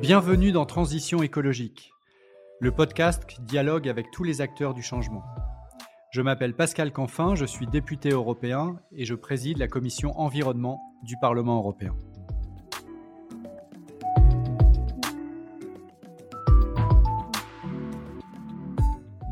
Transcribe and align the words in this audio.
Bienvenue 0.00 0.52
dans 0.52 0.64
Transition 0.64 1.24
écologique, 1.24 1.92
le 2.60 2.70
podcast 2.70 3.26
qui 3.26 3.42
dialogue 3.42 3.88
avec 3.88 4.12
tous 4.12 4.22
les 4.22 4.40
acteurs 4.40 4.72
du 4.72 4.80
changement. 4.80 5.24
Je 6.12 6.22
m'appelle 6.22 6.54
Pascal 6.54 6.92
Canfin, 6.92 7.34
je 7.34 7.44
suis 7.44 7.66
député 7.66 8.10
européen 8.10 8.78
et 8.92 9.04
je 9.04 9.16
préside 9.16 9.58
la 9.58 9.66
commission 9.66 10.16
environnement 10.16 10.80
du 11.02 11.16
Parlement 11.20 11.56
européen. 11.58 11.96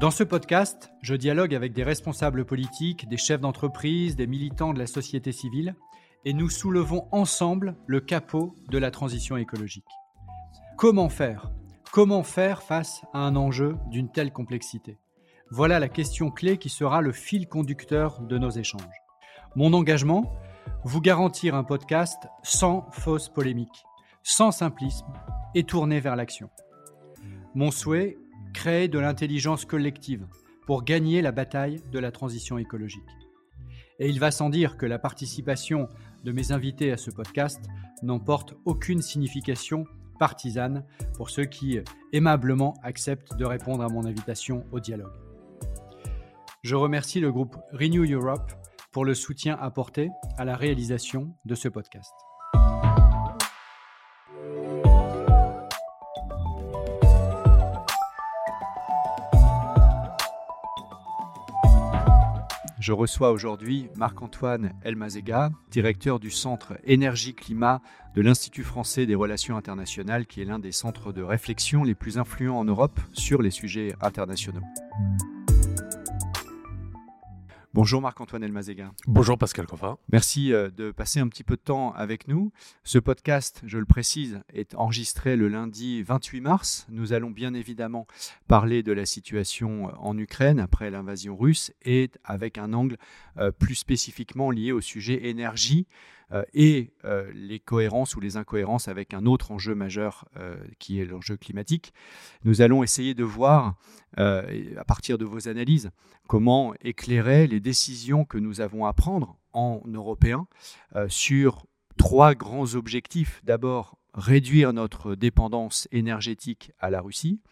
Dans 0.01 0.11
ce 0.11 0.25
podcast, 0.25 0.91
je 1.01 1.15
dialogue 1.15 1.55
avec 1.55 1.75
des 1.75 1.85
responsables 1.85 2.45
politiques, 2.45 3.09
des 3.09 3.17
chefs 3.17 3.41
d'entreprise, 3.41 4.17
des 4.17 4.27
militants 4.27 4.75
de 4.75 4.81
la 4.81 4.89
société 4.89 5.31
civile, 5.31 5.77
et 6.25 6.33
nous 6.33 6.51
soulevons 6.51 7.07
ensemble 7.13 7.77
le 7.87 8.01
capot 8.01 8.57
de 8.69 8.79
la 8.79 8.91
transition 8.91 9.37
écologique. 9.37 9.85
Comment 10.77 11.09
faire? 11.09 11.51
Comment 11.91 12.23
faire 12.23 12.63
face 12.63 13.01
à 13.15 13.21
un 13.21 13.35
enjeu 13.35 13.79
d'une 13.87 14.13
telle 14.13 14.31
complexité? 14.31 14.99
Voilà 15.51 15.81
la 15.81 15.89
question 15.89 16.31
clé 16.31 16.59
qui 16.59 16.69
sera 16.69 17.01
le 17.01 17.13
fil 17.13 17.49
conducteur 17.49 18.21
de 18.21 18.37
nos 18.37 18.51
échanges. 18.51 18.83
Mon 19.55 19.73
engagement? 19.73 20.37
Vous 20.85 21.01
garantir 21.01 21.55
un 21.55 21.65
podcast 21.65 22.29
sans 22.43 22.87
fausse 22.91 23.31
polémique, 23.31 23.87
sans 24.23 24.51
simplisme 24.51 25.07
et 25.55 25.65
tourné 25.65 25.99
vers 25.99 26.15
l'action. 26.15 26.51
Mon 27.55 27.71
souhait? 27.71 28.19
Créer 28.53 28.89
de 28.89 28.99
l'intelligence 28.99 29.65
collective 29.65 30.27
pour 30.67 30.85
gagner 30.85 31.23
la 31.23 31.33
bataille 31.33 31.83
de 31.91 31.99
la 31.99 32.13
transition 32.13 32.59
écologique. 32.59 33.01
Et 33.99 34.11
il 34.11 34.21
va 34.21 34.31
sans 34.31 34.51
dire 34.51 34.77
que 34.77 34.85
la 34.85 34.99
participation 34.99 35.89
de 36.23 36.33
mes 36.33 36.53
invités 36.53 36.93
à 36.93 36.99
ce 36.99 37.11
podcast 37.11 37.65
n'emporte 38.03 38.55
aucune 38.67 39.01
signification 39.01 39.87
partisane 40.19 40.85
pour 41.15 41.31
ceux 41.31 41.45
qui 41.45 41.79
aimablement 42.13 42.75
acceptent 42.83 43.37
de 43.37 43.45
répondre 43.45 43.85
à 43.85 43.89
mon 43.89 44.05
invitation 44.05 44.65
au 44.73 44.81
dialogue. 44.81 45.13
Je 46.63 46.75
remercie 46.75 47.21
le 47.21 47.31
groupe 47.31 47.57
Renew 47.73 48.05
Europe 48.13 48.53
pour 48.91 49.05
le 49.05 49.15
soutien 49.15 49.57
apporté 49.61 50.11
à 50.37 50.45
la 50.45 50.57
réalisation 50.57 51.35
de 51.45 51.55
ce 51.55 51.69
podcast. 51.69 52.13
Je 62.87 62.93
reçois 62.93 63.33
aujourd'hui 63.33 63.89
Marc-Antoine 63.97 64.73
Elmazega, 64.85 65.51
directeur 65.73 66.21
du 66.21 66.31
Centre 66.31 66.75
Énergie-Climat 66.85 67.83
de 68.15 68.23
l'Institut 68.23 68.63
français 68.63 69.07
des 69.07 69.17
relations 69.17 69.57
internationales, 69.57 70.25
qui 70.25 70.41
est 70.41 70.45
l'un 70.45 70.61
des 70.61 70.71
centres 70.71 71.13
de 71.13 71.21
réflexion 71.21 71.83
les 71.83 71.97
plus 71.97 72.17
influents 72.17 72.61
en 72.61 72.65
Europe 72.65 73.01
sur 73.13 73.43
les 73.43 73.51
sujets 73.51 73.97
internationaux. 74.01 74.63
Bonjour 77.77 78.01
Marc-Antoine 78.01 78.43
Elmazega. 78.43 78.91
Bonjour 79.07 79.37
Pascal 79.37 79.67
Coffin. 79.67 79.99
Merci 80.11 80.51
euh, 80.55 80.71
de 80.71 80.93
passer 80.93 81.21
un 81.21 81.29
petit 81.29 81.45
peu 81.45 81.57
de 81.57 81.61
temps 81.61 81.93
avec 81.93 82.27
nous. 82.27 82.51
Ce 82.85 82.99
podcast, 82.99 83.61
je 83.67 83.77
le 83.77 83.85
précise, 83.85 84.41
est 84.55 84.75
enregistré 84.77 85.37
le 85.37 85.49
lundi 85.49 86.03
28 86.03 86.41
mars. 86.41 86.87
Nous 86.89 87.13
allons 87.13 87.29
bien 87.29 87.53
évidemment 87.53 88.07
parler 88.49 88.83
de 88.83 88.93
la 88.93 89.05
situation 89.05 89.93
en 90.03 90.17
Ukraine 90.17 90.59
après 90.59 90.91
l'invasion 90.91 91.37
russe 91.37 91.71
et 91.85 92.11
avec 92.25 92.57
un 92.57 92.73
angle 92.73 92.97
euh, 93.37 93.51
plus 93.51 93.75
spécifiquement 93.75 94.51
lié 94.51 94.73
au 94.73 94.81
sujet 94.81 95.29
énergie 95.29 95.87
euh, 95.87 96.16
et 96.53 96.93
euh, 97.05 97.31
les 97.35 97.61
cohérences 97.61 98.17
ou 98.17 98.21
les 98.21 98.37
incohérences 98.37 98.89
avec 98.89 99.15
un 99.15 99.27
autre 99.27 99.53
enjeu 99.53 99.75
majeur 99.75 100.27
euh, 100.37 100.57
qui 100.79 101.01
est 101.01 101.05
l'enjeu 101.05 101.37
climatique. 101.37 101.93
Nous 102.45 102.63
allons 102.63 102.83
essayer 102.83 103.15
de 103.15 103.25
voir, 103.25 103.77
à 104.17 104.85
partir 104.87 105.19
de 105.19 105.25
vos 105.25 105.49
analyses, 105.49 105.91
comment 106.27 106.75
éclairer 106.81 107.47
les 107.47 107.61
décisions 107.61 108.25
que 108.25 108.39
nous 108.39 108.61
avons 108.61 108.87
à 108.87 108.93
prendre 108.95 109.39
en 109.53 109.83
Européens 109.87 110.47
sur 111.09 111.67
trois 111.99 112.35
grands 112.35 112.75
objectifs. 112.75 113.43
D'abord, 113.45 113.99
réduire 114.15 114.73
notre 114.73 115.15
dépendance 115.17 115.87
énergétique 115.93 116.73
à 116.79 116.89
la 116.89 117.03
Russie, 117.03 117.43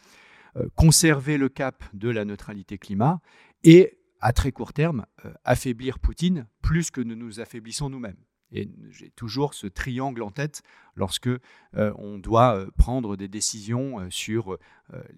conserver 0.75 1.37
le 1.37 1.51
cap 1.51 1.85
de 1.93 2.09
la 2.09 2.25
neutralité 2.25 2.79
climat 2.79 3.21
et, 3.63 3.99
à 4.21 4.33
très 4.33 4.51
court 4.51 4.73
terme, 4.73 5.05
affaiblir 5.45 5.99
Poutine 5.99 6.47
plus 6.63 6.91
que 6.91 7.03
nous 7.03 7.17
nous 7.17 7.41
affaiblissons 7.41 7.91
nous-mêmes. 7.91 8.17
Et 8.55 8.71
j'ai 8.91 9.11
toujours 9.11 9.53
ce 9.53 9.67
triangle 9.67 10.23
en 10.23 10.31
tête 10.31 10.63
lorsque 10.95 11.27
euh, 11.27 11.41
on 11.75 12.19
doit 12.19 12.57
euh, 12.57 12.71
prendre 12.79 13.17
des 13.17 13.27
décisions 13.27 13.99
euh, 13.99 14.11
sur 14.11 14.57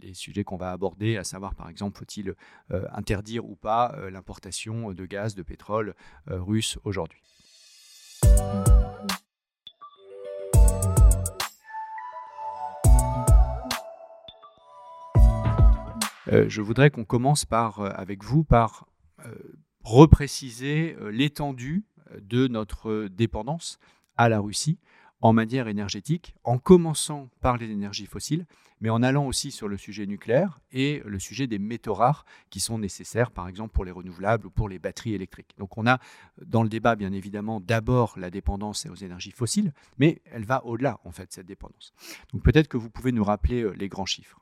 les 0.01 0.15
sujets 0.15 0.43
qu'on 0.43 0.57
va 0.57 0.73
aborder, 0.73 1.19
à 1.19 1.25
savoir 1.25 1.55
par 1.55 1.69
exemple 1.69 1.99
faut-il 1.99 2.35
interdire 2.71 3.45
ou 3.45 3.57
pas 3.57 3.95
l'importation 4.11 4.93
de 4.93 5.07
gaz, 5.07 5.35
de 5.35 5.43
pétrole 5.43 5.95
russe 6.27 6.79
aujourd'hui. 6.85 7.21
je 16.29 16.61
voudrais 16.61 16.91
qu'on 16.91 17.05
commence 17.05 17.45
par, 17.45 17.81
avec 17.81 18.25
vous 18.25 18.45
par 18.45 18.87
repréciser 19.83 20.97
l'étendue 21.11 21.85
de 22.21 22.49
notre 22.49 23.09
dépendance 23.09 23.79
à 24.17 24.29
la 24.29 24.41
Russie 24.41 24.79
en 25.21 25.33
matière 25.33 25.69
énergétique, 25.69 26.35
en 26.45 26.59
commençant 26.59 27.29
par 27.41 27.57
les 27.57 27.71
énergies 27.71 28.07
fossiles, 28.07 28.47
mais 28.81 28.91
en 28.91 29.03
allant 29.03 29.27
aussi 29.27 29.51
sur 29.51 29.69
le 29.69 29.77
sujet 29.77 30.07
nucléaire 30.07 30.61
et 30.73 31.03
le 31.07 31.19
sujet 31.19 31.47
des 31.47 31.59
métaux 31.59 31.95
rares 31.95 32.27
qui 32.51 32.61
sont 32.61 32.79
nécessaires, 32.79 33.31
par 33.31 33.49
exemple, 33.49 33.73
pour 33.73 33.85
les 33.85 33.91
renouvelables 33.91 34.47
ou 34.47 34.51
pour 34.51 34.69
les 34.69 34.79
batteries 34.79 35.15
électriques. 35.15 35.55
Donc 35.59 35.79
on 35.79 35.87
a 35.87 35.99
dans 36.45 36.63
le 36.63 36.69
débat, 36.69 36.97
bien 36.97 37.13
évidemment, 37.13 37.61
d'abord 37.61 38.19
la 38.19 38.31
dépendance 38.31 38.87
aux 38.87 38.95
énergies 38.95 39.31
fossiles, 39.31 39.73
mais 39.99 40.21
elle 40.27 40.45
va 40.45 40.65
au-delà, 40.67 41.01
en 41.05 41.11
fait, 41.11 41.33
cette 41.33 41.47
dépendance. 41.47 41.95
Donc 42.33 42.43
peut-être 42.43 42.69
que 42.69 42.77
vous 42.77 42.91
pouvez 42.91 43.13
nous 43.13 43.25
rappeler 43.25 43.63
euh, 43.63 43.71
les 43.71 43.89
grands 43.89 44.07
chiffres. 44.07 44.41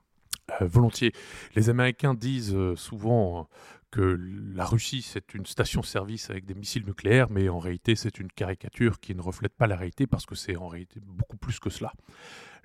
Euh, 0.60 0.66
volontiers. 0.66 1.12
Les 1.54 1.70
Américains 1.70 2.14
disent 2.14 2.54
euh, 2.54 2.74
souvent 2.76 3.48
que 3.94 4.18
la 4.56 4.64
Russie, 4.64 5.02
c'est 5.02 5.34
une 5.34 5.46
station-service 5.46 6.28
avec 6.28 6.46
des 6.46 6.54
missiles 6.54 6.84
nucléaires, 6.84 7.30
mais 7.30 7.48
en 7.48 7.60
réalité, 7.60 7.94
c'est 7.94 8.18
une 8.18 8.26
caricature 8.26 8.98
qui 8.98 9.14
ne 9.14 9.20
reflète 9.20 9.54
pas 9.54 9.68
la 9.68 9.76
réalité 9.76 10.08
parce 10.08 10.26
que 10.26 10.34
c'est 10.34 10.56
en 10.56 10.66
réalité 10.66 10.98
beaucoup 10.98 11.36
plus 11.36 11.60
que 11.60 11.70
cela. 11.70 11.92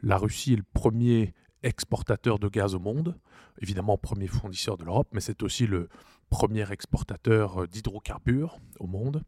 La 0.02 0.18
Russie 0.18 0.54
est 0.54 0.56
le 0.56 0.66
premier 0.74 1.36
exportateur 1.62 2.40
de 2.40 2.48
gaz 2.48 2.74
au 2.74 2.80
monde, 2.80 3.16
évidemment 3.62 3.96
premier 3.96 4.26
fournisseur 4.26 4.76
de 4.76 4.86
l'Europe, 4.86 5.10
mais 5.12 5.20
c'est 5.20 5.44
aussi 5.44 5.68
le 5.68 5.88
premier 6.32 6.72
exportateur 6.72 7.68
d'hydrocarbures 7.68 8.58
au 8.80 8.88
monde. 8.88 9.22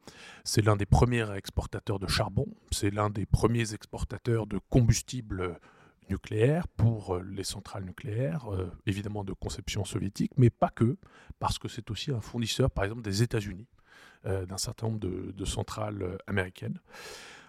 C'est 0.43 0.63
l'un 0.63 0.77
des 0.77 0.87
premiers 0.87 1.31
exportateurs 1.35 1.99
de 1.99 2.07
charbon, 2.07 2.47
c'est 2.71 2.89
l'un 2.89 3.11
des 3.11 3.27
premiers 3.27 3.75
exportateurs 3.75 4.47
de 4.47 4.59
combustibles 4.71 5.59
nucléaire 6.09 6.67
pour 6.67 7.15
euh, 7.15 7.23
les 7.23 7.43
centrales 7.43 7.83
nucléaires, 7.83 8.51
euh, 8.53 8.71
évidemment 8.85 9.23
de 9.23 9.33
conception 9.33 9.85
soviétique, 9.85 10.31
mais 10.37 10.49
pas 10.49 10.69
que, 10.69 10.97
parce 11.39 11.59
que 11.59 11.67
c'est 11.67 11.89
aussi 11.91 12.11
un 12.11 12.21
fournisseur, 12.21 12.69
par 12.69 12.83
exemple, 12.83 13.01
des 13.01 13.23
États-Unis, 13.23 13.67
euh, 14.25 14.45
d'un 14.45 14.57
certain 14.57 14.87
nombre 14.87 14.99
de, 14.99 15.45
centrales 15.45 16.17
américaines. 16.27 16.79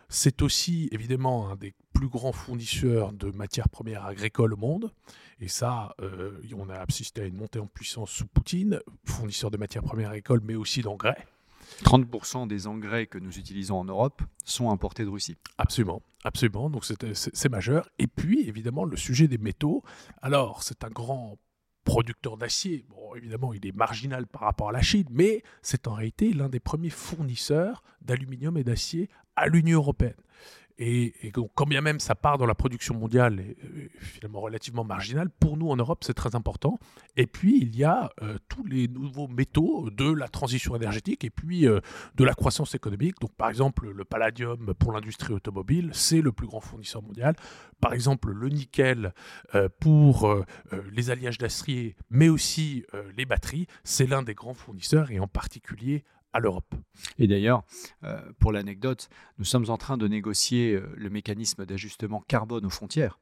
C'est 0.09 0.43
aussi 0.43 0.89
évidemment 0.93 1.51
un 1.51 1.57
des 1.57 1.75
plus 1.95 2.09
grands 2.09 2.33
fournisseurs 2.33 3.13
de 3.13 3.31
matières 3.31 3.69
premières 3.69 4.05
agricoles 4.05 4.53
au 4.53 4.59
monde. 4.59 4.93
Et 5.41 5.49
ça, 5.49 5.97
on 6.55 6.69
a 6.69 6.75
assisté 6.81 7.23
à 7.23 7.25
une 7.25 7.37
montée 7.37 7.59
en 7.59 7.67
puissance 7.67 8.11
sous 8.11 8.27
Poutine, 8.27 8.81
fournisseur 9.07 9.51
de 9.51 9.57
matières 9.57 9.83
premières 9.83 10.11
agricoles, 10.11 10.43
mais 10.45 10.55
aussi 10.55 10.83
d'engrais. 10.83 11.17
30% 11.85 12.47
des 12.47 12.67
engrais 12.67 13.07
que 13.07 13.19
nous 13.19 13.39
utilisons 13.39 13.79
en 13.79 13.85
Europe 13.85 14.23
sont 14.45 14.71
importés 14.71 15.05
de 15.05 15.11
Russie. 15.11 15.37
Absolument, 15.59 16.03
absolument. 16.25 16.71
Donc 16.71 16.85
c'est 16.85 17.49
majeur. 17.49 17.89
Et 17.99 18.07
puis, 18.07 18.49
évidemment, 18.49 18.85
le 18.85 18.97
sujet 18.97 19.29
des 19.29 19.39
métaux. 19.39 19.83
Alors, 20.21 20.63
c'est 20.63 20.85
un 20.85 20.91
grand 20.91 21.39
producteur 21.85 22.37
d'acier. 22.37 22.85
Bon, 22.89 23.15
évidemment, 23.15 23.53
il 23.53 23.67
est 23.67 23.77
marginal 23.77 24.27
par 24.27 24.43
rapport 24.43 24.69
à 24.69 24.73
la 24.73 24.83
Chine, 24.83 25.07
mais 25.11 25.43
c'est 25.63 25.89
en 25.89 25.95
réalité 25.95 26.33
l'un 26.33 26.49
des 26.49 26.61
premiers 26.61 26.91
fournisseurs 26.91 27.83
d'aluminium 28.01 28.57
et 28.57 28.65
d'acier 28.65 29.09
à 29.37 29.49
l'Union 29.49 29.79
européenne. 29.79 30.15
Et, 30.79 31.31
donc, 31.35 31.51
quand 31.55 31.67
bien 31.67 31.81
même 31.81 32.01
ça 32.01 32.15
part 32.15 32.39
dans 32.39 32.47
la 32.47 32.55
production 32.55 32.95
mondiale 32.95 33.41
est, 33.41 33.57
finalement 33.99 34.41
relativement 34.41 34.85
marginal, 34.85 35.29
pour 35.31 35.57
nous 35.57 35.69
en 35.69 35.77
Europe, 35.77 36.03
c'est 36.05 36.15
très 36.15 36.35
important. 36.35 36.79
Et 37.17 37.27
puis, 37.27 37.59
il 37.61 37.77
y 37.77 37.85
a 37.85 38.11
euh, 38.23 38.39
tous 38.49 38.65
les 38.65 38.89
nouveaux 38.89 39.29
métaux 39.29 39.91
de 39.91 40.13
la 40.13 40.29
transition 40.29 40.75
énergétique 40.77 41.25
et 41.25 41.31
puis 41.31 41.67
euh, 41.67 41.81
de 42.15 42.25
la 42.25 42.35
croissance 42.35 42.75
économique. 42.75 43.21
Donc, 43.21 43.33
par 43.35 43.49
exemple, 43.49 43.91
le 43.91 44.05
palladium 44.05 44.75
pour 44.75 44.93
l'industrie 44.93 45.33
automobile, 45.33 45.91
c'est 45.93 46.21
le 46.21 46.33
plus 46.33 46.47
grand 46.47 46.61
fournisseur 46.61 47.03
mondial. 47.03 47.35
Par 47.81 47.93
exemple, 47.93 48.31
le 48.33 48.49
nickel 48.49 49.13
euh, 49.55 49.69
pour 49.81 50.35
les 50.93 51.11
alliages 51.11 51.39
d'acier, 51.39 51.97
mais 52.11 52.29
aussi 52.29 52.85
les 53.17 53.27
batteries, 53.27 53.67
c'est 53.85 54.07
l'un 54.07 54.23
des 54.23 54.35
grands 54.35 54.55
fournisseurs 54.55 55.11
et 55.11 55.19
en 55.19 55.27
particulier 55.27 56.05
à 56.33 56.41
l'Europe. 56.41 56.75
Et 57.19 57.27
d'ailleurs, 57.27 57.63
euh, 58.05 58.21
pour 58.39 58.53
l'anecdote, 58.53 59.09
nous 59.39 59.45
sommes 59.45 59.69
en 59.69 59.77
train 59.77 59.97
de 59.97 60.09
négocier 60.09 60.75
euh, 60.75 60.93
le 60.97 61.11
mécanisme 61.11 61.67
d'ajustement 61.67 62.21
carbone 62.27 62.65
aux 62.67 62.71
frontières. 62.71 63.19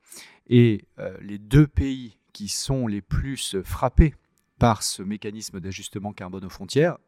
Et 0.48 0.86
euh, 0.98 1.16
les 1.20 1.38
deux 1.38 1.66
pays 1.66 2.18
qui 2.32 2.48
sont 2.48 2.86
les 2.86 3.02
plus 3.02 3.56
frappés 3.62 4.14
par 4.58 4.82
ce 4.82 5.02
mécanisme 5.02 5.60
d'ajustement 5.60 6.12
carbone 6.12 6.44
aux 6.44 6.50
frontières, 6.50 6.98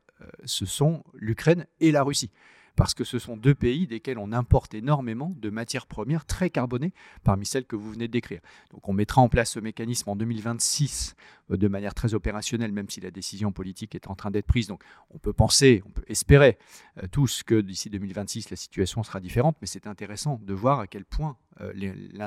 ce 0.45 0.67
sont 0.67 1.03
l'Ukraine 1.15 1.67
et 1.81 1.91
la 1.91 2.05
Russie 2.05 2.31
parce 2.77 2.95
que 2.95 3.05
ce 3.05 3.19
sont 3.19 3.37
deux 3.37 3.55
pays 3.55 3.87
desquels 3.87 4.19
on 4.19 4.33
importe 4.33 4.75
énormément 4.75 5.35
de 5.39 5.51
matières 5.51 5.87
premières 5.87 6.25
très 6.25 6.51
carbonées 6.51 6.93
parmi 7.25 7.47
celles 7.47 7.67
que 7.67 7.77
vous 7.77 7.91
venez 7.91 8.09
de 8.09 8.13
décrire. 8.13 8.41
Donc 8.73 8.89
on 8.89 8.93
mettra 8.93 9.21
en 9.21 9.29
place 9.29 9.53
ce 9.53 9.61
mécanisme 9.61 10.11
en 10.11 10.17
2026 10.17 11.15
euh, 11.51 11.57
de 11.57 11.69
manière 11.69 11.95
très 11.95 12.15
opérationnelle, 12.15 12.73
même 12.73 12.89
si 12.89 13.01
la 13.01 13.11
décision 13.11 13.53
politique 13.53 13.95
est 13.95 14.09
en 14.09 14.15
train 14.15 14.31
d'être 14.31 14.47
prise. 14.47 14.67
Donc 14.67 14.83
on 15.11 15.19
peut 15.19 15.33
penser, 15.33 15.83
on 15.87 15.91
peut 15.91 16.05
espérer 16.09 16.59
euh, 17.03 17.07
tous 17.11 17.43
que 17.43 17.61
d'ici 17.61 17.91
2026 17.91 18.51
la 18.51 18.57
situation 18.57 19.03
sera 19.03 19.21
différente, 19.21 19.57
mais 19.61 19.67
c'est 19.67 19.87
intéressant 19.87 20.41
de 20.43 20.55
voir 20.55 20.81
à 20.81 20.87
quel 20.87 21.05
point 21.05 21.37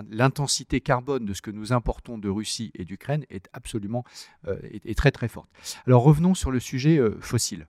l'intensité 0.10 0.82
carbone 0.82 1.26
de 1.26 1.34
ce 1.34 1.42
que 1.42 1.52
nous 1.52 1.74
importons 1.74 2.18
de 2.18 2.30
Russie 2.30 2.72
et 2.76 2.86
d'Ukraine 2.86 3.26
est 3.30 3.50
absolument 3.54 4.04
est, 4.48 4.98
très 4.98 5.12
très 5.12 5.28
forte. 5.28 5.50
Alors 5.88 6.04
revenons 6.04 6.34
sur 6.34 6.52
le 6.52 6.60
sujet 6.60 7.00
fossile. 7.20 7.68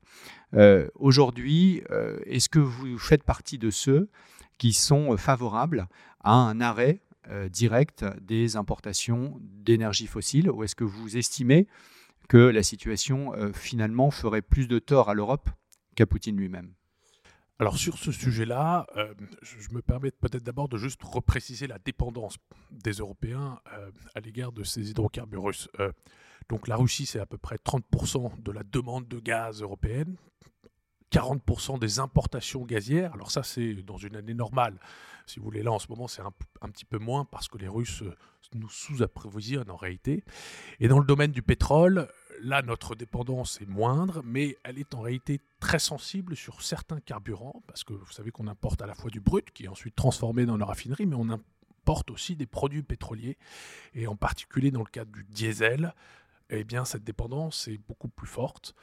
Aujourd'hui, 0.95 1.83
est-ce 2.27 2.49
que 2.49 2.59
vous 2.59 2.99
faites 2.99 3.25
partie 3.25 3.59
de 3.59 3.71
ceux 3.71 4.09
qui 4.59 4.73
sont 4.73 5.17
favorables 5.17 5.89
à 6.21 6.33
un 6.33 6.61
arrêt 6.61 7.01
euh, 7.29 7.49
direct 7.49 8.05
des 8.21 8.55
importations 8.55 9.41
d'énergie 9.41 10.07
fossile 10.07 10.49
Ou 10.49 10.63
est-ce 10.63 10.77
que 10.77 10.85
vous 10.85 11.17
estimez 11.17 11.67
que 12.29 12.37
la 12.37 12.63
situation 12.63 13.35
euh, 13.35 13.53
finalement 13.53 14.13
ferait 14.13 14.43
plus 14.43 14.69
de 14.69 14.79
tort 14.79 15.11
à 15.11 15.15
l'Europe 15.15 15.51
qu'à 15.97 16.07
Poutine 16.07 16.37
lui-même? 16.37 16.73
Alors 17.59 17.79
sur 17.79 17.97
ce 17.97 18.13
sujet-là, 18.13 18.87
euh, 18.97 19.15
je, 19.43 19.71
me 19.73 19.81
permets 19.81 20.11
peut-être 20.11 20.43
d'abord 20.43 20.69
de 20.69 20.77
juste 20.77 21.03
repréciser 21.03 21.67
la 21.67 21.79
dépendance 21.79 22.37
des 22.71 22.93
Européens 22.93 23.61
à 24.15 24.21
l'égard 24.21 24.53
de 24.53 24.63
ces 24.63 24.91
hydrocarbures 24.91 25.45
russes. 25.45 25.69
donc 26.49 26.69
la 26.69 26.77
Russie, 26.77 27.07
c'est 27.07 27.21
à 27.21 27.27
peu 27.27 27.39
près 27.39 27.57
30% 27.57 28.43
de 28.43 28.53
la 28.53 28.63
demande 28.63 29.09
de 29.09 29.19
gaz 29.21 29.63
européenne, 29.63 30.17
40% 31.13 31.79
des 31.79 31.99
importations 31.99 32.65
gazières. 32.65 33.15
Alors 33.15 33.31
ça, 33.31 33.43
c'est 33.43 33.75
dans 33.75 33.97
une 33.97 34.17
année 34.17 34.35
normale. 34.35 34.79
Si 35.27 35.39
vous 35.39 35.45
voulez, 35.45 35.63
là, 35.63 35.73
en 35.73 35.79
ce 35.79 35.89
moment, 35.89 36.09
c'est 36.09 36.23
un, 36.23 36.69
petit 36.71 36.85
peu 36.85 36.99
moins 36.99 37.25
parce 37.25 37.49
que 37.49 37.59
les 37.59 37.69
Russes 37.69 38.03
euh, 38.03 38.15
nous 38.55 38.69
sous-approvisionnent 38.69 39.71
en 39.71 39.77
réalité. 39.77 40.25
Et 40.79 40.89
dans 40.89 40.99
le 40.99 41.05
domaine 41.05 41.33
du 41.33 41.43
pétrole, 41.43 42.09
là, 42.43 42.63
notre 42.63 42.95
dépendance 42.95 43.61
est 43.61 43.67
moindre, 43.67 44.23
mais 44.25 44.57
elle 44.63 44.79
est 44.79 44.95
en 44.95 45.01
réalité 45.01 45.41
très 45.67 45.79
sensible 45.81 46.37
sur 46.37 46.63
certains 46.63 47.01
carburants, 47.01 47.65
parce 47.67 47.83
que 47.83 47.93
vous 47.93 48.13
savez 48.13 48.31
qu'on 48.31 48.47
importe 48.47 48.83
à 48.83 48.87
la 48.87 48.95
fois 48.95 49.11
du 49.11 49.19
brut, 49.19 49.51
qui 49.51 49.65
est 49.65 49.69
ensuite 49.69 49.97
transformé 49.97 50.47
dans 50.47 50.57
la 50.57 50.65
raffinerie, 50.65 51.07
mais 51.07 51.17
on 51.17 51.29
importe 51.29 52.13
aussi 52.13 52.37
des 52.37 52.47
produits 52.47 52.85
pétroliers, 52.85 53.37
et 53.93 54.07
en 54.07 54.15
particulier 54.15 54.71
dans 54.71 54.85
le 54.85 54.91
cadre 54.91 55.11
du 55.11 55.25
diesel, 55.25 55.93
eh 56.51 56.63
bien, 56.63 56.85
cette 56.85 57.03
dépendance 57.03 57.67
est 57.67 57.79
beaucoup 57.79 58.07
plus 58.07 58.29
forte. 58.29 58.77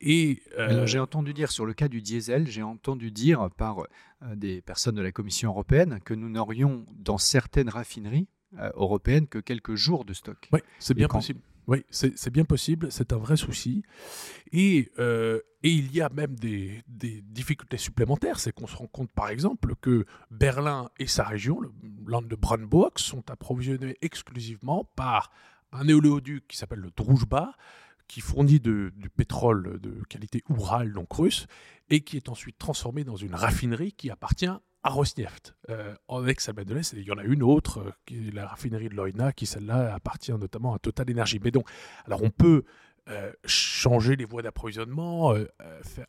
Et 0.00 0.42
euh, 0.58 0.84
j'ai 0.86 0.98
entendu 0.98 1.34
dire 1.34 1.52
sur 1.52 1.66
le 1.66 1.72
cas 1.72 1.86
du 1.86 2.02
diesel, 2.02 2.48
j'ai 2.48 2.64
entendu 2.64 3.12
dire 3.12 3.48
par 3.56 3.78
euh, 3.78 4.34
des 4.34 4.60
personnes 4.60 4.96
de 4.96 5.02
la 5.02 5.12
Commission 5.12 5.50
européenne 5.50 6.00
que 6.04 6.14
nous 6.14 6.28
n'aurions 6.28 6.84
dans 6.96 7.18
certaines 7.18 7.68
raffineries 7.68 8.26
euh, 8.58 8.72
européennes 8.74 9.28
que 9.28 9.38
quelques 9.38 9.76
jours 9.76 10.04
de 10.04 10.12
stock. 10.12 10.48
Oui, 10.52 10.58
c'est 10.80 10.94
bien 10.94 11.06
possible. 11.06 11.38
Oui, 11.66 11.84
c'est 11.90 12.30
bien 12.30 12.44
possible, 12.44 12.92
c'est 12.92 13.12
un 13.12 13.16
vrai 13.16 13.36
souci. 13.36 13.82
Et, 14.52 14.90
et, 14.98 15.42
il 15.62 15.94
y 15.94 16.02
a 16.02 16.10
même 16.10 16.34
des, 16.34 16.84
difficultés 16.86 17.78
supplémentaires, 17.78 18.38
c'est 18.38 18.52
qu'on 18.52 18.66
se 18.66 18.76
rend 18.76 18.86
compte 18.86 19.10
par 19.10 19.28
exemple 19.28 19.74
que 19.80 20.04
Berlin 20.30 20.90
et 20.98 21.06
sa 21.06 21.24
région, 21.24 21.60
le 21.60 21.70
land 22.06 22.22
de 22.22 22.36
Brandenburg, 22.36 22.98
sont 22.98 23.30
approvisionnés 23.30 23.96
exclusivement 24.02 24.84
par 24.96 25.30
un 25.72 25.88
éoléoduc 25.88 26.46
qui 26.46 26.56
s'appelle 26.56 26.80
le 26.80 26.90
Druzhba, 26.90 27.54
qui 28.08 28.20
fournit 28.20 28.60
du 28.60 28.92
pétrole 29.16 29.80
de 29.80 30.02
qualité 30.08 30.42
Oural, 30.48 30.92
donc 30.92 31.12
russe, 31.12 31.46
et 31.90 32.02
qui 32.02 32.16
est 32.16 32.28
ensuite 32.28 32.58
transformé 32.58 33.04
dans 33.04 33.16
une 33.16 33.34
raffinerie 33.34 33.92
qui 33.92 34.10
appartient 34.10 34.46
à 34.84 34.90
Rosneft, 34.90 35.54
euh, 35.70 35.94
en 36.08 36.26
ex-Allemagne 36.26 36.66
de 36.66 36.74
l'Est. 36.74 36.92
il 36.92 37.02
y 37.02 37.10
en 37.10 37.16
a 37.16 37.24
une 37.24 37.42
autre, 37.42 37.78
euh, 37.78 37.90
qui 38.04 38.28
est 38.28 38.34
la 38.34 38.46
raffinerie 38.46 38.90
de 38.90 38.94
Leuna, 38.94 39.32
qui 39.32 39.46
celle-là 39.46 39.94
appartient 39.94 40.32
notamment 40.32 40.74
à 40.74 40.78
Total 40.78 41.10
Energy. 41.10 41.40
Mais 41.42 41.50
donc, 41.50 41.68
alors 42.04 42.22
on 42.22 42.30
peut 42.30 42.64
euh, 43.08 43.32
changer 43.44 44.16
les 44.16 44.24
voies 44.24 44.42
d'approvisionnement, 44.42 45.34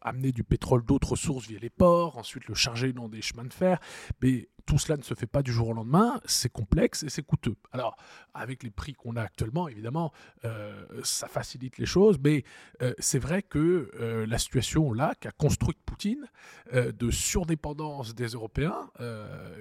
amener 0.02 0.32
du 0.32 0.44
pétrole 0.44 0.84
d'autres 0.84 1.16
sources 1.16 1.48
via 1.48 1.60
les 1.60 1.70
ports, 1.70 2.18
ensuite 2.18 2.48
le 2.48 2.56
charger 2.56 2.94
dans 2.94 3.10
des 3.10 3.22
chemins 3.22 3.44
de 3.46 3.54
fer. 3.54 3.80
Mais 4.22 4.50
tout 4.66 4.78
cela 4.78 4.98
ne 4.98 5.04
se 5.04 5.14
fait 5.14 5.28
pas 5.28 5.44
du 5.44 5.52
jour 5.52 5.70
au 5.70 5.74
lendemain, 5.74 6.20
c'est 6.26 6.52
complexe 6.52 7.04
et 7.04 7.10
c'est 7.10 7.24
coûteux. 7.24 7.56
Alors, 7.72 7.96
avec 8.34 8.64
les 8.64 8.72
prix 8.72 8.94
qu'on 8.94 9.16
a 9.16 9.22
actuellement, 9.22 9.68
évidemment, 9.68 10.12
euh, 10.44 10.86
ça 11.04 11.28
facilite 11.28 11.78
les 11.78 11.86
choses, 11.86 12.18
mais 12.24 12.44
euh, 12.82 12.94
c'est 12.98 13.20
vrai 13.20 13.44
que 13.44 13.92
euh, 14.00 14.26
la 14.26 14.38
situation 14.38 14.92
là 14.94 15.14
qu'a 15.20 15.32
construite 15.32 15.78
Poutine, 15.86 16.28
de 16.74 17.12
surdépendance 17.12 18.16
des 18.16 18.30
Européens, 18.30 18.90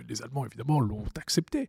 les 0.09 0.23
Allemands 0.23 0.47
évidemment 0.47 0.81
l'ont 0.81 1.05
accepté, 1.17 1.69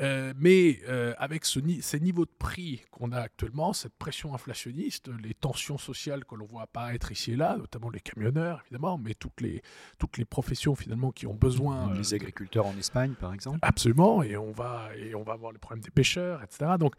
euh, 0.00 0.32
mais 0.36 0.80
euh, 0.88 1.14
avec 1.18 1.44
ce 1.44 1.60
ces 1.80 2.00
niveaux 2.00 2.26
de 2.26 2.30
prix 2.38 2.82
qu'on 2.90 3.12
a 3.12 3.20
actuellement, 3.20 3.72
cette 3.72 3.94
pression 3.94 4.34
inflationniste, 4.34 5.08
les 5.22 5.34
tensions 5.34 5.78
sociales 5.78 6.24
que 6.24 6.34
l'on 6.34 6.44
voit 6.44 6.62
apparaître 6.62 7.12
ici 7.12 7.32
et 7.32 7.36
là, 7.36 7.56
notamment 7.56 7.90
les 7.90 8.00
camionneurs 8.00 8.62
évidemment, 8.66 8.98
mais 8.98 9.14
toutes 9.14 9.40
les, 9.40 9.62
toutes 9.98 10.18
les 10.18 10.24
professions 10.24 10.74
finalement 10.74 11.12
qui 11.12 11.26
ont 11.26 11.34
besoin. 11.34 11.92
Les 11.94 12.12
euh, 12.12 12.16
agriculteurs 12.16 12.66
en 12.66 12.76
Espagne 12.76 13.14
par 13.18 13.32
exemple. 13.32 13.58
Absolument, 13.62 14.22
et 14.22 14.36
on 14.36 14.52
va, 14.52 14.88
et 14.96 15.14
on 15.14 15.22
va 15.22 15.32
avoir 15.32 15.52
les 15.52 15.58
problèmes 15.58 15.82
des 15.82 15.90
pêcheurs, 15.90 16.42
etc. 16.42 16.72
Donc 16.78 16.94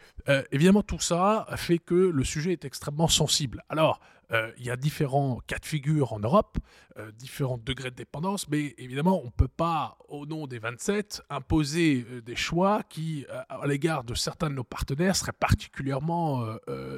évidemment 0.52 0.84
tout 0.84 1.00
ça 1.00 1.46
fait 1.56 1.80
que 1.80 1.96
le 1.96 2.24
sujet 2.24 2.52
est 2.54 2.66
extrêmement 2.66 3.08
sensible. 3.08 3.64
Alors, 3.70 4.00
il 4.32 4.66
y 4.66 4.70
a 4.70 4.76
différents 4.76 5.40
cas 5.48 5.58
de 5.58 5.66
figure 5.66 6.14
en 6.14 6.20
Europe, 6.20 6.58
euh, 6.98 7.12
différents 7.12 7.60
degrés 7.60 7.92
de 7.92 7.96
dépendance, 7.96 8.50
mais 8.50 8.74
évidemment, 8.78 9.22
on 9.22 9.26
ne 9.26 9.32
peut 9.32 9.48
pas, 9.48 9.98
au 10.08 10.26
nom 10.26 10.48
des 10.48 10.58
27, 10.58 11.22
imposer 11.30 12.06
euh, 12.10 12.22
des 12.22 12.36
choix 12.36 12.82
qui, 12.90 13.26
à 13.50 13.68
l'égard 13.68 14.04
de 14.04 14.16
certains 14.16 14.50
de 14.50 14.56
nos 14.56 14.64
partenaires, 14.64 15.16
seraient 15.16 15.32
particulièrement 15.32 16.46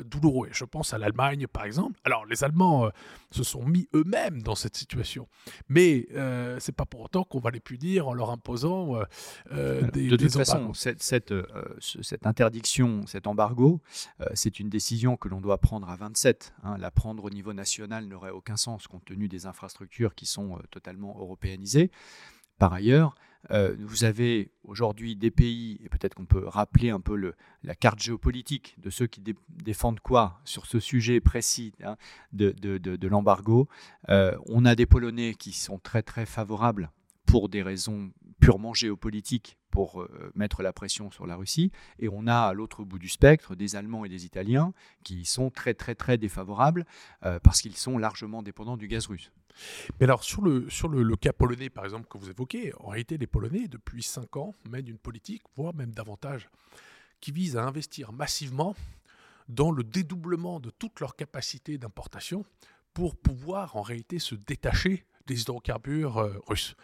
douloureux. 0.05 0.47
Et 0.47 0.53
je 0.53 0.63
pense 0.65 0.93
à 0.93 0.97
l'Allemagne, 0.97 1.47
par 1.47 1.65
exemple. 1.65 1.99
Alors, 2.03 2.25
les 2.25 2.43
Allemands 2.43 2.89
se 3.31 3.43
sont 3.43 3.63
mis 3.63 3.87
eux-mêmes 3.93 4.41
dans 4.41 4.55
cette 4.55 4.75
situation, 4.75 5.27
mais 5.67 6.07
ce 6.11 6.55
n'est 6.55 6.75
pas 6.75 6.85
pour 6.85 7.01
autant 7.01 7.23
qu'on 7.23 7.39
va 7.39 7.51
les 7.51 7.59
punir 7.59 8.07
en 8.07 8.13
leur 8.13 8.29
imposant 8.29 8.99
des 9.51 10.09
De 10.09 10.17
toute 10.17 10.33
façon, 10.33 10.73
cette, 10.73 11.03
cette, 11.03 11.33
cette, 11.79 12.25
interdiction, 12.25 13.05
cet 13.05 13.27
embargo, 13.27 13.81
c'est 14.33 14.59
une 14.59 14.69
décision 14.69 15.17
que 15.17 15.27
l'on 15.27 15.41
doit 15.41 15.57
prendre 15.57 15.89
à 15.89 15.95
27. 15.95 16.53
Hein, 16.63 16.77
la 16.77 16.91
prendre 16.91 17.18
au 17.23 17.29
niveau 17.29 17.53
national 17.53 18.05
n'aurait 18.05 18.31
aucun 18.31 18.57
sens 18.57 18.87
compte 18.87 19.05
tenu 19.05 19.27
des 19.27 19.45
infrastructures 19.45 20.15
qui 20.15 20.25
sont 20.25 20.55
euh, 20.55 20.61
totalement 20.71 21.17
européanisées. 21.19 21.91
Par 22.57 22.73
ailleurs, 22.73 23.15
euh, 23.51 23.75
vous 23.79 24.03
avez 24.03 24.51
aujourd'hui 24.63 25.15
des 25.15 25.31
pays, 25.31 25.79
et 25.83 25.89
peut-être 25.89 26.13
qu'on 26.13 26.25
peut 26.25 26.45
rappeler 26.45 26.89
un 26.89 26.99
peu 26.99 27.15
le, 27.15 27.35
la 27.63 27.73
carte 27.73 27.99
géopolitique 27.99 28.75
de 28.79 28.89
ceux 28.89 29.07
qui 29.07 29.23
défendent 29.49 30.01
quoi 30.01 30.41
sur 30.43 30.65
ce 30.65 30.79
sujet 30.79 31.21
précis 31.21 31.73
hein, 31.83 31.95
de, 32.33 32.51
de, 32.51 33.07
l'embargo. 33.07 33.69
Euh, 34.09 34.37
on 34.47 34.65
a 34.65 34.75
des 34.75 34.85
Polonais 34.85 35.35
qui 35.35 35.53
sont 35.53 35.79
très 35.79 36.03
très 36.03 36.25
favorables 36.25 36.91
pour 37.25 37.47
des 37.47 37.63
raisons 37.63 38.11
purement 38.39 38.73
géopolitiques 38.73 39.57
pour 39.71 40.01
euh, 40.01 40.31
mettre 40.35 40.63
la 40.63 40.73
pression 40.73 41.11
sur 41.11 41.27
la 41.27 41.35
Russie. 41.35 41.71
Et 41.99 42.09
on 42.09 42.27
a 42.27 42.35
à 42.35 42.53
l'autre 42.53 42.83
bout 42.83 42.99
du 42.99 43.09
spectre 43.09 43.55
des 43.55 43.75
Allemands 43.75 44.05
et 44.05 44.09
des 44.09 44.25
Italiens 44.25 44.73
qui 45.03 45.25
sont 45.25 45.49
très 45.49 45.73
très 45.73 45.95
très 45.95 46.17
défavorables 46.17 46.85
euh, 47.25 47.39
parce 47.39 47.61
qu'ils 47.61 47.77
sont 47.77 47.97
largement 47.97 48.41
dépendants 48.41 48.77
du 48.77 48.87
gaz 48.87 49.07
russe. 49.07 49.31
Mais 49.99 50.05
alors 50.05 50.23
sur 50.23 50.41
le, 50.41 50.69
sur 50.69 50.87
le, 50.87 51.15
cas 51.15 51.33
polonais 51.33 51.69
par 51.69 51.83
exemple 51.83 52.07
que 52.07 52.17
vous 52.17 52.29
évoquez, 52.29 52.73
en 52.79 52.89
réalité 52.89 53.17
les 53.17 53.27
Polonais 53.27 53.67
depuis 53.67 54.03
5 54.03 54.37
ans 54.37 54.55
mènent 54.69 54.87
une 54.87 54.97
politique, 54.97 55.43
voire 55.55 55.73
même 55.73 55.91
davantage, 55.91 56.49
qui 57.19 57.31
vise 57.31 57.57
à 57.57 57.65
investir 57.65 58.11
massivement 58.13 58.75
dans 59.49 59.71
le 59.71 59.83
dédoublement 59.83 60.59
de 60.59 60.69
toutes 60.69 60.99
leurs 60.99 61.15
capacités 61.15 61.77
d'importation 61.77 62.45
pour 62.93 63.15
pouvoir 63.15 63.75
en 63.75 63.81
réalité 63.81 64.19
se 64.19 64.35
détacher 64.35 65.05
des 65.27 65.41
hydrocarbures 65.41 66.17
euh, 66.17 66.33
russes. 66.47 66.75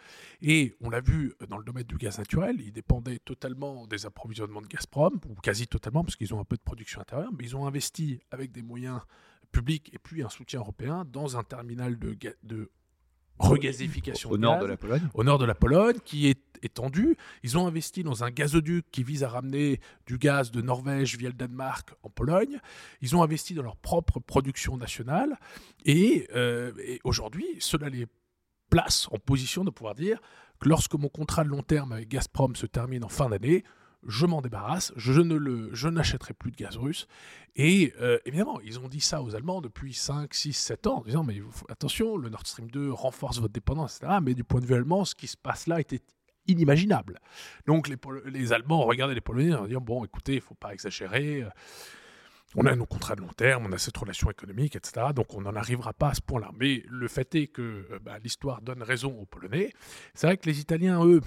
Et 0.42 0.74
on 0.80 0.90
l'a 0.90 1.00
vu 1.00 1.34
dans 1.48 1.58
le 1.58 1.64
domaine 1.64 1.84
du 1.84 1.96
gaz 1.96 2.18
naturel, 2.18 2.56
ils 2.60 2.72
dépendaient 2.72 3.18
totalement 3.18 3.86
des 3.86 4.06
approvisionnements 4.06 4.62
de 4.62 4.66
Gazprom, 4.66 5.20
ou 5.28 5.34
quasi 5.34 5.66
totalement, 5.66 6.04
parce 6.04 6.16
qu'ils 6.16 6.34
ont 6.34 6.40
un 6.40 6.44
peu 6.44 6.56
de 6.56 6.62
production 6.62 7.00
intérieure, 7.00 7.30
mais 7.36 7.44
ils 7.44 7.56
ont 7.56 7.66
investi 7.66 8.20
avec 8.30 8.52
des 8.52 8.62
moyens 8.62 9.00
publics 9.52 9.90
et 9.94 9.98
puis 9.98 10.22
un 10.22 10.28
soutien 10.28 10.60
européen 10.60 11.04
dans 11.10 11.36
un 11.36 11.42
terminal 11.42 11.98
de, 11.98 12.16
de 12.42 12.70
regasification 13.38 14.30
au, 14.30 14.38
nord 14.38 14.60
de 14.60 14.66
la 14.66 14.76
Pologne. 14.76 15.08
Au 15.14 15.24
nord 15.24 15.38
de 15.38 15.44
la 15.44 15.54
Pologne, 15.54 15.96
qui 16.04 16.28
est 16.28 16.40
étendue. 16.62 17.16
Ils 17.42 17.58
ont 17.58 17.66
investi 17.66 18.02
dans 18.02 18.24
un 18.24 18.30
gazoduc 18.30 18.86
qui 18.90 19.02
vise 19.02 19.22
à 19.24 19.28
ramener 19.28 19.80
du 20.06 20.18
gaz 20.18 20.50
de 20.50 20.62
Norvège 20.62 21.16
via 21.16 21.28
le 21.28 21.34
Danemark 21.34 21.90
en 22.02 22.10
Pologne. 22.10 22.60
Ils 23.02 23.14
ont 23.14 23.22
investi 23.22 23.54
dans 23.54 23.62
leur 23.62 23.76
propre 23.76 24.20
production 24.20 24.76
nationale. 24.76 25.38
Et, 25.84 26.28
euh, 26.34 26.72
et 26.78 27.00
aujourd'hui, 27.04 27.46
cela 27.58 27.88
les 27.88 28.06
place 28.70 29.08
en 29.10 29.18
position 29.18 29.64
de 29.64 29.70
pouvoir 29.70 29.94
dire 29.94 30.20
que 30.60 30.68
lorsque 30.68 30.94
mon 30.94 31.08
contrat 31.08 31.44
de 31.44 31.48
long 31.48 31.62
terme 31.62 31.92
avec 31.92 32.08
Gazprom 32.08 32.56
se 32.56 32.66
termine 32.66 33.04
en 33.04 33.08
fin 33.08 33.28
d'année, 33.28 33.64
je 34.06 34.26
m'en 34.26 34.40
débarrasse, 34.40 34.92
je 34.96 35.20
ne 35.20 35.34
le, 35.34 35.74
je 35.74 35.88
n'achèterai 35.88 36.34
plus 36.34 36.52
de 36.52 36.56
gaz 36.56 36.76
russe. 36.76 37.06
Et 37.56 37.92
euh, 38.00 38.18
évidemment, 38.24 38.60
ils 38.60 38.78
ont 38.78 38.88
dit 38.88 39.00
ça 39.00 39.22
aux 39.22 39.34
Allemands 39.34 39.60
depuis 39.60 39.94
5, 39.94 40.32
6, 40.32 40.52
7 40.52 40.86
ans, 40.86 40.98
en 40.98 41.02
disant 41.02 41.24
mais 41.24 41.40
attention, 41.68 42.16
le 42.16 42.28
Nord 42.28 42.46
Stream 42.46 42.70
2 42.70 42.92
renforce 42.92 43.40
votre 43.40 43.52
dépendance, 43.52 43.96
etc. 43.96 44.18
Mais 44.22 44.34
du 44.34 44.44
point 44.44 44.60
de 44.60 44.66
vue 44.66 44.74
allemand, 44.74 45.04
ce 45.04 45.14
qui 45.14 45.26
se 45.26 45.36
passe 45.36 45.66
là 45.66 45.80
était 45.80 46.00
inimaginable. 46.46 47.18
Donc 47.66 47.88
les, 47.88 47.96
les 48.26 48.52
Allemands 48.52 48.84
regardaient 48.84 49.14
les 49.14 49.20
Polonais 49.20 49.54
en 49.54 49.66
disant 49.66 49.80
bon, 49.80 50.04
écoutez, 50.04 50.34
il 50.34 50.36
ne 50.36 50.42
faut 50.42 50.54
pas 50.54 50.72
exagérer. 50.72 51.44
On 52.58 52.64
a 52.64 52.74
nos 52.74 52.86
contrats 52.86 53.14
de 53.14 53.20
long 53.20 53.32
terme, 53.36 53.66
on 53.66 53.72
a 53.72 53.78
cette 53.78 53.98
relation 53.98 54.30
économique, 54.30 54.76
etc. 54.76 55.08
Donc 55.14 55.34
on 55.34 55.42
n'en 55.42 55.54
arrivera 55.54 55.92
pas 55.92 56.08
à 56.08 56.14
ce 56.14 56.22
point-là. 56.22 56.50
Mais 56.58 56.84
le 56.88 57.06
fait 57.06 57.34
est 57.34 57.48
que 57.48 57.60
euh, 57.62 57.98
bah, 58.02 58.16
l'histoire 58.24 58.62
donne 58.62 58.82
raison 58.82 59.14
aux 59.20 59.26
Polonais. 59.26 59.74
C'est 60.14 60.26
vrai 60.26 60.38
que 60.38 60.46
les 60.46 60.58
Italiens, 60.58 61.04
eux, 61.04 61.20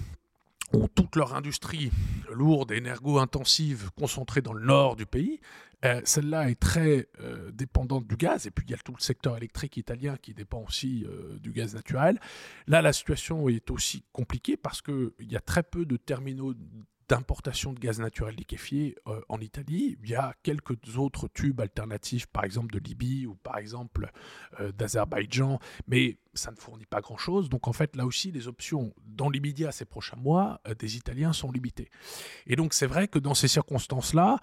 ont 0.74 0.88
toute 0.88 1.16
leur 1.16 1.36
industrie 1.36 1.92
lourde 2.34 2.72
et 2.72 2.78
énergo-intensive 2.78 3.92
concentrée 3.96 4.42
dans 4.42 4.54
le 4.54 4.66
nord 4.66 4.96
du 4.96 5.06
pays. 5.06 5.40
Euh, 5.86 6.02
celle-là 6.04 6.50
est 6.50 6.60
très 6.60 7.08
euh, 7.22 7.52
dépendante 7.52 8.08
du 8.08 8.18
gaz, 8.18 8.48
et 8.48 8.52
puis 8.52 8.66
il 8.68 8.72
y 8.72 8.74
a 8.74 8.78
tout 8.78 8.94
le 8.98 9.02
secteur 9.02 9.38
électrique 9.38 9.78
italien 9.78 10.18
qui 10.18 10.34
dépend 10.34 10.64
aussi 10.68 11.06
du 11.42 11.52
gaz 11.52 11.76
naturel. 11.76 12.20
Là, 12.66 12.82
la 12.82 12.92
situation 12.92 13.50
est 13.50 13.70
aussi 13.70 14.04
compliquée 14.12 14.58
parce 14.58 14.82
qu'il 14.82 15.12
y 15.22 15.36
a 15.36 15.42
très 15.42 15.64
peu 15.64 15.86
de 15.86 15.96
terminaux 15.96 16.54
d'importation 17.10 17.74
de 17.74 17.80
gaz 17.80 18.00
naturel 18.00 18.36
liquéfié 18.36 18.96
euh, 19.08 19.20
en 19.30 19.42
Italie. 19.42 19.98
Il 20.04 20.10
y 20.10 20.16
a 20.16 20.36
quelques 20.44 20.98
autres 20.98 21.28
tubes 21.28 21.60
alternatifs, 21.60 22.28
par 22.28 22.44
exemple 22.44 22.72
de 22.72 22.80
Libye 22.80 23.26
ou 23.26 23.36
par 23.36 23.58
exemple 23.58 24.12
euh, 24.60 24.72
d'Azerbaïdjan, 24.72 25.60
mais 25.88 26.20
ça 26.36 26.52
ne 26.52 26.56
fournit 26.56 26.86
pas 26.86 27.02
grand-chose. 27.02 27.50
Donc 27.50 27.68
en 27.68 27.74
fait, 27.74 27.96
là 27.96 28.06
aussi, 28.06 28.32
les 28.32 28.48
options 28.48 28.94
dans 29.06 29.30
l'immédiat, 29.30 29.72
ces 29.72 29.86
prochains 29.86 30.18
mois, 30.18 30.62
euh, 30.68 30.76
des 30.76 30.98
Italiens 30.98 31.34
sont 31.34 31.52
limitées. 31.52 31.90
Et 32.46 32.56
donc 32.56 32.74
c'est 32.74 32.88
vrai 32.88 33.08
que 33.08 33.18
dans 33.18 33.34
ces 33.34 33.48
circonstances-là, 33.48 34.38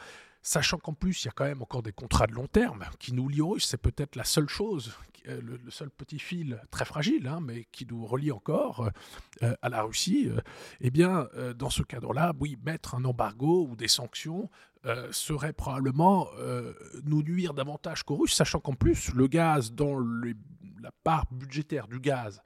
Sachant 0.47 0.79
qu'en 0.79 0.93
plus, 0.93 1.25
il 1.25 1.27
y 1.27 1.29
a 1.29 1.33
quand 1.33 1.45
même 1.45 1.61
encore 1.61 1.83
des 1.83 1.91
contrats 1.91 2.29
de 2.29 2.33
long 2.33 2.47
terme 2.47 2.85
qui 3.01 3.13
nous 3.13 3.29
lient 3.29 3.41
aux 3.41 3.49
Russes. 3.49 3.67
C'est 3.67 3.83
peut-être 3.83 4.15
la 4.15 4.23
seule 4.23 4.49
chose, 4.49 4.97
euh, 5.27 5.41
le, 5.43 5.59
seul 5.73 5.91
petit 5.91 6.21
fil 6.21 6.63
très 6.71 6.85
fragile, 6.85 7.27
hein, 7.27 7.41
mais 7.43 7.67
qui 7.73 7.85
nous 7.85 8.07
relie 8.07 8.31
encore 8.31 8.89
euh, 9.43 9.57
à 9.61 9.69
la 9.69 9.83
Russie. 9.83 10.29
Euh, 10.29 10.39
eh 10.81 10.93
bien, 10.93 11.27
dans 11.57 11.69
ce 11.69 11.83
cadre-là, 11.83 12.33
oui, 12.39 12.57
mettre 12.65 12.95
un 12.95 13.05
embargo 13.05 13.67
ou 13.69 13.75
des 13.75 13.89
sanctions 13.89 14.49
serait 15.11 15.53
probablement 15.53 16.29
nous 17.03 17.25
nuire 17.25 17.53
davantage 17.53 18.05
qu'aux 18.05 18.19
Russes, 18.19 18.35
sachant 18.35 18.61
qu'en 18.61 18.75
plus, 18.75 19.13
le 19.15 19.27
gaz, 19.27 19.75
la 20.81 20.93
part 21.03 21.27
budgétaire 21.33 21.89
du 21.89 21.99
gaz 21.99 22.41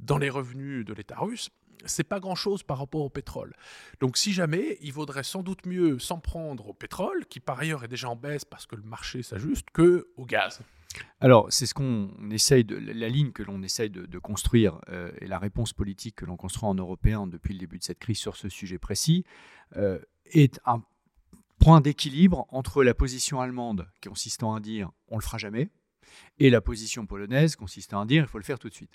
dans 0.00 0.18
les 0.18 0.28
revenus 0.28 0.84
de 0.84 0.92
l'État 0.92 1.18
russe, 1.20 1.50
c'est 1.84 2.04
pas 2.04 2.20
grand-chose 2.20 2.62
par 2.62 2.78
rapport 2.78 3.02
au 3.02 3.10
pétrole. 3.10 3.54
Donc 4.00 4.16
si 4.16 4.32
jamais, 4.32 4.78
il 4.80 4.92
vaudrait 4.92 5.22
sans 5.22 5.42
doute 5.42 5.66
mieux 5.66 5.98
s'en 5.98 6.18
prendre 6.18 6.68
au 6.68 6.74
pétrole, 6.74 7.26
qui 7.26 7.40
par 7.40 7.58
ailleurs 7.58 7.84
est 7.84 7.88
déjà 7.88 8.08
en 8.08 8.16
baisse 8.16 8.44
parce 8.44 8.66
que 8.66 8.76
le 8.76 8.82
marché 8.82 9.22
s'ajuste, 9.22 9.66
que 9.72 10.08
au 10.16 10.24
gaz. 10.24 10.60
Alors, 11.20 11.46
c'est 11.50 11.66
ce 11.66 11.74
qu'on 11.74 12.10
essaye 12.30 12.64
de, 12.64 12.76
la 12.76 13.08
ligne 13.08 13.32
que 13.32 13.42
l'on 13.42 13.62
essaye 13.62 13.90
de, 13.90 14.18
construire 14.18 14.80
euh, 14.88 15.10
et 15.20 15.26
la 15.26 15.38
réponse 15.38 15.72
politique 15.72 16.16
que 16.16 16.24
l'on 16.24 16.36
construit 16.36 16.68
en 16.68 16.74
européen 16.74 17.26
depuis 17.26 17.52
le 17.52 17.60
début 17.60 17.78
de 17.78 17.84
cette 17.84 17.98
crise 17.98 18.18
sur 18.18 18.36
ce 18.36 18.48
sujet 18.48 18.78
précis 18.78 19.24
euh, 19.76 19.98
est 20.26 20.60
un 20.66 20.82
point 21.58 21.80
d'équilibre 21.80 22.46
entre 22.50 22.84
la 22.84 22.94
position 22.94 23.40
allemande 23.40 23.88
consistant 24.06 24.54
à 24.54 24.60
dire 24.60 24.90
on 25.08 25.16
le 25.16 25.22
fera 25.22 25.38
jamais 25.38 25.70
et 26.38 26.50
la 26.50 26.60
position 26.60 27.06
polonaise 27.06 27.56
consistant 27.56 28.00
à 28.00 28.06
dire 28.06 28.24
il 28.24 28.28
faut 28.28 28.38
le 28.38 28.44
faire 28.44 28.58
tout 28.58 28.68
de 28.68 28.74
suite. 28.74 28.92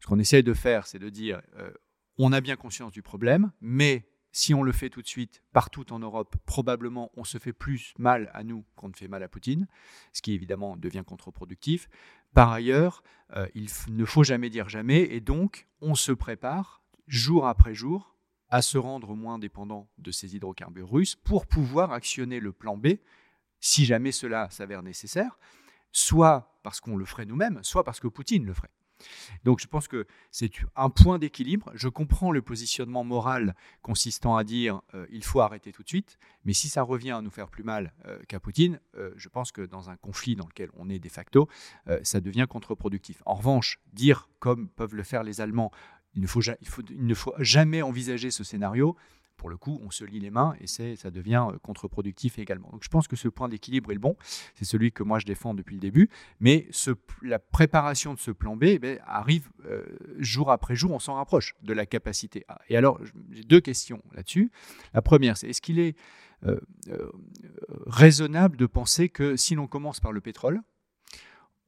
Ce 0.00 0.06
qu'on 0.06 0.18
essaye 0.18 0.42
de 0.42 0.54
faire, 0.54 0.86
c'est 0.86 0.98
de 0.98 1.08
dire 1.08 1.42
euh, 1.58 1.70
on 2.18 2.32
a 2.32 2.40
bien 2.40 2.56
conscience 2.56 2.92
du 2.92 3.02
problème, 3.02 3.52
mais 3.60 4.08
si 4.32 4.54
on 4.54 4.62
le 4.62 4.72
fait 4.72 4.90
tout 4.90 5.02
de 5.02 5.06
suite 5.06 5.42
partout 5.52 5.92
en 5.92 5.98
Europe, 5.98 6.36
probablement 6.44 7.10
on 7.16 7.24
se 7.24 7.38
fait 7.38 7.52
plus 7.52 7.94
mal 7.98 8.30
à 8.34 8.44
nous 8.44 8.64
qu'on 8.76 8.88
ne 8.88 8.94
fait 8.94 9.08
mal 9.08 9.22
à 9.22 9.28
Poutine, 9.28 9.66
ce 10.12 10.22
qui 10.22 10.32
évidemment 10.32 10.76
devient 10.76 11.04
contre-productif. 11.06 11.88
Par 12.34 12.52
ailleurs, 12.52 13.02
euh, 13.34 13.46
il 13.54 13.68
ne 13.88 14.04
faut 14.04 14.24
jamais 14.24 14.50
dire 14.50 14.68
jamais, 14.68 15.02
et 15.02 15.20
donc 15.20 15.66
on 15.80 15.94
se 15.94 16.12
prépare 16.12 16.82
jour 17.06 17.46
après 17.46 17.74
jour 17.74 18.14
à 18.50 18.62
se 18.62 18.78
rendre 18.78 19.14
moins 19.14 19.38
dépendant 19.38 19.88
de 19.98 20.10
ces 20.10 20.34
hydrocarbures 20.34 20.90
russes 20.90 21.16
pour 21.16 21.46
pouvoir 21.46 21.92
actionner 21.92 22.40
le 22.40 22.52
plan 22.52 22.76
B 22.76 22.88
si 23.60 23.84
jamais 23.84 24.12
cela 24.12 24.48
s'avère 24.50 24.82
nécessaire, 24.82 25.38
soit 25.90 26.58
parce 26.62 26.80
qu'on 26.80 26.96
le 26.96 27.04
ferait 27.04 27.26
nous-mêmes, 27.26 27.60
soit 27.62 27.84
parce 27.84 28.00
que 28.00 28.08
Poutine 28.08 28.44
le 28.44 28.54
ferait. 28.54 28.70
Donc 29.44 29.60
je 29.60 29.66
pense 29.66 29.88
que 29.88 30.06
c'est 30.30 30.50
un 30.76 30.90
point 30.90 31.18
d'équilibre. 31.18 31.70
Je 31.74 31.88
comprends 31.88 32.30
le 32.30 32.42
positionnement 32.42 33.04
moral 33.04 33.54
consistant 33.82 34.36
à 34.36 34.44
dire 34.44 34.82
euh, 34.94 35.06
il 35.10 35.24
faut 35.24 35.40
arrêter 35.40 35.72
tout 35.72 35.82
de 35.82 35.88
suite, 35.88 36.18
mais 36.44 36.52
si 36.52 36.68
ça 36.68 36.82
revient 36.82 37.12
à 37.12 37.22
nous 37.22 37.30
faire 37.30 37.48
plus 37.48 37.64
mal 37.64 37.92
euh, 38.06 38.18
qu'à 38.28 38.40
Poutine, 38.40 38.80
euh, 38.96 39.12
je 39.16 39.28
pense 39.28 39.52
que 39.52 39.62
dans 39.62 39.90
un 39.90 39.96
conflit 39.96 40.36
dans 40.36 40.46
lequel 40.46 40.70
on 40.74 40.88
est 40.88 40.98
de 40.98 41.08
facto, 41.08 41.48
ça 42.02 42.20
devient 42.20 42.46
contre-productif. 42.48 43.22
En 43.24 43.34
revanche, 43.34 43.80
dire 43.92 44.28
comme 44.38 44.68
peuvent 44.68 44.94
le 44.94 45.02
faire 45.02 45.22
les 45.22 45.40
Allemands, 45.40 45.70
il 46.14 46.22
ne 46.22 47.14
faut 47.14 47.34
jamais 47.38 47.82
envisager 47.82 48.30
ce 48.30 48.44
scénario, 48.44 48.96
pour 49.38 49.48
le 49.48 49.56
coup, 49.56 49.80
on 49.82 49.90
se 49.90 50.04
lie 50.04 50.18
les 50.18 50.30
mains 50.30 50.54
et 50.60 50.66
ça 50.66 51.10
devient 51.10 51.46
euh, 51.50 51.58
contre-productif 51.62 52.38
également. 52.38 52.68
Donc 52.70 52.84
je 52.84 52.88
pense 52.90 53.08
que 53.08 53.16
ce 53.16 53.28
point 53.28 53.48
d'équilibre 53.48 53.90
est 53.90 53.94
le 53.94 54.00
bon, 54.00 54.16
c'est 54.54 54.66
celui 54.66 54.92
que 54.92 55.02
moi 55.02 55.18
je 55.18 55.24
défends 55.24 55.54
depuis 55.54 55.76
le 55.76 55.80
début, 55.80 56.10
mais 56.40 56.68
la 57.22 57.38
préparation 57.38 58.12
de 58.12 58.18
ce 58.18 58.32
plan 58.32 58.56
B 58.56 58.64
eh 58.64 58.98
arrive 59.06 59.48
euh, 59.64 59.86
jour 60.18 60.50
après 60.50 60.74
jour, 60.74 60.90
on 60.90 60.98
s'en 60.98 61.14
rapproche 61.14 61.54
de 61.62 61.72
la 61.72 61.86
capacité 61.86 62.44
A. 62.48 62.60
Et 62.68 62.76
alors, 62.76 63.00
j'ai 63.30 63.44
deux 63.44 63.60
questions 63.60 64.02
là-dessus. 64.12 64.50
La 64.92 65.02
première, 65.02 65.36
c'est 65.36 65.48
est-ce 65.48 65.62
qu'il 65.62 65.78
est, 65.78 65.96
euh, 66.44 66.60
raisonnable 67.86 68.56
de 68.56 68.66
penser 68.66 69.08
que 69.08 69.36
si 69.36 69.54
l'on 69.54 69.66
commence 69.66 70.00
par 70.00 70.12
le 70.12 70.20
pétrole, 70.20 70.60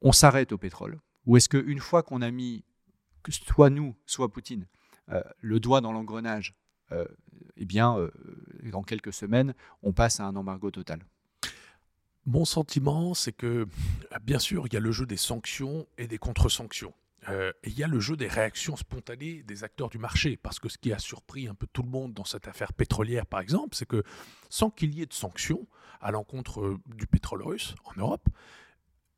on 0.01 0.11
s'arrête 0.11 0.51
au 0.51 0.57
pétrole 0.57 0.99
Ou 1.25 1.37
est-ce 1.37 1.49
qu'une 1.49 1.79
fois 1.79 2.03
qu'on 2.03 2.21
a 2.21 2.31
mis, 2.31 2.63
soit 3.29 3.69
nous, 3.69 3.95
soit 4.05 4.31
Poutine, 4.31 4.67
le 5.41 5.59
doigt 5.59 5.81
dans 5.81 5.91
l'engrenage 5.91 6.55
eh 7.61 7.65
bien, 7.65 7.97
euh, 7.97 8.11
dans 8.71 8.83
quelques 8.83 9.13
semaines, 9.13 9.53
on 9.83 9.93
passe 9.93 10.19
à 10.19 10.25
un 10.25 10.35
embargo 10.35 10.71
total. 10.71 10.99
Mon 12.25 12.45
sentiment, 12.45 13.13
c'est 13.13 13.31
que, 13.31 13.67
bien 14.23 14.39
sûr, 14.39 14.65
il 14.67 14.73
y 14.73 14.77
a 14.77 14.79
le 14.79 14.91
jeu 14.91 15.05
des 15.05 15.17
sanctions 15.17 15.87
et 15.97 16.07
des 16.07 16.17
contre-sanctions. 16.17 16.93
Euh, 17.29 17.51
et 17.63 17.69
il 17.69 17.77
y 17.77 17.83
a 17.83 17.87
le 17.87 17.99
jeu 17.99 18.15
des 18.15 18.27
réactions 18.27 18.75
spontanées 18.75 19.43
des 19.43 19.63
acteurs 19.63 19.89
du 19.89 19.97
marché. 19.97 20.37
Parce 20.37 20.59
que 20.59 20.69
ce 20.69 20.77
qui 20.77 20.91
a 20.91 20.99
surpris 20.99 21.47
un 21.47 21.55
peu 21.55 21.67
tout 21.71 21.83
le 21.83 21.89
monde 21.89 22.13
dans 22.13 22.25
cette 22.25 22.47
affaire 22.47 22.73
pétrolière, 22.73 23.25
par 23.25 23.39
exemple, 23.39 23.75
c'est 23.75 23.87
que 23.87 24.03
sans 24.49 24.69
qu'il 24.71 24.93
y 24.95 25.01
ait 25.01 25.07
de 25.07 25.13
sanctions 25.13 25.67
à 25.99 26.11
l'encontre 26.11 26.79
du 26.87 27.05
pétrole 27.05 27.43
russe 27.43 27.75
en 27.85 27.99
Europe, 27.99 28.27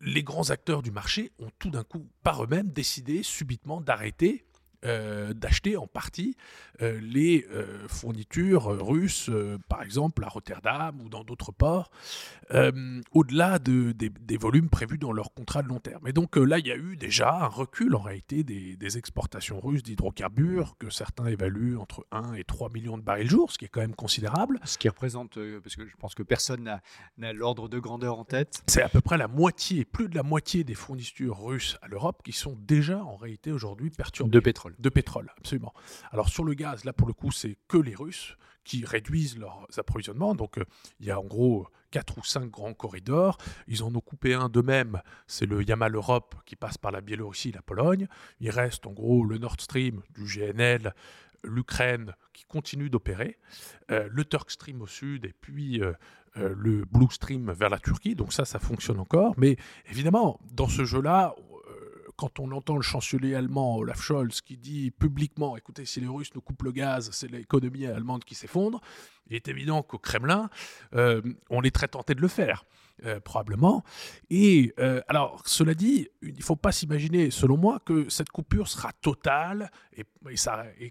les 0.01 0.23
grands 0.23 0.49
acteurs 0.49 0.81
du 0.81 0.91
marché 0.91 1.31
ont 1.39 1.49
tout 1.59 1.69
d'un 1.69 1.85
coup, 1.85 2.09
par 2.23 2.43
eux-mêmes, 2.43 2.71
décidé 2.71 3.23
subitement 3.23 3.79
d'arrêter 3.79 4.45
euh, 4.85 5.33
d'acheter 5.33 5.77
en 5.77 5.87
partie 5.87 6.35
euh, 6.81 6.99
les 7.01 7.47
euh, 7.51 7.87
fournitures 7.87 8.65
russes, 8.85 9.29
par 9.69 9.81
exemple 9.81 10.23
à 10.23 10.27
Rotterdam 10.27 10.99
ou 11.01 11.09
dans 11.09 11.23
d'autres 11.23 11.51
ports, 11.51 11.89
au-delà 13.13 13.57
de, 13.59 13.93
des, 13.93 14.37
volumes 14.37 14.69
prévus 14.69 14.97
dans 14.97 15.11
leur 15.11 15.33
contrat 15.33 15.63
de 15.63 15.69
long 15.69 15.79
terme. 15.79 16.07
Et 16.07 16.13
donc 16.13 16.35
là, 16.35 16.59
il 16.59 16.67
y 16.67 16.71
a 16.71 16.75
eu 16.75 16.95
déjà 16.97 17.33
un 17.33 17.47
recul 17.47 17.95
en 17.95 18.01
réalité 18.01 18.43
des, 18.43 18.97
exportations 18.97 19.59
russes 19.59 19.81
d'hydrocarbures 19.81 20.75
que 20.77 20.89
certains 20.91 21.25
évaluent 21.25 21.77
entre 21.77 22.05
1 22.11 22.33
et 22.33 22.43
3 22.43 22.69
millions 22.69 22.97
de 22.97 23.01
barils 23.01 23.29
jour, 23.29 23.51
ce 23.51 23.57
qui 23.57 23.65
est 23.65 23.69
quand 23.69 23.81
même 23.81 23.95
considérable. 23.95 24.59
Ce 24.65 24.77
qui 24.77 24.87
représente, 24.87 25.39
parce 25.63 25.75
que 25.75 25.87
je 25.87 25.95
pense 25.97 26.13
que 26.13 26.21
personne 26.21 26.79
n'a 27.17 27.33
l'ordre 27.33 27.69
de 27.69 27.79
grandeur 27.79 28.19
en 28.19 28.25
tête. 28.25 28.61
C'est 28.67 28.83
à 28.83 28.89
peu 28.89 29.01
près 29.01 29.17
la 29.17 29.27
moitié, 29.27 29.85
plus 29.85 30.09
de 30.09 30.15
la 30.15 30.23
moitié 30.23 30.63
des 30.63 30.75
fournitures 30.75 31.39
russes 31.43 31.77
à 31.81 31.87
l'Europe 31.87 32.21
qui 32.23 32.33
sont 32.33 32.55
déjà 32.59 33.03
en 33.03 33.15
réalité 33.15 33.51
aujourd'hui 33.51 33.89
perturbées. 33.89 34.31
De 34.31 34.39
pétrole. 34.39 34.72
De 34.79 34.89
pétrole, 34.89 35.31
absolument. 35.37 35.73
Alors 36.11 36.29
sur 36.29 36.43
le 36.43 36.53
gaz, 36.53 36.83
là 36.85 36.93
pour 36.93 37.07
le 37.07 37.13
coup, 37.13 37.31
c'est 37.31 37.57
que 37.67 37.77
les 37.77 37.95
Russes 37.95 38.37
qui 38.63 38.85
réduisent 38.85 39.37
leurs 39.37 39.67
approvisionnements. 39.77 40.35
Donc 40.35 40.57
euh, 40.57 40.65
il 40.99 41.05
y 41.05 41.11
a 41.11 41.19
en 41.19 41.25
gros 41.25 41.67
quatre 41.91 42.17
ou 42.17 42.23
cinq 42.23 42.49
grands 42.49 42.73
corridors. 42.73 43.37
Ils 43.67 43.83
en 43.83 43.93
ont 43.93 44.01
coupé 44.01 44.33
un 44.33 44.49
d'eux-mêmes, 44.49 45.01
c'est 45.27 45.45
le 45.45 45.63
Yamal 45.63 45.95
Europe 45.95 46.35
qui 46.45 46.55
passe 46.55 46.77
par 46.77 46.91
la 46.91 47.01
Biélorussie 47.01 47.49
et 47.49 47.53
la 47.53 47.61
Pologne. 47.61 48.07
Il 48.39 48.49
reste 48.49 48.87
en 48.87 48.91
gros 48.91 49.23
le 49.25 49.37
Nord 49.37 49.59
Stream 49.59 50.01
du 50.09 50.25
GNL, 50.25 50.93
l'Ukraine 51.43 52.13
qui 52.31 52.45
continue 52.45 52.89
d'opérer, 52.89 53.37
euh, 53.91 54.07
le 54.09 54.25
Turk 54.25 54.49
Stream 54.49 54.81
au 54.81 54.87
sud 54.87 55.25
et 55.25 55.33
puis 55.39 55.81
euh, 55.81 55.93
le 56.35 56.85
Blue 56.85 57.11
Stream 57.11 57.51
vers 57.51 57.69
la 57.69 57.79
Turquie. 57.79 58.15
Donc 58.15 58.33
ça, 58.33 58.45
ça 58.45 58.57
fonctionne 58.59 58.99
encore. 58.99 59.35
Mais 59.37 59.57
évidemment, 59.91 60.39
dans 60.51 60.67
ce 60.67 60.83
jeu-là, 60.83 61.35
quand 62.15 62.39
on 62.39 62.51
entend 62.51 62.75
le 62.75 62.81
chancelier 62.81 63.35
allemand 63.35 63.77
Olaf 63.77 64.01
Scholz 64.01 64.41
qui 64.41 64.57
dit 64.57 64.91
publiquement, 64.91 65.57
écoutez, 65.57 65.85
si 65.85 65.99
les 65.99 66.07
Russes 66.07 66.33
nous 66.35 66.41
coupent 66.41 66.63
le 66.63 66.71
gaz, 66.71 67.09
c'est 67.11 67.29
l'économie 67.29 67.85
allemande 67.85 68.23
qui 68.23 68.35
s'effondre, 68.35 68.81
il 69.27 69.35
est 69.35 69.47
évident 69.47 69.83
qu'au 69.83 69.97
Kremlin, 69.97 70.49
euh, 70.95 71.21
on 71.49 71.63
est 71.63 71.73
très 71.73 71.87
tenté 71.87 72.15
de 72.15 72.21
le 72.21 72.27
faire. 72.27 72.65
Euh, 73.05 73.19
probablement. 73.19 73.83
Et 74.29 74.71
alors, 75.07 75.41
cela 75.45 75.73
dit, 75.73 76.07
il 76.21 76.35
ne 76.35 76.43
faut 76.43 76.55
pas 76.55 76.71
s'imaginer, 76.71 77.31
selon 77.31 77.57
moi, 77.57 77.79
que 77.83 78.07
cette 78.07 78.29
coupure 78.29 78.67
sera 78.67 78.93
totale 78.93 79.71
et, 79.93 80.05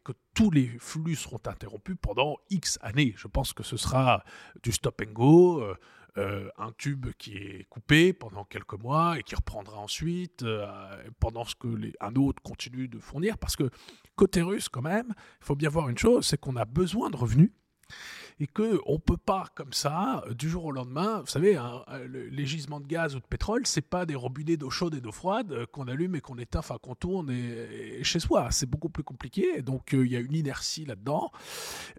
que 0.01 0.13
tous 0.35 0.51
les 0.51 0.67
flux 0.81 1.15
seront 1.15 1.41
interrompus 1.47 1.97
pendant 2.03 2.39
X 2.51 2.79
années. 2.83 3.15
Je 3.17 3.29
pense 3.29 3.53
que 3.53 3.63
ce 3.63 3.77
sera 3.77 4.25
du 4.65 4.73
stop 4.73 5.01
and 5.01 5.13
go. 5.13 5.65
Euh, 6.19 6.51
un 6.59 6.73
tube 6.73 7.07
qui 7.17 7.39
est 7.39 7.65
coupé 7.71 8.13
pendant 8.13 8.45
quelques 8.45 8.75
mois 8.75 9.19
et 9.19 9.23
qui 9.23 9.35
reprendra 9.35 9.79
ensuite 9.79 10.43
euh, 10.43 10.67
pendant 11.21 11.47
ce 11.47 11.55
que 11.55 11.69
les, 11.69 11.95
un 12.03 12.15
autre 12.17 12.43
continue 12.43 12.87
de 12.87 12.99
fournir. 12.99 13.39
Parce 13.39 13.57
que 13.57 13.71
côté 14.15 14.43
russe, 14.43 14.69
quand 14.69 14.83
même, 14.83 15.15
il 15.41 15.47
faut 15.47 15.57
bien 15.57 15.71
voir 15.71 15.89
une 15.89 15.97
chose, 15.97 16.27
c'est 16.27 16.39
qu'on 16.39 16.57
a 16.57 16.67
besoin 16.67 17.09
de 17.09 17.17
revenus 17.17 17.51
et 18.41 18.47
qu'on 18.47 18.63
ne 18.63 18.99
peut 18.99 19.17
pas 19.17 19.47
comme 19.55 19.73
ça, 19.73 20.25
du 20.31 20.49
jour 20.49 20.67
au 20.67 20.73
lendemain, 20.73 21.21
vous 21.21 21.27
savez, 21.27 21.59
les 22.09 22.47
gisements 22.47 22.81
de 22.81 22.87
gaz 22.87 23.15
ou 23.15 23.21
de 23.21 23.27
pétrole, 23.27 23.67
c'est 23.67 23.81
pas 23.81 24.07
des 24.07 24.15
robinets 24.15 24.57
d'eau 24.57 24.71
chaude 24.71 24.95
et 24.95 25.01
d'eau 25.01 25.13
froide 25.13 25.53
euh, 25.53 25.67
qu'on 25.67 25.89
allume 25.89 26.15
et 26.17 26.21
qu'on 26.21 26.39
éteint, 26.39 26.61
enfin 26.61 26.79
qu'on 26.81 26.95
tourne 26.95 27.33
chez 28.03 28.21
soi. 28.21 28.49
C'est 28.51 28.69
beaucoup 28.69 28.89
plus 28.89 29.05
compliqué, 29.05 29.63
donc 29.63 29.95
euh, 29.95 30.05
il 30.07 30.13
y 30.13 30.17
a 30.17 30.21
une 30.21 30.35
inertie 30.35 30.85
là-dedans. 30.85 31.31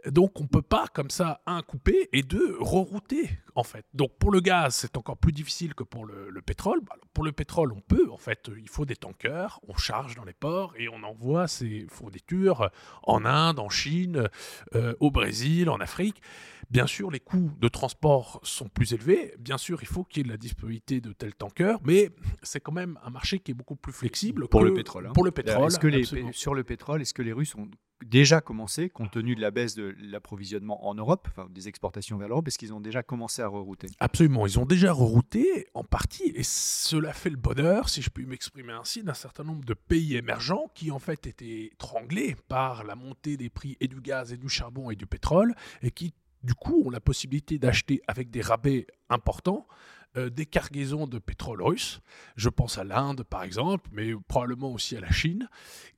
Donc 0.08 0.40
on 0.40 0.44
ne 0.44 0.48
peut 0.48 0.62
pas 0.62 0.88
comme 0.88 1.10
ça, 1.10 1.42
un, 1.46 1.62
couper 1.62 2.10
et 2.14 2.24
deux, 2.24 2.58
rerouter 2.60 3.30
en 3.56 3.64
fait. 3.64 3.86
Donc 3.94 4.18
pour 4.18 4.32
le 4.32 4.40
gaz, 4.40 4.76
c'est 4.76 4.98
encore 4.98 5.18
plus 5.18 5.32
difficile 5.32 5.76
que 5.76 5.84
pour 5.84 6.06
le, 6.06 6.42
pétrole. 6.42 6.82
Bah, 6.82 6.96
pour 7.14 7.24
le 7.24 7.32
pétrole, 7.32 7.72
on 7.72 7.82
peut, 7.82 8.10
en 8.12 8.18
fait, 8.18 8.50
il 8.58 8.70
faut 8.70 8.86
des 8.86 8.96
tankers, 8.96 9.60
on 9.68 9.76
charge 9.76 10.16
dans 10.16 10.26
les 10.26 10.34
ports 10.34 10.74
et 10.78 10.90
on 10.90 11.04
envoie 11.04 11.48
ces 11.48 11.86
fournitures 11.90 12.70
en 13.04 13.26
Inde, 13.26 13.60
en 13.60 13.70
Chine, 13.70 14.30
euh, 14.76 14.96
au 15.00 15.12
Brésil, 15.12 15.70
en 15.70 15.80
Afrique. 15.80 16.22
Bien 16.70 16.88
sûr, 16.88 17.12
les 17.12 17.20
coûts 17.20 17.52
de 17.60 17.68
transport 17.68 18.40
sont 18.44 18.68
plus 18.68 18.94
élevés. 18.94 19.34
Bien 19.38 19.58
sûr, 19.58 19.80
il 19.82 19.88
faut 19.88 20.04
qu'il 20.04 20.20
y 20.20 20.22
ait 20.22 20.24
de 20.24 20.30
la 20.30 20.38
disponibilité 20.38 21.02
de 21.02 21.14
tels 21.14 21.36
tankers, 21.36 21.80
mais 21.84 22.10
c'est 22.42 22.60
quand 22.60 22.72
même 22.72 22.98
un 23.04 23.10
marché 23.10 23.40
qui 23.40 23.52
est 23.52 23.54
beaucoup 23.54 23.76
plus 23.76 23.94
flexible 23.94 24.48
pour 24.48 24.64
le 24.64 24.74
pétrole. 24.74 25.08
Hein. 25.08 25.14
Pour 25.14 25.24
le 25.26 25.32
pétrole. 25.32 25.68
Est-ce 25.68 25.80
que 25.80 25.88
les, 25.88 26.04
sur 26.32 26.56
le 26.56 26.64
pétrole, 26.64 27.02
est-ce 27.02 27.14
que 27.14 27.22
les 27.22 27.34
Russes 27.34 27.56
ont 27.56 27.70
déjà 28.04 28.42
commencé, 28.42 28.90
compte 28.90 29.12
tenu 29.12 29.36
de 29.36 29.42
la 29.42 29.52
baisse 29.52 29.76
de 29.76 29.96
l'approvisionnement 30.00 30.88
en 30.88 30.96
Europe, 30.96 31.28
enfin 31.30 31.48
des 31.50 31.68
exportations 31.68 32.18
vers 32.18 32.28
l'Europe, 32.28 32.48
est-ce 32.48 32.58
qu'ils 32.58 32.74
ont 32.74 32.82
déjà 32.82 33.04
commencé 33.04 33.42
à 33.42 33.48
rerouter? 33.48 33.88
Absolument, 34.00 34.46
ils 34.46 34.60
ont 34.60 34.66
déjà 34.66 34.92
rerouté 34.92 35.68
en 35.74 35.84
partie, 35.84 36.32
et 36.36 36.44
cela 36.44 37.14
fait 37.14 37.30
le 37.30 37.38
bonheur, 37.38 37.90
si 37.90 38.02
je 38.02 38.10
puis 38.10 38.26
m'exprimer 38.26 38.74
ainsi, 38.74 39.04
d'un 39.04 39.14
certain 39.14 39.44
nombre 39.44 39.66
de 39.66 39.74
pays 39.74 40.16
émergents 40.16 40.72
qui 40.74 40.92
en 40.92 41.00
fait 41.00 41.28
étaient 41.28 41.66
étranglés 41.66 42.36
par 42.48 42.84
la 42.84 42.96
montée 42.96 43.38
des 43.38 43.50
prix 43.50 43.78
et 43.80 43.88
du 43.88 44.02
gaz 44.02 44.34
et 44.34 44.38
du 44.38 44.50
charbon 44.50 44.92
et 44.92 44.96
du 44.96 45.06
pétrole, 45.06 45.56
et 45.82 45.92
qui 45.92 46.14
du 46.44 46.54
coup 46.54 46.84
ont 46.86 46.90
la 46.90 47.00
possibilité 47.00 47.58
d'acheter 47.58 48.02
avec 48.08 48.30
des 48.30 48.42
rabais 48.42 48.88
importants 49.10 49.68
euh, 50.16 50.30
des 50.30 50.46
cargaisons 50.46 51.08
de 51.08 51.18
pétrole 51.20 51.62
russe. 51.62 52.02
Je 52.36 52.50
pense 52.50 52.78
à 52.78 52.84
l'Inde, 52.84 53.24
par 53.24 53.44
exemple, 53.44 53.90
mais 53.92 54.14
probablement 54.28 54.72
aussi 54.72 54.96
à 54.96 55.00
la 55.00 55.12
Chine. 55.12 55.50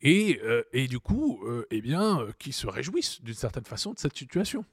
Et, 0.02 0.40
euh, 0.44 0.64
et 0.72 0.88
du 0.88 1.00
coup, 1.00 1.42
euh, 1.46 1.66
eh 1.72 1.82
bien, 1.82 2.26
qui 2.40 2.54
se 2.54 2.68
réjouissent 2.68 3.22
d'une 3.22 3.34
certaine 3.34 3.66
façon 3.66 3.94
de 3.94 4.00
cette 4.00 4.18
situation. 4.18 4.64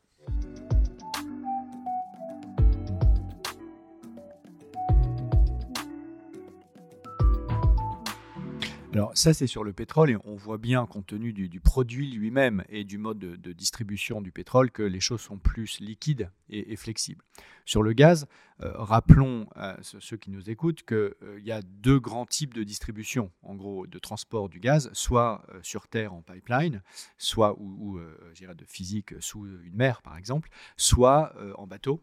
Alors 8.93 9.13
ça, 9.15 9.33
c'est 9.33 9.47
sur 9.47 9.65
le 9.65 9.73
pétrole 9.73 10.11
et 10.11 10.17
on 10.25 10.37
voit 10.37 10.59
bien, 10.59 10.85
compte 10.87 11.07
tenu 11.07 11.33
du, 11.33 11.61
produit 11.61 12.11
lui-même 12.11 12.63
et 12.69 12.85
du 12.85 12.99
mode 12.99 13.19
de, 13.19 13.53
distribution 13.53 14.21
du 14.21 14.33
pétrole, 14.33 14.71
que 14.71 14.83
les 14.83 15.01
choses 15.01 15.23
sont 15.23 15.39
plus 15.39 15.81
liquides 15.81 16.31
et, 16.51 16.77
flexibles. 16.77 17.25
Sur 17.65 17.83
le 17.83 17.95
gaz, 17.95 18.27
euh, 18.61 18.73
rappelons 18.75 19.49
à 19.55 19.79
ceux 19.83 20.19
qui 20.19 20.31
nous 20.31 20.51
écoutent 20.51 20.83
qu'il 20.83 20.97
euh, 20.97 21.41
y 21.43 21.53
a 21.53 21.63
deux 21.63 21.99
grands 21.99 22.27
types 22.27 22.53
de 22.53 22.65
distribution, 22.65 23.31
en 23.43 23.55
gros, 23.55 23.87
de 23.87 23.99
transport 23.99 24.51
du 24.51 24.61
gaz, 24.61 24.91
soit 24.93 25.43
euh, 25.55 25.61
sur 25.63 25.89
terre 25.89 26.13
en 26.13 26.21
pipeline, 26.21 26.83
soit 27.17 27.57
ou, 27.59 27.99
de 27.99 28.65
physique 28.67 29.15
sous 29.21 29.47
une 29.47 29.75
mer, 29.75 30.03
par 30.03 30.19
exemple, 30.19 30.51
soit 30.77 31.35
en 31.57 31.67
bateau 31.67 32.03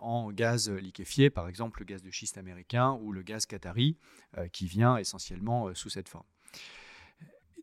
en 0.00 0.30
gaz 0.32 0.70
liquéfié, 0.70 1.30
par 1.30 1.48
exemple 1.48 1.80
le 1.80 1.84
gaz 1.86 2.02
de 2.02 2.10
schiste 2.10 2.38
américain 2.38 2.98
ou 3.02 3.12
le 3.12 3.22
gaz 3.22 3.46
qatari, 3.46 3.96
euh, 4.38 4.48
qui 4.48 4.66
vient 4.66 4.96
essentiellement 4.96 5.68
euh, 5.68 5.74
sous 5.74 5.90
cette 5.90 6.08
forme. 6.08 6.26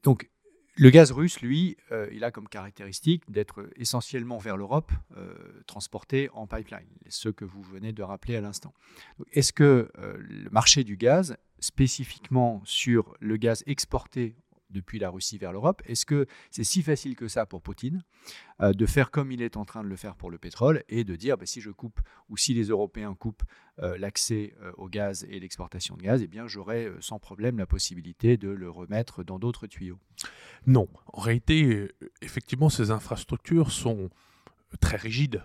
Donc, 0.03 0.29
le 0.75 0.89
gaz 0.89 1.11
russe, 1.11 1.39
lui, 1.41 1.77
il 2.11 2.23
a 2.23 2.31
comme 2.31 2.49
caractéristique 2.49 3.29
d'être 3.29 3.69
essentiellement 3.75 4.39
vers 4.39 4.57
l'Europe, 4.57 4.91
transporté 5.67 6.31
en 6.33 6.47
pipeline, 6.47 6.89
ce 7.09 7.29
que 7.29 7.45
vous 7.45 7.61
venez 7.61 7.93
de 7.93 8.01
rappeler 8.01 8.35
à 8.35 8.41
l'instant. 8.41 8.73
Est-ce 9.33 9.53
que 9.53 9.91
le 9.95 10.49
marché 10.49 10.83
du 10.83 10.97
gaz, 10.97 11.37
spécifiquement 11.59 12.59
sur 12.65 13.15
le 13.19 13.37
gaz 13.37 13.63
exporté 13.67 14.35
depuis 14.73 14.99
la 14.99 15.09
Russie 15.09 15.37
vers 15.37 15.53
l'Europe. 15.53 15.81
Est-ce 15.85 16.05
que 16.05 16.27
c'est 16.51 16.63
si 16.63 16.83
facile 16.83 17.15
que 17.15 17.27
ça 17.27 17.45
pour 17.45 17.61
Poutine 17.61 18.03
euh, 18.61 18.73
de 18.73 18.85
faire 18.85 19.11
comme 19.11 19.31
il 19.31 19.41
est 19.41 19.55
en 19.55 19.65
train 19.65 19.83
de 19.83 19.87
le 19.87 19.95
faire 19.95 20.15
pour 20.15 20.29
le 20.29 20.37
pétrole 20.37 20.83
et 20.89 21.03
de 21.03 21.15
dire 21.15 21.37
bah, 21.37 21.45
si 21.45 21.61
je 21.61 21.69
coupe 21.69 22.01
ou 22.29 22.37
si 22.37 22.53
les 22.53 22.65
Européens 22.65 23.15
coupent 23.15 23.43
euh, 23.79 23.97
l'accès 23.97 24.53
euh, 24.61 24.71
au 24.77 24.89
gaz 24.89 25.25
et 25.29 25.39
l'exportation 25.39 25.95
de 25.95 26.01
gaz, 26.01 26.21
eh 26.21 26.27
bien 26.27 26.47
j'aurai 26.47 26.91
sans 26.99 27.19
problème 27.19 27.57
la 27.57 27.65
possibilité 27.65 28.35
de 28.37 28.49
le 28.49 28.69
remettre 28.69 29.23
dans 29.23 29.39
d'autres 29.39 29.67
tuyaux? 29.67 29.99
Non, 30.65 30.87
en 31.07 31.21
réalité, 31.21 31.91
effectivement, 32.21 32.69
ces 32.69 32.91
infrastructures 32.91 33.71
sont 33.71 34.09
très 34.79 34.97
rigides 34.97 35.43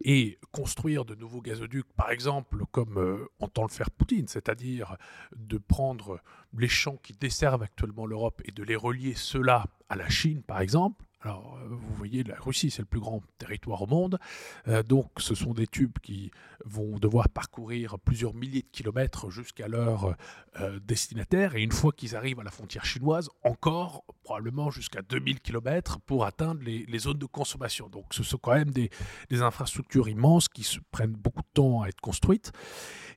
et 0.00 0.38
construire 0.50 1.04
de 1.04 1.14
nouveaux 1.14 1.40
gazoducs, 1.40 1.92
par 1.96 2.10
exemple, 2.10 2.64
comme 2.70 2.98
euh, 2.98 3.28
entend 3.40 3.62
le 3.62 3.68
faire 3.68 3.90
Poutine, 3.90 4.28
c'est-à-dire 4.28 4.96
de 5.36 5.58
prendre 5.58 6.20
les 6.56 6.68
champs 6.68 6.96
qui 6.96 7.12
desservent 7.12 7.62
actuellement 7.62 8.06
l'Europe 8.06 8.42
et 8.44 8.52
de 8.52 8.62
les 8.62 8.76
relier 8.76 9.14
ceux-là 9.14 9.66
à 9.88 9.96
la 9.96 10.08
Chine, 10.08 10.42
par 10.42 10.60
exemple, 10.60 11.04
alors, 11.24 11.56
euh, 11.62 11.68
vous 11.68 11.94
voyez, 11.94 12.24
la 12.24 12.34
Russie, 12.34 12.70
c'est 12.70 12.82
le 12.82 12.86
plus 12.86 13.00
grand 13.00 13.22
territoire 13.38 13.82
au 13.82 13.86
monde. 13.86 14.18
Euh, 14.66 14.82
donc, 14.82 15.08
ce 15.18 15.34
sont 15.34 15.54
des 15.54 15.68
tubes 15.68 15.96
qui 16.02 16.32
vont 16.64 16.98
devoir 16.98 17.28
parcourir 17.28 17.96
plusieurs 18.00 18.34
milliers 18.34 18.62
de 18.62 18.68
kilomètres 18.72 19.30
jusqu'à 19.30 19.68
leur 19.68 20.16
euh, 20.60 20.80
destinataire. 20.80 21.54
Et 21.54 21.62
une 21.62 21.70
fois 21.70 21.92
qu'ils 21.92 22.16
arrivent 22.16 22.40
à 22.40 22.44
la 22.44 22.50
frontière 22.50 22.84
chinoise, 22.84 23.30
encore 23.44 24.04
probablement 24.24 24.70
jusqu'à 24.70 25.02
2000 25.02 25.40
kilomètres 25.40 26.00
pour 26.00 26.24
atteindre 26.24 26.62
les, 26.64 26.98
zones 26.98 27.18
de 27.18 27.26
consommation. 27.26 27.88
Donc, 27.88 28.06
ce 28.10 28.22
sont 28.22 28.38
quand 28.38 28.54
même 28.54 28.70
des, 28.70 28.90
infrastructures 29.30 30.08
immenses 30.08 30.48
qui 30.48 30.78
prennent 30.90 31.12
beaucoup 31.12 31.40
de 31.40 31.48
temps 31.54 31.82
à 31.82 31.88
être 31.88 32.00
construites. 32.00 32.52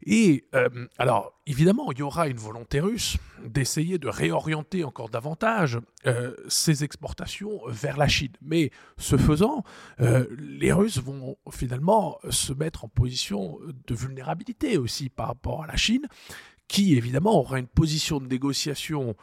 Et 0.05 0.45
alors, 0.97 1.39
évidemment, 1.45 1.91
il 1.91 1.99
y 1.99 2.01
aura 2.01 2.27
une 2.27 2.37
volonté 2.37 2.79
russe 2.79 3.17
d'essayer 3.45 3.99
de 3.99 4.07
réorienter 4.07 4.83
encore 4.83 5.09
davantage 5.09 5.79
ces 6.47 6.83
exportations 6.83 7.61
vers 7.67 7.94
la 7.97 8.07
Chine. 8.07 8.33
Mais 8.41 8.71
ce 8.97 9.17
faisant, 9.17 9.63
euh, 10.01 10.25
les 10.37 10.71
Russes 10.71 10.99
vont 10.99 11.37
finalement 11.51 12.19
se 12.29 12.53
mettre 12.53 12.85
en 12.85 12.87
position 12.87 13.59
de 13.87 13.95
vulnérabilité 13.95 14.77
aussi 14.77 15.09
par 15.09 15.27
rapport 15.27 15.63
à 15.63 15.67
la 15.67 15.75
Chine, 15.75 16.07
qui 16.67 16.95
évidemment 16.95 17.37
aura 17.39 17.59
une 17.59 17.67
position 17.67 18.19
de 18.19 18.27
négociation 18.27 19.15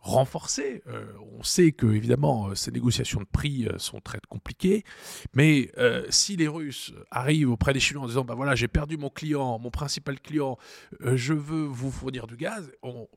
renforcée. 0.00 0.82
Euh, 0.86 1.04
on 1.38 1.42
sait 1.42 1.72
que 1.72 1.86
évidemment 1.86 2.54
ces 2.54 2.70
négociations 2.70 3.20
de 3.20 3.26
prix 3.26 3.66
euh, 3.66 3.76
sont 3.76 4.00
très 4.00 4.18
compliquées, 4.30 4.82
mais 5.34 5.70
si 6.08 6.36
les 6.36 6.48
Russes 6.48 6.94
arrivent 7.10 7.50
auprès 7.50 7.74
des 7.74 7.80
Chinois 7.80 8.04
en 8.04 8.06
disant 8.06 8.24
bah 8.24 8.34
voilà 8.34 8.54
j'ai 8.54 8.68
perdu 8.68 8.96
mon 8.96 9.10
client, 9.10 9.58
mon 9.58 9.70
principal 9.70 10.18
client, 10.20 10.56
je 11.00 11.34
veux 11.34 11.64
vous 11.64 11.90
fournir 11.90 12.26
du 12.26 12.36
gaz, 12.36 12.72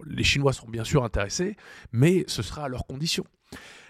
les 0.05 0.23
Chinois 0.23 0.51
seront 0.51 0.69
bien 0.69 0.83
sûr 0.83 1.03
intéressés, 1.03 1.55
mais 1.93 2.25
ce 2.27 2.41
sera 2.41 2.65
à 2.65 2.67
leurs 2.67 2.85
conditions. 2.85 3.25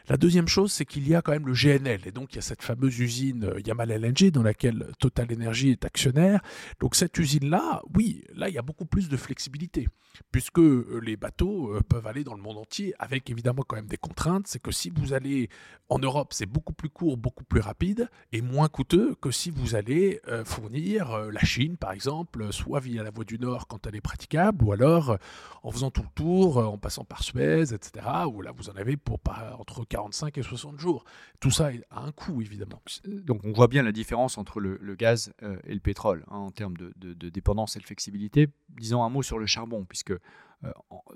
La 0.10 0.18
deuxième 0.18 0.50
chose, 0.50 0.74
c'est 0.74 0.84
qu'il 0.84 1.08
y 1.08 1.16
a 1.16 1.22
quand 1.22 1.32
même 1.32 1.48
le 1.48 1.54
GNL. 1.54 2.02
Et 2.06 2.12
donc, 2.12 2.34
il 2.34 2.36
y 2.36 2.40
a 2.40 2.42
cette 2.42 2.62
fameuse 2.62 3.00
usine 3.00 3.46
euh, 3.46 3.62
Yamal 3.66 3.90
LNG 3.90 4.32
dans 4.32 4.44
laquelle 4.44 4.88
Total 5.00 5.26
Energy 5.34 5.70
est 5.70 5.86
actionnaire. 5.86 6.42
Donc, 6.82 6.96
cette 6.96 7.18
usine-là, 7.18 7.82
oui, 7.96 8.26
là, 8.36 8.50
il 8.50 8.56
y 8.56 8.58
a 8.58 8.62
beaucoup 8.62 8.86
plus 8.86 9.08
de 9.08 9.16
flexibilité. 9.16 9.88
Puisque 10.32 10.60
euh, 10.60 11.00
les 11.02 11.16
bateaux 11.16 11.74
euh, 11.74 11.80
peuvent 11.88 12.06
aller 12.06 12.26
dans 12.26 12.34
le 12.34 12.42
monde 12.42 12.58
entier 12.58 12.94
avec 13.00 13.30
évidemment 13.30 13.64
quand 13.66 13.78
même 13.78 13.88
des 13.88 13.98
contraintes. 13.98 14.46
C'est 14.46 14.62
que 14.62 14.72
si 14.72 14.90
vous 14.94 15.14
allez 15.14 15.50
en 15.88 16.00
Europe, 16.00 16.34
c'est 16.34 16.48
beaucoup 16.48 16.74
plus 16.74 16.90
court, 16.90 17.16
beaucoup 17.16 17.46
plus 17.46 17.62
rapide 17.62 18.10
et 18.34 18.42
moins 18.42 18.68
coûteux 18.68 19.16
que 19.16 19.32
si 19.32 19.52
vous 19.52 19.76
allez 19.76 20.20
fournir 20.46 21.18
la 21.32 21.44
Chine, 21.44 21.78
par 21.78 21.92
exemple, 21.92 22.52
soit 22.52 22.80
via 22.80 23.04
la 23.04 23.12
voie 23.12 23.26
du 23.26 23.38
Nord 23.38 23.68
quand 23.68 23.86
elle 23.86 23.96
est 23.96 24.02
praticable, 24.02 24.64
ou 24.64 24.72
alors 24.72 25.18
en 25.62 25.72
faisant 25.72 25.92
tout 25.92 26.02
le 26.02 26.08
tour, 26.16 26.58
en 26.58 26.78
passant 26.78 27.04
par 27.04 27.24
Suez, 27.24 27.74
etc. 27.74 28.06
Où 28.32 28.42
là, 28.42 28.52
vous 28.56 28.70
en 28.70 28.76
avez 28.76 28.98
pour 28.98 29.20
entre 29.60 29.86
45 29.94 30.38
et 30.38 30.44
60 30.44 30.80
jours. 30.80 31.06
Tout 31.40 31.52
ça 31.52 31.72
a 31.90 32.02
un 32.04 32.12
coût, 32.12 32.42
évidemment. 32.42 32.82
Donc 33.06 33.42
on 33.44 33.52
voit 33.52 33.68
bien 33.68 33.84
la 33.84 33.92
différence 33.92 34.38
entre 34.38 34.60
le, 34.60 34.96
gaz 34.96 35.34
et 35.66 35.74
le 35.74 35.80
pétrole 35.80 36.24
hein, 36.30 36.38
en 36.38 36.52
termes 36.52 36.76
de, 36.78 37.30
dépendance 37.30 37.76
et 37.76 37.80
de 37.80 37.86
flexibilité. 37.86 38.50
Disons 38.70 39.04
un 39.04 39.10
mot 39.10 39.22
sur 39.22 39.38
le 39.40 39.46
charbon, 39.46 39.86
puisque 39.86 40.14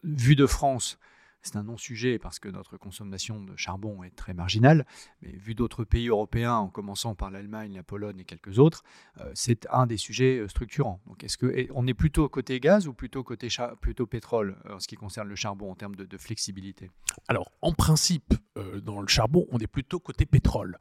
vu 0.03 0.35
de 0.35 0.45
France, 0.45 0.99
c'est 1.47 1.57
un 1.57 1.63
non-sujet 1.63 2.19
parce 2.19 2.39
que 2.39 2.49
notre 2.49 2.77
consommation 2.77 3.41
de 3.41 3.55
charbon 3.55 4.03
est 4.03 4.15
très 4.15 4.33
marginale, 4.33 4.85
mais 5.21 5.31
vu 5.31 5.55
d'autres 5.55 5.83
pays 5.85 6.09
européens, 6.09 6.55
en 6.55 6.67
commençant 6.67 7.15
par 7.15 7.31
l'Allemagne, 7.31 7.73
la 7.73 7.83
Pologne 7.83 8.19
et 8.19 8.25
quelques 8.25 8.59
autres, 8.59 8.83
euh, 9.21 9.31
c'est 9.33 9.65
un 9.71 9.87
des 9.87 9.97
sujets 9.97 10.39
euh, 10.39 10.47
structurants. 10.47 10.99
Donc, 11.07 11.23
est-ce 11.23 11.37
que 11.37 11.67
on 11.73 11.87
est 11.87 11.93
plutôt 11.93 12.27
côté 12.27 12.59
gaz 12.59 12.87
ou 12.87 12.93
plutôt 12.93 13.23
côté 13.23 13.47
plutôt 13.81 14.05
pétrole 14.05 14.57
euh, 14.65 14.75
en 14.75 14.79
ce 14.79 14.87
qui 14.87 14.95
concerne 14.95 15.29
le 15.29 15.35
charbon 15.35 15.71
en 15.71 15.75
termes 15.75 15.95
de, 15.95 16.17
flexibilité? 16.17 16.89
Alors, 17.27 17.51
en 17.61 17.73
principe, 17.73 18.33
dans 18.83 19.01
le 19.01 19.07
charbon, 19.07 19.45
on 19.51 19.59
est 19.59 19.67
plutôt 19.67 19.99
côté 19.99 20.25
pétrole. 20.25 20.79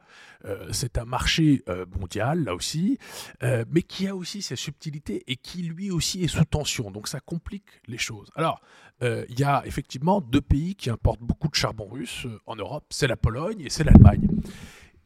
c'est 0.73 0.97
un 0.97 1.05
marché 1.05 1.63
mondial 1.99 2.45
là 2.45 2.55
aussi, 2.55 2.99
mais 3.43 3.83
qui 3.83 4.07
a 4.07 4.17
aussi 4.17 4.41
ses 4.41 4.57
subtilités 4.57 5.23
et 5.27 5.37
qui 5.37 5.63
lui 5.63 5.91
aussi 5.91 6.25
est 6.25 6.29
sous 6.29 6.45
tension. 6.45 6.91
Donc, 6.91 7.07
ça 7.07 7.21
complique 7.21 7.69
les 7.87 7.99
choses. 7.99 8.31
Alors, 8.35 8.63
il 9.03 9.39
y 9.39 9.45
a 9.45 9.63
effectivement 9.67 10.23
deux 10.23 10.41
pays 10.41 10.56
qui 10.79 10.91
importent 10.91 11.21
beaucoup 11.21 11.49
de 11.49 11.55
charbon 11.55 11.87
russe 11.87 12.27
euh, 12.27 12.41
en 12.47 12.57
Europe, 12.57 12.85
c'est 12.91 13.07
la 13.07 13.17
Pologne 13.17 13.61
et 13.61 13.71
c'est 13.71 13.85
l'Allemagne. 13.85 14.29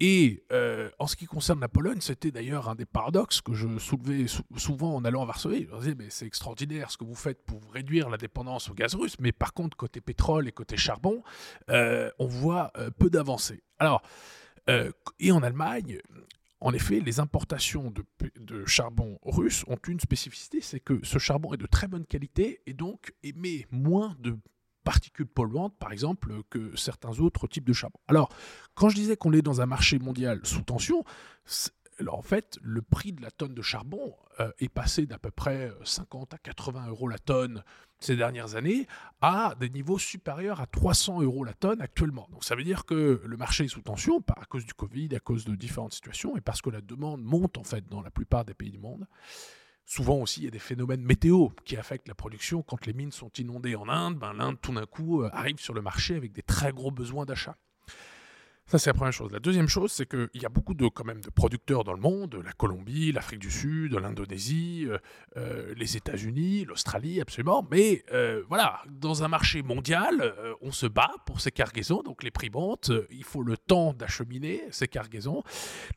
Et 0.03 0.45
euh, 0.51 0.91
en 0.99 1.07
ce 1.07 1.15
qui 1.15 1.27
concerne 1.27 1.61
la 1.61 1.69
Pologne, 1.69 2.01
c'était 2.01 2.31
d'ailleurs 2.31 2.71
un 2.71 2.75
des 2.75 2.87
paradoxes 2.87 3.43
que 3.43 3.53
je 3.53 3.79
soulevais 3.79 4.25
souvent 4.57 4.95
en 4.95 5.05
allant 5.05 5.23
à 5.23 5.27
Varsovie. 5.27 5.69
Je 5.71 5.77
disais, 5.77 5.95
mais 5.95 6.07
c'est 6.09 6.27
extraordinaire 6.27 6.91
ce 6.91 6.97
que 6.97 7.05
vous 7.05 7.15
faites 7.15 7.45
pour 7.45 7.61
réduire 7.73 8.09
la 8.09 8.17
dépendance 8.17 8.71
au 8.71 8.75
gaz 8.75 8.95
russe, 8.95 9.17
mais 9.19 9.33
par 9.33 9.53
contre, 9.53 9.77
côté 9.77 10.01
pétrole 10.01 10.49
et 10.49 10.53
côté 10.53 10.79
charbon, 10.79 11.23
euh, 11.69 12.11
on 12.19 12.27
voit 12.27 12.73
peu 12.99 13.11
d'avancées. 13.11 13.63
Alors, 13.79 14.01
et 15.19 15.33
en 15.33 15.43
Allemagne, 15.43 16.01
en 16.61 16.75
effet, 16.75 17.01
les 17.01 17.21
importations 17.21 17.91
de, 17.91 18.65
charbon 18.67 19.19
russe 19.23 19.65
ont 19.67 19.79
une 19.89 19.99
spécificité, 19.99 20.61
c'est 20.61 20.81
que 20.81 21.01
ce 21.03 21.19
charbon 21.19 21.55
est 21.55 21.59
de 21.59 21.67
très 21.67 21.89
bonne 21.89 22.05
qualité 22.05 22.61
et 22.67 22.75
donc 22.75 23.15
émet 23.23 23.67
moins 23.71 24.15
de 24.19 24.37
particules 24.91 25.29
polluantes, 25.29 25.77
par 25.79 25.93
exemple, 25.93 26.43
que 26.51 26.75
certains 26.77 27.21
autres 27.21 27.47
types 27.47 27.65
de 27.65 27.73
charbon. 27.73 28.01
Alors, 28.09 28.29
quand 28.75 28.89
je 28.89 28.97
disais 28.97 29.17
qu'on 29.17 29.33
est 29.33 29.41
dans 29.41 29.61
un 29.61 29.67
marché 29.67 30.01
mondial 30.01 30.41
sous 30.43 30.63
tension, 30.63 31.05
en 32.09 32.23
fait, 32.23 32.59
le 32.61 32.83
prix 32.83 33.13
de 33.13 33.23
la 33.23 33.31
tonne 33.31 33.55
de 33.55 33.63
charbon 33.63 34.17
euh, 34.41 34.51
est 34.59 34.69
passé 34.69 35.07
d'à 35.07 35.17
peu 35.21 35.31
près 35.31 35.71
50 35.85 36.35
à 36.35 36.39
80 36.39 36.89
euros 36.89 37.07
la 37.07 37.19
tonne 37.19 37.63
ces 38.01 38.17
dernières 38.17 38.57
années 38.57 38.89
à 39.21 39.55
des 39.61 39.71
niveaux 39.71 40.01
supérieurs 40.01 40.61
à 40.61 40.67
300 40.67 41.23
euros 41.23 41.45
la 41.45 41.55
tonne 41.55 41.81
actuellement. 41.81 42.27
Donc 42.33 42.43
ça 42.43 42.57
veut 42.57 42.65
dire 42.65 42.85
que 42.85 43.23
le 43.25 43.37
marché 43.37 43.67
est 43.67 43.69
sous 43.69 43.83
tension 43.83 44.21
à 44.41 44.45
cause 44.47 44.67
du 44.67 44.75
Covid, 44.75 45.15
à 45.15 45.21
cause 45.21 45.45
de 45.45 45.55
différentes 45.55 45.95
situations 45.95 46.37
et 46.37 46.41
parce 46.41 46.63
que 46.63 46.71
la 46.71 46.81
demande 46.81 47.23
monte 47.23 47.59
en 47.59 47.65
fait 47.65 47.87
dans 47.89 48.03
la 48.03 48.11
plupart 48.11 48.45
des 48.45 48.55
pays 48.55 48.73
du 48.73 48.79
monde. 48.79 49.07
Souvent 49.87 50.19
aussi, 50.19 50.41
il 50.41 50.45
y 50.45 50.49
a 50.49 50.53
des 50.53 50.59
phénomènes 50.59 51.03
météo 51.03 51.49
qui 51.65 51.77
affectent 51.77 52.09
la 52.09 52.15
production. 52.15 52.63
Quand 52.63 52.87
les 52.87 52.93
mines 52.93 53.13
sont 53.13 53.31
inondées 53.39 53.75
en 53.75 53.89
Inde, 53.89 54.19
ben, 54.19 54.33
l'Inde 54.33 54.57
tout 54.61 54.73
d'un 54.73 54.87
coup 54.87 55.23
euh, 55.23 55.31
arrive 55.33 55.59
sur 55.59 55.75
le 55.75 55.83
marché 55.83 56.15
avec 56.15 56.33
des 56.33 56.43
très 56.43 56.73
gros 56.73 56.91
besoins 56.91 57.25
d'achat. 57.25 57.57
Ça, 58.71 58.79
c'est 58.79 58.91
la 58.91 58.95
première 58.95 59.13
chose. 59.13 59.33
La 59.33 59.41
deuxième 59.41 59.67
chose, 59.67 59.91
c'est 59.91 60.09
qu'il 60.09 60.41
y 60.41 60.47
a 60.47 60.49
beaucoup 60.49 60.75
de, 60.75 60.87
quand 60.87 61.03
même, 61.03 61.21
de 61.21 61.31
producteurs 61.31 61.83
dans 61.83 61.93
le 61.93 61.99
monde, 61.99 62.41
la 62.45 62.53
Colombie, 62.53 63.11
l'Afrique 63.11 63.41
du 63.41 63.51
Sud, 63.51 63.95
l'Indonésie, 63.95 64.87
euh, 64.87 64.99
euh, 65.39 65.75
les 65.77 65.97
États-Unis, 65.97 66.67
l'Australie, 66.67 67.21
absolument. 67.21 67.67
Mais 67.69 68.05
euh, 68.13 68.45
voilà, 68.49 68.81
dans 68.89 69.25
un 69.25 69.29
marché 69.29 69.65
mondial, 69.65 70.37
on 70.61 70.71
se 70.71 70.87
bat 70.87 71.11
pour 71.27 71.41
ces 71.41 71.51
cargaisons, 71.51 72.05
donc 72.05 72.23
les 72.23 72.31
prix 72.31 72.49
montent, 72.49 72.93
il 73.11 73.25
faut 73.25 73.43
le 73.43 73.57
temps 73.57 73.93
d'acheminer 73.93 74.63
ces 74.71 74.87
cargaisons. 74.87 75.43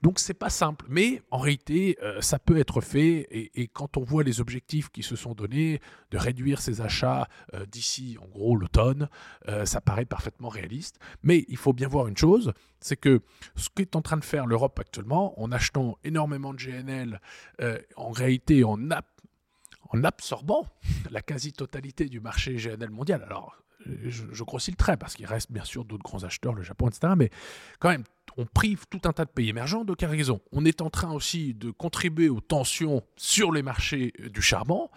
Donc, 0.02 0.18
c'est 0.18 0.34
pas 0.34 0.50
simple. 0.50 0.88
Mais 0.90 1.22
en 1.30 1.38
réalité, 1.38 2.00
ça 2.22 2.40
peut 2.40 2.58
être 2.58 2.82
fait. 2.82 3.28
Et, 3.30 3.68
quand 3.68 3.98
on 3.98 4.04
voit 4.04 4.24
les 4.24 4.42
objectifs 4.42 4.90
qui 4.90 5.04
se 5.04 5.16
sont 5.16 5.36
donnés 5.36 5.80
de 6.10 6.18
réduire 6.18 6.60
ces 6.60 6.82
achats 6.82 7.28
d'ici, 7.72 8.18
en 8.20 8.28
gros, 8.28 8.56
l'automne, 8.56 9.10
ça 9.66 9.80
paraît 9.80 10.06
parfaitement 10.06 10.50
réaliste. 10.50 10.98
Mais 11.22 11.46
il 11.50 11.58
faut 11.58 11.74
bien 11.74 11.88
voir 11.88 12.08
une 12.08 12.18
chose 12.18 12.52
c'est 12.80 12.97
que 12.97 13.21
ce 13.56 13.69
qu'est 13.73 13.95
en 13.95 14.02
train 14.02 14.17
de 14.17 14.26
faire 14.26 14.45
l'Europe 14.45 14.78
actuellement, 14.80 15.39
en 15.41 15.52
achetant 15.52 15.97
énormément 16.04 16.54
de 16.54 16.60
GNL, 16.60 17.21
euh, 17.62 17.80
en 17.95 18.12
réalité 18.12 18.63
en, 18.63 18.78
en 19.89 20.04
absorbant 20.04 20.67
la 21.10 21.21
quasi-totalité 21.21 22.06
du 22.06 22.19
marché 22.19 22.56
GNL 22.56 22.89
mondial. 22.89 23.23
Alors, 23.23 23.62
je, 23.86 24.24
je 24.32 24.43
grossis 24.43 24.72
le 24.72 24.78
trait 24.78 24.98
parce 24.98 25.15
qu'il 25.15 25.26
reste 25.26 25.52
bien 25.52 25.63
sûr 25.63 25.86
d'autres 25.86 26.04
grands 26.04 26.24
acheteurs, 26.24 26.54
le 26.54 26.63
Japon, 26.63 26.88
etc. 26.88 27.13
Mais 27.17 27.30
quand 27.80 27.89
même, 27.89 28.04
on 28.38 28.46
prive 28.46 28.86
tout 28.89 29.02
un 29.06 29.13
tas 29.13 29.26
de 29.26 29.30
pays 29.30 29.50
émergents 29.50 29.84
de 29.84 29.93
cargaison. 29.93 30.41
On 30.52 30.65
est 30.65 30.82
en 30.82 30.89
train 30.89 31.12
aussi 31.12 31.54
de 31.54 31.72
contribuer 31.72 32.30
aux 32.30 32.41
tensions 32.41 33.04
sur 33.15 33.52
les 33.52 33.62
marchés 33.62 34.13
du 34.34 34.41
charbon. 34.41 34.89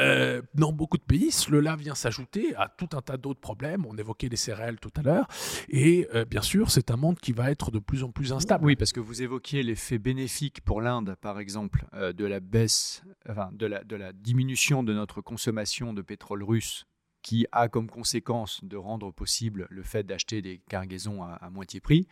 Euh, 0.00 0.42
dans 0.54 0.72
beaucoup 0.72 0.96
de 0.96 1.02
pays, 1.02 1.30
cela 1.30 1.76
vient 1.76 1.94
s'ajouter 1.94 2.54
à 2.56 2.68
tout 2.68 2.88
un 2.96 3.00
tas 3.00 3.16
d'autres 3.16 3.40
problèmes. 3.40 3.86
On 3.86 3.96
évoquait 3.96 4.28
les 4.28 4.36
céréales 4.36 4.80
tout 4.80 4.90
à 4.96 5.02
l'heure. 5.02 5.28
Et 5.68 6.08
euh, 6.14 6.24
bien 6.24 6.42
sûr, 6.42 6.70
c'est 6.70 6.90
un 6.90 6.96
monde 6.96 7.18
qui 7.20 7.32
va 7.32 7.50
être 7.50 7.70
de 7.70 7.78
plus 7.78 8.02
en 8.02 8.10
plus 8.10 8.32
instable. 8.32 8.64
Oui, 8.64 8.76
parce 8.76 8.92
que 8.92 9.00
vous 9.00 9.22
évoquiez 9.22 9.62
l'effet 9.62 9.98
bénéfique 9.98 10.62
pour 10.62 10.80
l'Inde, 10.80 11.14
par 11.20 11.38
exemple, 11.38 11.86
euh, 11.94 12.12
de 12.12 12.24
la 12.24 12.40
baisse, 12.40 13.02
la, 13.26 13.84
de 13.84 13.96
la 13.96 14.12
diminution 14.12 14.82
de 14.82 14.92
notre 14.92 15.20
consommation 15.20 15.92
de 15.92 16.02
pétrole 16.02 16.42
russe 16.42 16.86
qui 17.22 17.46
a 17.52 17.68
comme 17.68 17.88
conséquence 17.88 18.62
de 18.64 18.76
rendre 18.76 19.12
possible 19.12 19.66
le 19.70 19.82
fait 19.82 20.04
d'acheter 20.04 20.42
des 20.42 20.60
cargaisons 20.68 21.22
à 21.22 21.50
moitié 21.50 21.80
prix. 21.80 22.06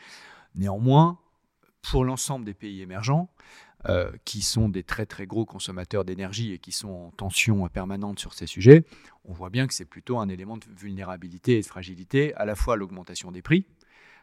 Néanmoins, 0.55 1.19
pour 1.83 2.05
l'ensemble 2.05 2.45
des 2.45 2.55
pays 2.55 2.83
émergents, 2.83 3.31
euh, 3.89 4.13
qui 4.27 4.43
sont 4.43 4.69
des 4.69 4.83
très 4.83 5.07
très 5.07 5.27
gros 5.27 5.47
consommateurs 5.47 6.05
d'énergie 6.05 6.53
et 6.53 6.59
qui 6.59 6.71
sont 6.71 6.91
en 6.91 7.11
tension 7.13 7.67
permanente 7.69 8.19
sur 8.19 8.35
ces 8.35 8.47
sujets, 8.47 8.85
on 9.25 9.33
voit 9.33 9.49
bien 9.49 9.67
que 9.67 9.73
c'est 9.73 9.87
plutôt 9.87 10.19
un 10.19 10.29
élément 10.29 10.59
de 10.59 10.67
vulnérabilité 10.77 11.57
et 11.57 11.63
de 11.63 11.67
fragilité, 11.67 12.35
à 12.35 12.45
la 12.45 12.55
fois 12.55 12.77
l'augmentation 12.77 13.33
des 13.33 13.41
prix, 13.41 13.65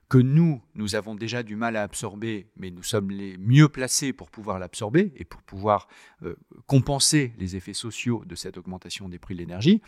que 0.10 0.18
nous, 0.18 0.62
nous 0.76 0.96
avons 0.96 1.16
déjà 1.16 1.44
du 1.44 1.56
mal 1.56 1.76
à 1.76 1.84
absorber, 1.84 2.48
mais 2.56 2.72
nous 2.72 2.84
sommes 2.84 3.12
les 3.12 3.38
mieux 3.38 3.68
placés 3.68 4.14
pour 4.14 4.30
pouvoir 4.30 4.60
l'absorber 4.60 5.12
et 5.18 5.26
pour 5.26 5.42
pouvoir 5.42 5.88
euh, 6.24 6.36
compenser 6.66 7.34
les 7.38 7.56
effets 7.56 7.74
sociaux 7.74 8.24
de 8.26 8.36
cette 8.36 8.58
augmentation 8.58 9.10
des 9.10 9.20
prix 9.20 9.34
de 9.34 9.40
l'énergie. 9.40 9.82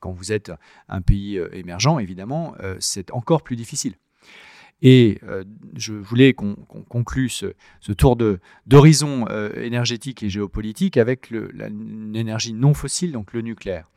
Quand 0.00 0.12
vous 0.12 0.32
êtes 0.32 0.52
un 0.88 1.02
pays 1.02 1.38
euh, 1.38 1.48
émergent, 1.54 1.98
évidemment, 2.00 2.54
c'est 2.78 3.10
encore 3.10 3.42
plus 3.42 3.56
difficile. 3.56 3.94
Et 4.80 5.18
euh, 5.24 5.44
je 5.76 5.92
voulais 5.92 6.34
qu'on 6.34 6.54
conclue 6.88 7.28
ce, 7.28 7.52
tour 7.96 8.16
d'horizon 8.66 9.26
euh, 9.28 9.52
énergétique 9.62 10.22
et 10.22 10.30
géopolitique 10.30 10.96
avec 10.96 11.30
l'énergie 11.30 12.52
non 12.52 12.74
fossile, 12.74 13.12
donc 13.12 13.32
le 13.32 13.40
nucléaire. 13.40 13.90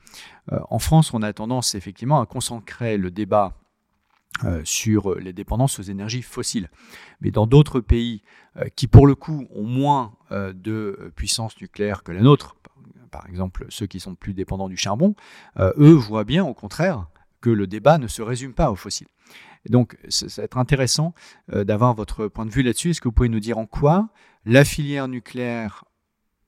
Euh, 0.52 0.60
en 0.70 0.80
France, 0.80 1.14
on 1.14 1.22
a 1.22 1.32
tendance 1.34 1.76
effectivement 1.76 2.20
à 2.20 2.26
concentrer 2.26 2.98
le 2.98 3.12
débat 3.12 3.54
sur 4.64 5.16
les 5.16 5.34
dépendances 5.34 5.80
aux 5.80 5.84
énergies 5.84 6.22
fossiles. 6.22 6.70
Mais 7.22 7.32
dans 7.32 7.48
d'autres 7.48 7.80
pays 7.80 8.24
qui, 8.76 8.88
pour 8.88 9.08
le 9.08 9.16
coup, 9.16 9.48
ont 9.54 9.64
moins 9.64 10.14
de 10.32 11.12
puissance 11.16 11.60
nucléaire 11.62 12.04
que 12.04 12.12
la 12.12 12.22
nôtre, 12.22 12.56
par 13.12 13.28
exemple 13.28 13.66
ceux 13.70 13.86
qui 13.86 14.00
sont 14.00 14.16
plus 14.16 14.34
dépendants 14.34 14.70
du 14.70 14.78
charbon, 14.78 15.16
eux 15.60 15.94
voient 15.94 16.24
bien 16.24 16.44
au 16.44 16.54
contraire 16.54 17.08
que 17.40 17.50
le 17.50 17.68
débat 17.68 17.98
ne 17.98 18.08
se 18.08 18.22
résume 18.22 18.54
pas 18.54 18.72
aux 18.72 18.76
fossiles 18.76 19.08
donc, 19.70 19.98
ça 20.10 20.26
va 20.38 20.44
être 20.44 20.58
intéressant 20.58 21.14
euh, 21.54 21.64
d'avoir 21.64 21.94
votre 21.94 22.28
point 22.28 22.46
de 22.46 22.52
vue 22.52 22.64
là-dessus. 22.64 22.92
Est-ce 22.92 23.02
que 23.02 23.08
vous 23.08 23.14
pouvez 23.14 23.30
nous 23.30 23.40
dire 23.40 23.58
en 23.58 23.66
quoi 23.66 24.10
la 24.46 24.66
filière 24.66 25.08
nucléaire 25.08 25.86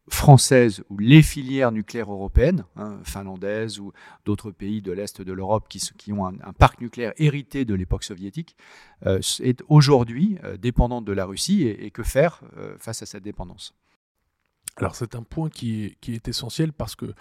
française 0.09 0.83
ou 0.89 0.97
les 0.97 1.21
filières 1.21 1.71
nucléaires 1.71 2.11
européennes, 2.11 2.65
hein, 2.75 2.99
finlandaises 3.03 3.79
ou 3.79 3.93
d'autres 4.25 4.51
pays 4.51 4.81
de 4.81 4.91
l'Est 4.91 5.21
de 5.21 5.31
l'Europe 5.31 5.67
qui, 5.69 6.11
ont 6.11 6.25
un, 6.25 6.53
parc 6.53 6.81
nucléaire 6.81 7.13
hérité 7.17 7.63
de 7.65 7.73
l'époque 7.73 8.03
soviétique, 8.03 8.55
euh, 9.05 9.19
est 9.41 9.63
aujourd'hui 9.69 10.37
euh, 10.43 10.57
dépendante 10.57 11.05
de 11.05 11.13
la 11.13 11.25
Russie 11.25 11.63
et, 11.67 11.91
que 11.91 12.03
faire 12.03 12.41
face 12.79 13.01
à 13.01 13.05
cette 13.05 13.23
dépendance? 13.23 13.73
Alors 14.77 14.95
c'est 14.95 15.15
un 15.15 15.23
point 15.23 15.49
qui 15.49 15.95
est, 16.07 16.27
essentiel 16.27 16.73
parce 16.73 16.95
que 16.95 17.13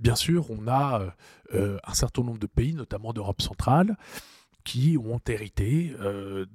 bien 0.00 0.14
sûr 0.14 0.50
on 0.50 0.66
a 0.66 1.14
un 1.52 1.94
certain 1.94 2.22
nombre 2.22 2.38
de 2.38 2.46
pays, 2.46 2.74
notamment 2.74 3.12
d'Europe 3.12 3.42
centrale, 3.42 3.96
qui 4.64 4.96
ont 4.98 5.20
hérité 5.26 5.94
euh, 6.00 6.46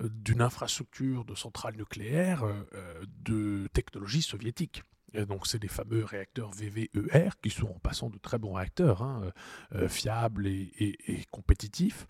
d'une 0.00 0.42
infrastructure 0.42 1.24
de 1.24 1.34
centrales 1.34 1.76
nucléaires 1.76 2.44
euh, 2.44 3.04
de 3.24 3.68
technologie 3.72 4.22
soviétique. 4.22 4.82
donc, 5.26 5.46
c'est 5.46 5.62
les 5.62 5.68
fameux 5.68 6.04
réacteurs 6.04 6.50
VVER 6.52 7.30
qui 7.42 7.50
sont 7.50 7.68
en 7.68 7.78
passant 7.78 8.10
de 8.10 8.18
très 8.18 8.38
bons 8.38 8.52
réacteurs, 8.52 9.02
hein, 9.02 9.32
euh, 9.74 9.88
fiables 9.88 10.46
et, 10.46 11.24
compétitifs, 11.30 12.06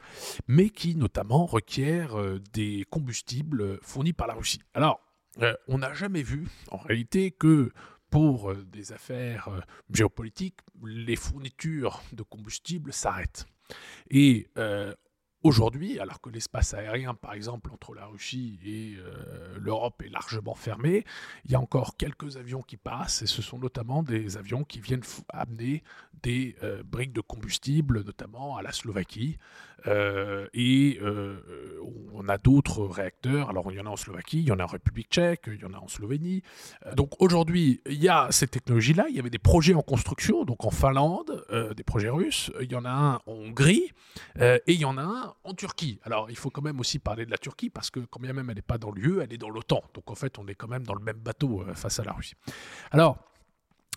mais 0.48 0.70
qui 0.70 0.96
notamment 0.96 1.46
requièrent 1.46 2.16
des 2.52 2.84
combustibles 2.90 3.78
fournis 3.82 4.12
par 4.12 4.26
la 4.26 4.34
Russie. 4.34 4.60
Alors, 4.74 5.00
on 5.68 5.78
n'a 5.78 5.94
jamais 5.94 6.22
vu 6.22 6.48
en 6.72 6.78
réalité 6.78 7.30
que 7.30 7.70
pour 8.10 8.54
des 8.56 8.92
affaires 8.92 9.48
géopolitiques, 9.92 10.58
les 10.82 11.14
fournitures 11.14 12.02
de 12.12 12.24
combustibles 12.24 12.92
s'arrêtent. 12.92 13.46
Et 14.10 14.48
euh, 14.58 14.94
aujourd'hui, 15.48 15.98
alors 15.98 16.20
que 16.20 16.30
l'espace 16.30 16.74
aérien, 16.74 17.14
par 17.14 17.32
exemple, 17.32 17.70
entre 17.72 17.94
la 17.94 18.06
Russie 18.06 18.58
et 18.64 18.96
l'Europe 19.58 20.02
est 20.04 20.10
largement 20.10 20.54
fermé, 20.54 21.04
il 21.44 21.50
y 21.50 21.54
a 21.54 21.60
encore 21.60 21.96
quelques 21.96 22.36
avions 22.36 22.62
qui 22.62 22.76
passent, 22.76 23.22
et 23.22 23.26
ce 23.26 23.42
sont 23.42 23.58
notamment 23.58 24.02
des 24.02 24.36
avions 24.36 24.64
qui 24.64 24.80
viennent 24.80 25.02
amener 25.30 25.82
des 26.22 26.56
briques 26.84 27.12
de 27.12 27.20
combustible, 27.20 28.04
notamment 28.04 28.56
à 28.56 28.62
la 28.62 28.72
Slovaquie. 28.72 29.38
et 29.86 31.00
on 32.12 32.28
a 32.28 32.38
d'autres 32.38 32.84
réacteurs, 32.84 33.50
alors 33.50 33.70
il 33.70 33.78
y 33.78 33.80
en 33.80 33.86
a 33.86 33.90
en 33.90 33.96
Slovaquie, 33.96 34.40
il 34.40 34.48
y 34.48 34.52
en 34.52 34.58
a 34.58 34.64
en 34.64 34.66
République 34.66 35.08
tchèque, 35.10 35.44
il 35.46 35.60
y 35.60 35.64
en 35.64 35.72
a 35.72 35.78
en 35.78 35.88
Slovénie. 35.88 36.42
donc 36.94 37.20
aujourd'hui, 37.20 37.80
il 37.86 38.02
y 38.02 38.08
a 38.08 38.28
ces 38.30 38.48
technologies-là, 38.48 39.06
il 39.08 39.16
y 39.16 39.20
avait 39.20 39.30
des 39.30 39.38
projets 39.38 39.74
en 39.74 39.82
construction, 39.82 40.44
donc 40.44 40.64
en 40.64 40.70
Finlande, 40.70 41.44
des 41.76 41.84
projets 41.84 42.10
russes, 42.10 42.50
il 42.60 42.70
y 42.70 42.74
en 42.74 42.84
a 42.84 42.90
un 42.90 43.14
en 43.26 43.32
Hongrie, 43.32 43.92
et 44.40 44.60
il 44.66 44.80
y 44.80 44.84
en 44.84 44.98
a 44.98 45.02
un 45.02 45.34
en 45.44 45.54
Turquie. 45.54 45.98
Alors 46.02 46.30
il 46.30 46.36
faut 46.36 46.50
quand 46.50 46.62
même 46.62 46.80
aussi 46.80 46.98
parler 46.98 47.26
de 47.26 47.30
la 47.30 47.38
Turquie, 47.38 47.70
parce 47.70 47.90
que 47.90 48.00
quand 48.00 48.20
bien 48.20 48.32
même 48.32 48.48
elle 48.50 48.56
n'est 48.56 48.62
pas 48.62 48.78
dans 48.78 48.90
l'UE, 48.90 49.20
elle 49.20 49.32
est 49.32 49.38
dans 49.38 49.50
l'OTAN. 49.50 49.82
Donc 49.94 50.10
en 50.10 50.14
fait, 50.14 50.38
on 50.38 50.46
est 50.46 50.54
quand 50.54 50.68
même 50.68 50.84
dans 50.84 50.94
le 50.94 51.02
même 51.02 51.18
bateau 51.18 51.64
face 51.74 52.00
à 52.00 52.04
la 52.04 52.12
Russie. 52.12 52.34
Alors, 52.90 53.18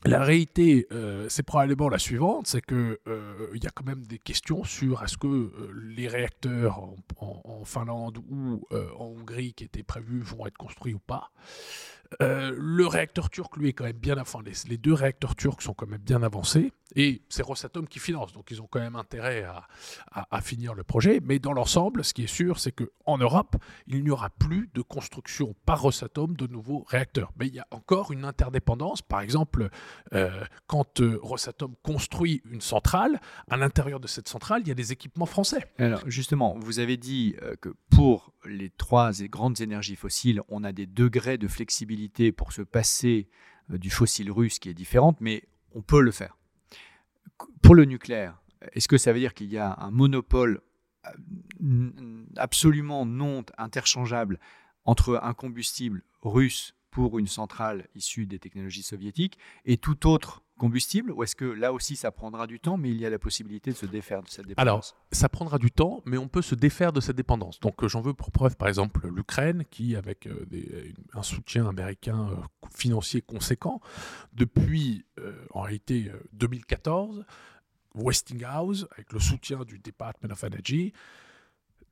la 0.03 0.23
réalité, 0.23 0.87
euh, 0.91 1.27
c'est 1.29 1.43
probablement 1.43 1.87
la 1.87 1.99
suivante, 1.99 2.47
c'est 2.47 2.65
qu'il 2.65 2.97
euh, 3.07 3.47
y 3.53 3.67
a 3.67 3.69
quand 3.69 3.85
même 3.85 4.03
des 4.07 4.17
questions 4.17 4.63
sur 4.63 5.03
est-ce 5.03 5.15
que 5.15 5.27
euh, 5.27 5.71
les 5.95 6.07
réacteurs 6.07 6.79
en, 7.17 7.63
Finlande 7.65 8.17
ou 8.17 8.65
en 8.71 9.05
Hongrie 9.05 9.53
qui 9.53 9.63
étaient 9.63 9.83
prévus 9.83 10.21
vont 10.21 10.47
être 10.47 10.57
construits 10.57 10.95
ou 10.95 10.99
pas. 10.99 11.29
Euh, 12.21 12.53
le 12.57 12.87
réacteur 12.87 13.29
turc, 13.29 13.55
lui, 13.57 13.69
est 13.69 13.73
quand 13.73 13.85
même 13.85 13.93
bien. 13.93 14.17
Enfin, 14.17 14.39
les, 14.67 14.77
deux 14.77 14.93
réacteurs 14.93 15.35
turcs 15.35 15.61
sont 15.61 15.73
quand 15.73 15.87
même 15.87 16.01
bien 16.01 16.23
avancés. 16.23 16.73
Et 16.93 17.21
c'est 17.29 17.41
Rosatom 17.41 17.87
qui 17.87 17.99
finance. 17.99 18.33
Donc, 18.33 18.51
ils 18.51 18.61
ont 18.61 18.67
quand 18.69 18.81
même 18.81 18.97
intérêt 18.97 19.45
à, 20.11 20.41
finir 20.41 20.73
le 20.73 20.83
projet. 20.83 21.21
Mais 21.23 21.39
dans 21.39 21.53
l'ensemble, 21.53 22.03
ce 22.03 22.13
qui 22.13 22.23
est 22.23 22.27
sûr, 22.27 22.59
c'est 22.59 22.73
qu'en 22.73 23.17
Europe, 23.17 23.55
il 23.87 24.03
n'y 24.03 24.09
aura 24.09 24.29
plus 24.29 24.69
de 24.73 24.81
construction 24.81 25.55
par 25.65 25.81
Rosatom 25.81 26.35
de 26.35 26.47
nouveaux 26.47 26.83
réacteurs. 26.89 27.31
Mais 27.39 27.47
il 27.47 27.55
y 27.55 27.59
a 27.59 27.67
encore 27.71 28.11
une 28.11 28.25
interdépendance. 28.25 29.01
Par 29.01 29.21
exemple, 29.21 29.69
euh, 30.13 30.43
quand 30.67 30.99
euh, 30.99 31.17
Rosatom 31.21 31.75
construit 31.81 32.41
une 32.51 32.61
centrale, 32.61 33.21
à 33.49 33.55
l'intérieur 33.55 34.01
de 34.01 34.07
cette 34.07 34.27
centrale, 34.27 34.61
il 34.65 34.67
y 34.67 34.71
a 34.71 34.75
des 34.75 34.91
équipements 34.91 35.25
français. 35.25 35.71
Alors, 35.77 36.01
justement, 36.07 36.57
vous 36.59 36.79
avez 36.79 36.97
dit 36.97 37.35
que 37.61 37.69
pour 37.89 38.33
les 38.45 38.69
trois 38.69 39.11
grandes 39.29 39.61
énergies 39.61 39.95
fossiles, 39.95 40.41
on 40.49 40.65
a 40.65 40.73
des 40.73 40.87
degrés 40.87 41.37
de 41.37 41.47
flexibilité 41.47 42.00
pour 42.09 42.53
se 42.53 42.61
passer 42.61 43.27
euh, 43.71 43.77
du 43.77 43.89
fossile 43.89 44.31
russe 44.31 44.59
qui 44.59 44.69
est 44.69 44.73
différente, 44.73 45.17
mais 45.19 45.43
on 45.73 45.81
peut 45.81 46.01
le 46.01 46.11
faire. 46.11 46.37
Pour 47.61 47.75
le 47.75 47.85
nucléaire, 47.85 48.41
est-ce 48.73 48.87
que 48.87 48.97
ça 48.97 49.13
veut 49.13 49.19
dire 49.19 49.33
qu'il 49.33 49.51
y 49.51 49.57
a 49.57 49.75
un 49.79 49.91
monopole 49.91 50.61
euh, 51.07 51.91
absolument 52.37 53.05
non 53.05 53.43
interchangeable 53.57 54.39
entre 54.85 55.19
un 55.23 55.33
combustible 55.33 56.03
russe 56.21 56.75
pour 56.91 57.17
une 57.17 57.27
centrale 57.27 57.87
issue 57.95 58.25
des 58.27 58.39
technologies 58.39 58.83
soviétiques 58.83 59.37
et 59.65 59.77
tout 59.77 60.07
autre 60.07 60.43
combustible 60.61 61.11
Ou 61.11 61.23
est-ce 61.23 61.35
que 61.35 61.45
là 61.45 61.73
aussi 61.73 61.95
ça 61.95 62.11
prendra 62.11 62.45
du 62.45 62.59
temps, 62.59 62.77
mais 62.77 62.91
il 62.91 62.97
y 62.97 63.05
a 63.07 63.09
la 63.09 63.17
possibilité 63.17 63.71
de 63.71 63.75
se 63.75 63.87
défaire 63.87 64.21
de 64.21 64.29
cette 64.29 64.45
dépendance? 64.45 64.61
Alors, 64.61 64.95
ça 65.11 65.27
prendra 65.27 65.57
du 65.57 65.71
temps, 65.71 66.03
mais 66.05 66.19
on 66.19 66.27
peut 66.27 66.43
se 66.43 66.53
défaire 66.53 66.93
de 66.93 67.01
cette 67.01 67.15
dépendance. 67.15 67.59
Donc, 67.59 67.83
euh, 67.83 67.87
j'en 67.87 68.01
veux 68.01 68.13
pour 68.13 68.29
preuve, 68.31 68.55
par 68.55 68.67
exemple, 68.67 69.07
l'Ukraine, 69.07 69.65
qui, 69.71 69.95
avec 69.95 70.27
euh, 70.27 70.45
un 71.13 71.23
soutien 71.23 71.67
américain 71.67 72.29
euh, 72.29 72.67
financier 72.77 73.23
conséquent, 73.23 73.81
depuis 74.33 75.03
en 75.51 75.61
réalité 75.61 76.11
2014, 76.33 77.25
Westinghouse, 77.95 78.87
avec 78.91 79.11
le 79.13 79.19
soutien 79.19 79.63
du 79.63 79.79
Department 79.79 80.31
of 80.31 80.43
Energy, 80.43 80.93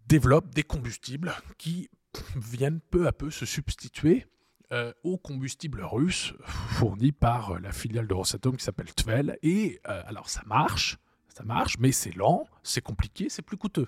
développe 0.08 0.54
des 0.54 0.64
combustibles 0.64 1.34
qui 1.58 1.90
viennent 2.36 2.82
peu 2.92 3.08
à 3.08 3.12
peu 3.12 3.32
se 3.32 3.46
substituer 3.46 4.26
euh, 4.72 4.94
au 5.04 5.18
combustible 5.18 5.82
russe 5.82 6.36
fourni 6.46 7.12
par 7.12 7.56
euh, 7.56 7.60
la 7.60 7.72
filiale 7.72 8.06
de 8.06 8.14
Rosatom 8.14 8.56
qui 8.56 8.64
s'appelle 8.64 8.94
Tvel. 8.94 9.40
Et 9.42 9.82
euh, 9.90 10.04
alors 10.06 10.30
ça 10.30 10.44
marche, 10.46 11.00
ça 11.28 11.44
marche, 11.44 11.80
mais 11.80 11.92
c'est 11.92 12.16
lent, 12.16 12.46
c'est 12.62 12.82
compliqué, 12.82 13.30
c'est 13.30 13.42
plus 13.42 13.58
coûteux. 13.58 13.88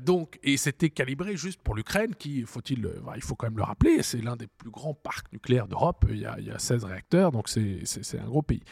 donc, 0.00 0.38
et 0.42 0.56
c'était 0.56 0.88
calibré 0.88 1.36
juste 1.36 1.60
pour 1.60 1.74
l'Ukraine, 1.74 2.14
qui, 2.14 2.44
faut-il, 2.44 2.88
il 3.14 3.22
faut 3.22 3.34
quand 3.34 3.46
même 3.46 3.58
le 3.58 3.62
rappeler, 3.62 4.02
c'est 4.02 4.22
l'un 4.22 4.36
des 4.36 4.46
plus 4.46 4.70
grands 4.70 4.94
parcs 4.94 5.30
nucléaires 5.34 5.68
d'Europe. 5.68 6.06
Il, 6.08 6.30
il, 6.38 6.46
y 6.46 6.50
a 6.50 6.58
16 6.58 6.84
réacteurs, 6.84 7.30
donc 7.30 7.50
c'est 7.50 8.18
un 8.18 8.26
gros 8.26 8.42
pays. 8.42 8.62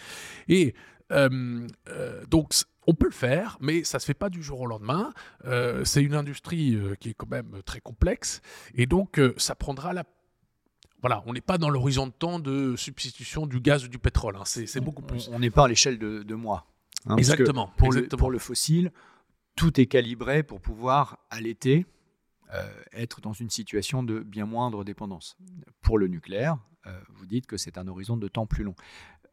Et 0.49 0.75
donc, 1.11 2.55
on 2.87 2.95
peut 2.95 3.07
le 3.07 3.13
faire, 3.13 3.59
mais 3.61 3.85
ça 3.85 3.99
ne 3.99 4.01
se 4.01 4.07
fait 4.07 4.15
pas 4.15 4.31
du 4.31 4.43
jour 4.43 4.61
au 4.61 4.67
lendemain. 4.67 5.13
c'est 5.85 6.03
une 6.03 6.15
industrie 6.15 6.79
qui 7.01 7.11
est 7.11 7.15
quand 7.15 7.31
même 7.31 7.63
très 7.67 7.81
complexe, 7.81 8.41
et 8.75 8.87
donc 8.87 9.21
ça 9.37 9.55
prendra 9.55 9.93
la 9.93 10.05
voilà, 11.03 11.23
on 11.27 11.33
n'est 11.33 11.41
pas 11.41 11.59
dans 11.59 11.69
l'horizon 11.69 12.07
de 12.07 12.13
temps 12.13 12.39
de 12.39 12.77
substitution 12.77 13.47
du 13.47 13.61
gaz 13.61 13.85
ou 13.85 13.89
du 13.89 13.99
pétrole. 13.99 14.37
Hein. 14.37 14.45
C'est 14.45 14.81
beaucoup 14.81 15.03
plus. 15.03 15.29
On 15.33 15.41
n'est 15.41 15.51
pas 15.51 15.65
à 15.65 15.69
l'échelle 15.69 15.99
de, 15.99 16.35
mois. 16.35 16.67
Hein, 17.07 17.17
exactement. 17.17 17.73
Pour, 17.77 17.93
Le, 17.93 18.07
pour, 18.07 18.31
Le, 18.31 18.39
fossile, 18.39 18.93
tout 19.57 19.81
est 19.81 19.87
calibré 19.87 20.45
pour 20.45 20.61
pouvoir, 20.61 21.19
à 21.31 21.41
l'été, 21.41 21.87
euh, 22.55 22.63
être 22.93 23.21
dans 23.21 23.33
une 23.33 23.51
situation 23.51 24.05
de 24.05 24.21
bien 24.21 24.47
moindre 24.47 24.85
dépendance. 24.85 25.37
Pour 25.81 25.99
le 25.99 26.07
nucléaire, 26.07 26.57
euh, 26.87 26.97
vous 27.11 27.27
dites 27.27 27.47
que 27.47 27.57
c'est 27.57 27.79
un 27.79 27.89
horizon 27.89 28.17
de 28.17 28.29
temps 28.29 28.47
plus 28.47 28.63
long. 28.63 28.77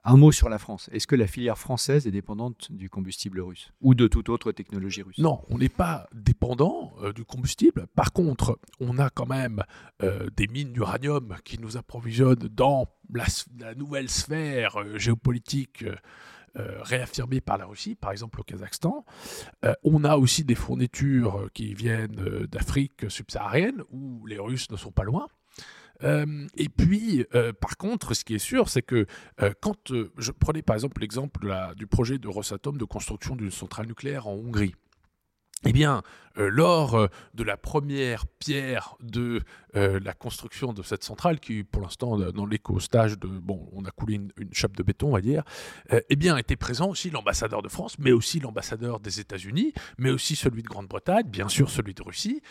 Un 0.04 0.16
mot 0.16 0.32
sur 0.32 0.50
la 0.50 0.60
France. 0.60 0.90
Est-ce 0.94 1.08
que 1.08 1.16
la 1.16 1.28
filière 1.28 1.58
française 1.58 2.08
est 2.08 2.12
dépendante 2.12 2.72
du 2.72 2.90
combustible 2.90 3.42
russe 3.42 3.72
ou 3.82 3.96
de 3.96 4.08
toute 4.08 4.30
autre 4.30 4.52
technologie 4.52 5.02
russe? 5.02 5.18
Non, 5.18 5.42
on 5.50 5.58
n'est 5.58 5.70
pas 5.70 6.08
dépendant 6.14 6.94
euh, 7.02 7.12
du 7.12 7.26
combustible. 7.26 7.88
Par 7.96 8.14
contre, 8.14 8.60
on 8.80 8.98
a 8.98 9.10
quand 9.10 9.26
même 9.26 9.64
euh, 10.02 10.30
des 10.36 10.48
mines 10.48 10.72
d'uranium 10.72 11.36
qui 11.44 11.60
nous 11.60 11.76
approvisionnent 11.76 12.48
dans 12.52 12.88
la, 13.14 13.76
nouvelle 13.76 14.10
sphère 14.10 14.78
euh, 14.78 14.98
géopolitique. 14.98 15.86
réaffirmée 16.56 17.42
par 17.42 17.58
la 17.58 17.68
Russie, 17.68 17.96
par 17.96 18.12
exemple 18.12 18.42
au 18.42 18.44
Kazakhstan. 18.44 19.06
on 19.84 20.04
a 20.04 20.18
aussi 20.18 20.44
des 20.44 20.56
fournitures 20.56 21.48
qui 21.54 21.74
viennent 21.74 22.48
d'Afrique 22.52 23.10
subsaharienne, 23.10 23.84
où 23.92 24.26
les 24.26 24.40
Russes 24.40 24.70
ne 24.72 24.76
sont 24.76 24.92
pas 24.92 25.04
loin. 25.04 25.28
Euh, 26.04 26.48
et 26.56 26.70
puis, 26.70 27.26
euh, 27.36 27.52
par 27.54 27.78
contre, 27.78 28.14
ce 28.14 28.24
qui 28.24 28.36
est 28.36 28.40
sûr, 28.40 28.70
c'est 28.70 28.82
que 28.82 29.06
euh, 29.42 29.52
quand 29.62 29.92
je 30.18 30.32
prenais 30.32 30.62
par 30.62 30.76
exemple 30.76 31.02
l'exemple 31.02 31.54
du 31.76 31.88
projet 31.88 32.18
de 32.18 32.28
Rosatom 32.28 32.78
de 32.78 32.86
construction 32.86 33.36
d'une 33.36 33.52
centrale 33.52 33.88
nucléaire 33.88 34.28
en 34.28 34.34
Hongrie. 34.34 34.76
Eh 35.66 35.74
bien, 35.74 36.04
lors 36.38 37.10
de 37.34 37.44
la 37.44 37.58
première 37.58 38.26
pierre 38.28 38.96
de 39.02 39.42
euh, 39.76 40.00
la 40.04 40.14
construction 40.14 40.74
de 40.74 40.82
cette 40.84 41.04
centrale, 41.04 41.40
qui 41.40 41.64
pour 41.64 41.82
l'instant 41.82 42.18
dans 42.18 42.46
l'éco-stage 42.46 43.18
de, 43.18 43.28
bon, 43.28 43.70
on 43.74 43.86
a 43.86 43.92
coulé 43.92 44.16
une, 44.16 44.32
une, 44.38 44.54
chape 44.54 44.76
de 44.76 44.84
béton, 44.84 45.10
on 45.10 45.14
va 45.14 45.22
dire, 45.22 45.44
eh 45.92 46.16
bien, 46.16 46.38
était 46.38 46.56
présent 46.56 46.90
aussi 46.90 47.10
l'ambassadeur 47.10 47.62
de 47.62 47.70
France, 47.70 47.98
mais 48.00 48.12
aussi 48.12 48.40
l'ambassadeur 48.40 49.00
des 49.00 49.20
États-Unis, 49.20 49.74
mais 49.98 50.10
aussi 50.10 50.36
celui 50.36 50.64
de 50.64 50.68
Grande-Bretagne, 50.68 51.28
bien 51.28 51.48
sûr 51.50 51.70
celui 51.70 51.94
de 51.94 52.02
Russie. 52.02 52.42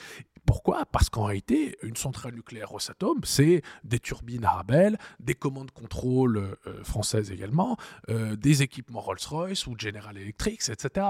Pourquoi? 0.46 0.86
Parce 0.86 1.10
qu'en 1.10 1.24
réalité, 1.24 1.76
une 1.82 1.96
centrale 1.96 2.34
nucléaire 2.34 2.70
Rosatom, 2.70 3.18
c'est 3.24 3.62
des 3.84 3.98
turbines 3.98 4.44
Arabelle, 4.44 4.96
des 5.20 5.34
commandes 5.34 5.70
contrôle 5.70 6.56
françaises 6.84 7.30
également, 7.30 7.76
des 8.08 8.62
équipements 8.62 9.00
Rolls-Royce 9.00 9.66
ou 9.66 9.74
General 9.76 10.16
Electric, 10.16 10.62
etc. 10.68 11.06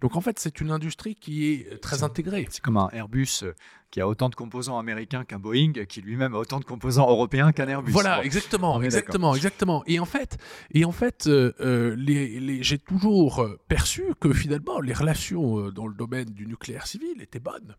Donc 0.00 0.16
en 0.16 0.20
fait, 0.20 0.38
c'est 0.38 0.60
une 0.60 0.70
industrie 0.70 1.14
qui 1.14 1.52
est 1.52 1.80
très 1.80 2.02
intégrée 2.02 2.20
c'est 2.48 2.62
comme 2.62 2.76
un 2.76 2.88
Airbus 2.92 3.42
euh, 3.42 3.54
qui 3.90 4.00
a 4.00 4.08
autant 4.08 4.28
de 4.28 4.34
composants 4.34 4.78
américains 4.78 5.24
qu'un 5.24 5.38
Boeing, 5.38 5.72
qui 5.88 6.00
lui-même 6.00 6.34
a 6.34 6.38
autant 6.38 6.60
de 6.60 6.64
composants 6.64 7.08
européens 7.08 7.52
qu'un 7.52 7.68
Airbus. 7.68 7.92
Voilà, 7.92 8.24
exactement, 8.24 8.80
exactement, 8.82 9.34
exactement. 9.34 9.82
Et 9.86 9.98
en 9.98 10.04
fait, 10.04 10.38
et 10.72 10.84
en 10.84 10.92
fait, 10.92 11.26
euh, 11.26 11.52
euh, 11.60 11.96
les, 11.96 12.62
j'ai 12.62 12.78
toujours 12.78 13.46
perçu 13.68 14.14
que 14.20 14.32
finalement 14.32 14.80
les 14.80 14.92
relations 14.92 15.70
dans 15.70 15.86
le 15.86 15.94
domaine 15.94 16.30
du 16.30 16.46
nucléaire 16.46 16.86
civil 16.86 17.20
étaient 17.20 17.40
bonnes. 17.40 17.74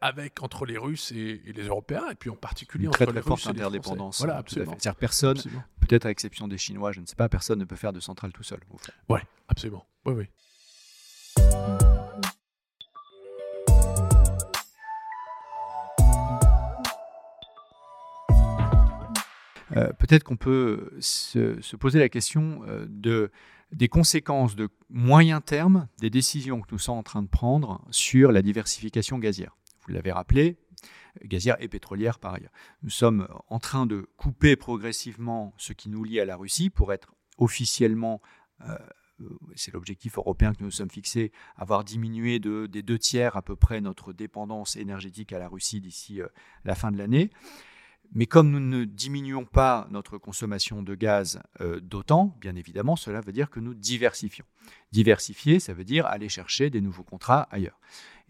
avec 0.00 0.42
entre 0.42 0.64
les 0.64 0.78
Russes 0.78 1.12
et, 1.12 1.42
les 1.44 1.64
Européens, 1.64 2.04
et 2.10 2.14
puis 2.14 2.30
en 2.30 2.36
particulier 2.36 2.84
Une 2.84 2.90
entre 2.90 3.04
très, 3.04 3.12
les 3.12 3.22
forte 3.22 3.42
Russes 3.42 3.48
interdépendance. 3.48 4.18
Voilà, 4.18 4.36
absolument. 4.36 4.76
C'est-à-dire 4.78 4.98
personne, 4.98 5.38
peut-être 5.80 6.06
à 6.06 6.10
exception 6.10 6.46
des 6.46 6.58
Chinois, 6.58 6.92
je 6.92 7.00
ne 7.00 7.06
sais 7.06 7.16
pas, 7.16 7.28
personne 7.28 7.58
ne 7.58 7.64
peut 7.64 7.76
faire 7.76 7.92
de 7.92 8.00
centrale 8.00 8.32
tout 8.32 8.44
seul. 8.44 8.60
Ouais, 9.08 9.22
absolument. 9.48 9.84
Oui, 10.06 10.14
oui. 10.14 10.26
Peut-être 19.98 20.24
qu'on 20.24 20.36
peut 20.36 20.90
se, 21.00 21.76
poser 21.76 21.98
la 21.98 22.08
question 22.08 22.62
euh, 22.66 22.86
de, 22.88 23.30
des 23.72 23.88
conséquences 23.88 24.56
de 24.56 24.68
moyen 24.88 25.40
terme 25.40 25.88
des 26.00 26.10
décisions 26.10 26.60
que 26.60 26.68
nous 26.72 26.78
sommes 26.78 26.98
en 26.98 27.02
train 27.02 27.22
de 27.22 27.28
prendre 27.28 27.84
sur 27.90 28.32
la 28.32 28.42
diversification 28.42 29.18
gazière. 29.18 29.56
Vous 29.86 29.92
l'avez 29.92 30.12
rappelé, 30.12 30.56
gazière 31.24 31.56
et 31.60 31.68
pétrolière 31.68 32.18
par 32.18 32.34
ailleurs. 32.34 32.52
Nous 32.82 32.90
sommes 32.90 33.28
en 33.48 33.58
train 33.58 33.86
de 33.86 34.08
couper 34.16 34.56
progressivement 34.56 35.54
ce 35.56 35.72
qui 35.72 35.88
nous 35.88 36.04
lie 36.04 36.20
à 36.20 36.24
la 36.24 36.36
Russie 36.36 36.70
pour 36.70 36.92
être 36.92 37.14
officiellement 37.38 38.20
euh, 38.62 38.76
c'est 39.54 39.74
l'objectif 39.74 40.16
européen 40.16 40.54
que 40.54 40.60
nous 40.60 40.68
nous 40.68 40.70
sommes 40.70 40.90
fixés, 40.90 41.30
avoir 41.56 41.84
diminué 41.84 42.38
de, 42.38 42.66
des 42.66 42.82
deux 42.82 42.98
tiers 42.98 43.36
à 43.36 43.42
peu 43.42 43.54
près 43.54 43.82
notre 43.82 44.14
dépendance 44.14 44.76
énergétique 44.76 45.34
à 45.34 45.38
la 45.38 45.46
Russie 45.46 45.82
d'ici 45.82 46.22
la 46.64 46.74
fin 46.74 46.90
de 46.90 46.96
l'année. 46.96 47.30
Mais 48.12 48.26
comme 48.26 48.50
nous 48.50 48.60
ne 48.60 48.84
diminuons 48.84 49.44
pas 49.44 49.86
notre 49.90 50.18
consommation 50.18 50.82
de 50.82 50.94
gaz 50.94 51.40
d'autant, 51.82 52.36
bien 52.40 52.56
évidemment, 52.56 52.96
cela 52.96 53.20
veut 53.20 53.32
dire 53.32 53.50
que 53.50 53.60
nous 53.60 53.74
diversifions. 53.74 54.44
Diversifier, 54.92 55.60
ça 55.60 55.72
veut 55.72 55.84
dire 55.84 56.06
aller 56.06 56.28
chercher 56.28 56.70
des 56.70 56.80
nouveaux 56.80 57.04
contrats 57.04 57.46
ailleurs. 57.50 57.78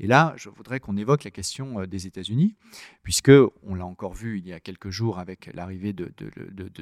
Et 0.02 0.06
là, 0.06 0.32
je 0.36 0.48
voudrais 0.48 0.80
qu'on 0.80 0.96
évoque 0.96 1.24
la 1.24 1.30
question 1.30 1.80
euh, 1.80 1.86
des 1.86 2.06
États-Unis, 2.06 2.56
puisque 3.02 3.30
on 3.62 3.74
l'a 3.74 3.84
encore 3.84 4.14
vu 4.14 4.38
il 4.38 4.48
y 4.48 4.52
a 4.54 4.58
quelques 4.58 4.88
jours 4.88 5.18
avec 5.18 5.50
l'arrivée 5.52 5.92
de, 5.92 6.10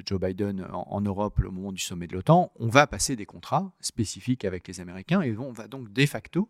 Joe 0.07 0.21
Biden 0.21 0.65
en, 0.73 1.01
Europe 1.01 1.41
au 1.45 1.51
moment 1.51 1.73
du 1.73 1.83
sommet 1.83 2.07
de 2.07 2.15
l'OTAN, 2.15 2.53
on 2.61 2.69
va 2.69 2.87
passer 2.87 3.17
des 3.17 3.27
contrats 3.27 3.73
spécifiques 3.81 4.45
avec 4.45 4.69
les 4.69 4.81
Américains 4.81 5.21
et 5.21 5.37
on 5.37 5.51
va 5.51 5.67
donc 5.67 5.93
de 5.93 6.07
facto 6.07 6.49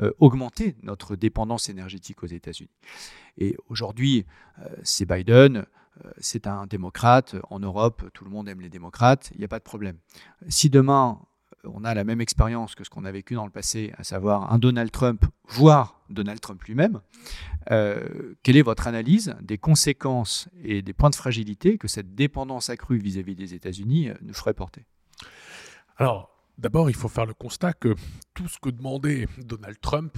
euh, 0.00 0.12
augmenter 0.18 0.76
notre 0.82 1.16
dépendance 1.16 1.70
énergétique 1.70 2.22
aux 2.22 2.26
États-Unis. 2.26 2.70
Et 3.38 3.56
aujourd'hui, 3.70 4.26
euh, 4.58 4.68
c'est 4.82 5.06
Biden. 5.06 5.64
C'est 6.18 6.46
un 6.46 6.66
démocrate. 6.66 7.36
En 7.50 7.60
Europe, 7.60 8.04
tout 8.12 8.24
le 8.24 8.30
monde 8.30 8.48
aime 8.48 8.60
les 8.60 8.70
démocrates. 8.70 9.30
Il 9.34 9.38
n'y 9.38 9.44
a 9.44 9.48
pas 9.48 9.58
de 9.58 9.64
problème. 9.64 9.96
Si 10.48 10.70
demain, 10.70 11.18
on 11.64 11.84
a 11.84 11.94
la 11.94 12.04
même 12.04 12.20
expérience 12.20 12.74
que 12.74 12.84
ce 12.84 12.90
qu'on 12.90 13.04
a 13.04 13.12
vécu 13.12 13.34
dans 13.34 13.44
le 13.44 13.50
passé, 13.50 13.92
à 13.96 14.04
savoir 14.04 14.52
un 14.52 14.58
Donald 14.58 14.90
Trump, 14.90 15.24
voire 15.46 16.00
Donald 16.10 16.40
Trump 16.40 16.62
lui-même. 16.64 17.00
Euh, 17.70 18.34
quelle 18.42 18.56
est 18.56 18.62
votre 18.62 18.86
analyse 18.86 19.34
des 19.40 19.58
conséquences 19.58 20.48
et 20.62 20.82
des 20.82 20.92
points 20.92 21.10
de 21.10 21.14
fragilité 21.14 21.78
que 21.78 21.88
cette 21.88 22.14
dépendance 22.14 22.70
accrue 22.70 22.98
vis-à-vis 22.98 23.34
des 23.34 23.54
États-Unis 23.54 24.10
euh, 24.10 24.14
nous 24.22 24.34
ferait 24.34 24.54
porter? 24.54 24.84
Alors, 25.96 26.30
d'abord, 26.58 26.90
il 26.90 26.96
faut 26.96 27.08
faire 27.08 27.26
le 27.26 27.34
constat 27.34 27.72
que 27.72 27.94
tout 28.34 28.48
ce 28.48 28.58
que 28.58 28.70
demandait 28.70 29.28
Donald 29.38 29.80
Trump 29.80 30.16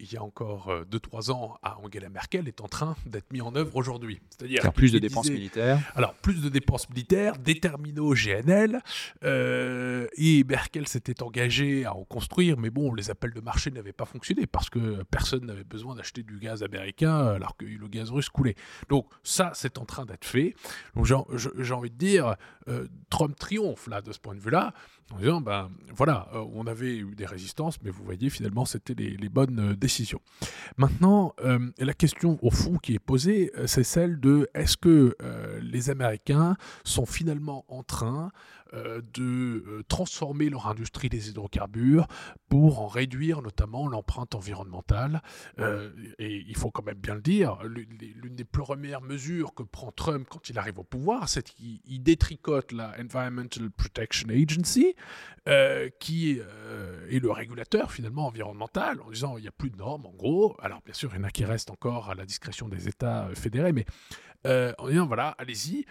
il 0.00 0.12
y 0.12 0.16
a 0.16 0.22
encore 0.22 0.70
2-3 0.90 1.30
euh, 1.30 1.32
ans 1.32 1.58
à 1.62 1.78
Angela 1.78 2.08
Merkel 2.08 2.48
est 2.48 2.60
en 2.60 2.68
train 2.68 2.96
d'être 3.06 3.32
mis 3.32 3.40
en 3.40 3.54
œuvre 3.54 3.76
aujourd'hui. 3.76 4.20
C'est-à-dire 4.30 4.72
plus 4.72 4.92
de 4.92 4.98
dépenses 4.98 5.30
militaires. 5.30 5.80
Alors 5.94 6.14
plus 6.14 6.42
de 6.42 6.48
dépenses 6.48 6.88
militaires, 6.88 7.38
des 7.38 7.58
terminaux 7.60 8.14
GNL, 8.14 8.80
euh, 9.24 10.06
et 10.16 10.44
Merkel 10.44 10.88
s'était 10.88 11.22
engagée 11.22 11.84
à 11.84 11.94
en 11.94 12.04
construire, 12.04 12.56
mais 12.56 12.70
bon, 12.70 12.94
les 12.94 13.10
appels 13.10 13.32
de 13.32 13.40
marché 13.40 13.70
n'avaient 13.70 13.92
pas 13.92 14.04
fonctionné 14.04 14.46
parce 14.46 14.70
que 14.70 15.02
personne 15.04 15.46
n'avait 15.46 15.64
besoin 15.64 15.94
d'acheter 15.94 16.22
du 16.22 16.38
gaz 16.38 16.62
américain 16.62 17.26
alors 17.26 17.56
que 17.56 17.64
le 17.64 17.88
gaz 17.88 18.10
russe 18.10 18.28
coulait. 18.28 18.56
Donc 18.88 19.06
ça, 19.22 19.52
c'est 19.54 19.78
en 19.78 19.84
train 19.84 20.04
d'être 20.04 20.24
fait. 20.24 20.54
Donc 20.94 21.06
j'ai 21.06 21.72
envie 21.74 21.90
de 21.90 21.96
dire, 21.96 22.36
euh, 22.68 22.86
Trump 23.10 23.36
triomphe 23.38 23.86
là 23.86 24.02
de 24.02 24.12
ce 24.12 24.18
point 24.18 24.34
de 24.34 24.40
vue-là 24.40 24.72
en 25.12 25.18
disant 25.18 25.40
ben 25.40 25.70
voilà, 25.94 26.28
on 26.52 26.66
avait 26.66 26.96
eu 26.96 27.14
des 27.14 27.26
résistances, 27.26 27.80
mais 27.82 27.90
vous 27.90 28.04
voyez 28.04 28.28
finalement 28.28 28.64
c'était 28.64 28.94
les, 28.94 29.28
bonnes 29.28 29.74
décision. 29.74 30.20
Maintenant, 30.76 31.34
euh, 31.44 31.58
la 31.78 31.94
question 31.94 32.38
au 32.42 32.50
fond 32.50 32.78
qui 32.78 32.94
est 32.94 32.98
posée, 32.98 33.52
euh, 33.56 33.66
c'est 33.66 33.84
celle 33.84 34.20
de 34.20 34.48
est-ce 34.54 34.76
que 34.76 35.16
euh, 35.22 35.60
les 35.62 35.90
Américains 35.90 36.56
sont 36.84 37.06
finalement 37.06 37.64
en 37.68 37.82
train 37.82 38.26
euh, 38.26 38.30
de 38.72 39.64
euh, 39.66 39.82
transformer 39.88 40.48
leur 40.48 40.66
industrie 40.66 41.08
des 41.08 41.28
hydrocarbures 41.30 42.06
pour 42.48 42.80
en 42.80 42.86
réduire 42.86 43.42
notamment 43.42 43.88
l'empreinte 43.88 44.34
environnementale. 44.34 45.22
Euh, 45.58 45.90
et 46.18 46.44
il 46.46 46.56
faut 46.56 46.70
quand 46.70 46.84
même 46.84 46.98
bien 46.98 47.14
le 47.14 47.20
dire, 47.20 47.58
l'une 47.64 48.34
des 48.34 48.44
premières 48.44 49.00
mesures 49.00 49.54
que 49.54 49.62
prend 49.62 49.92
Trump 49.92 50.26
quand 50.28 50.48
il 50.48 50.58
arrive 50.58 50.78
au 50.78 50.84
pouvoir, 50.84 51.28
c'est 51.28 51.44
qu'il 51.44 52.02
détricote 52.02 52.72
la 52.72 52.94
Environmental 53.00 53.70
Protection 53.70 54.28
Agency, 54.30 54.94
qui 56.00 56.30
est 56.30 57.20
le 57.20 57.30
régulateur 57.30 57.92
finalement 57.92 58.26
environnemental, 58.26 59.00
en 59.00 59.10
disant 59.10 59.36
il 59.38 59.42
n'y 59.42 59.48
a 59.48 59.52
plus 59.52 59.70
de 59.70 59.76
normes 59.76 60.06
en 60.06 60.12
gros. 60.12 60.56
Alors 60.60 60.82
bien 60.84 60.94
sûr, 60.94 61.10
il 61.14 61.18
y 61.18 61.20
en 61.20 61.24
a 61.24 61.30
qui 61.30 61.44
restent 61.44 61.70
encore 61.70 62.10
à 62.10 62.14
la 62.14 62.24
discrétion 62.24 62.68
des 62.68 62.88
États 62.88 63.28
fédérés, 63.34 63.72
mais 63.72 63.86
euh, 64.46 64.72
en 64.78 64.88
disant 64.88 65.06
voilà, 65.06 65.34
allez-y. 65.38 65.84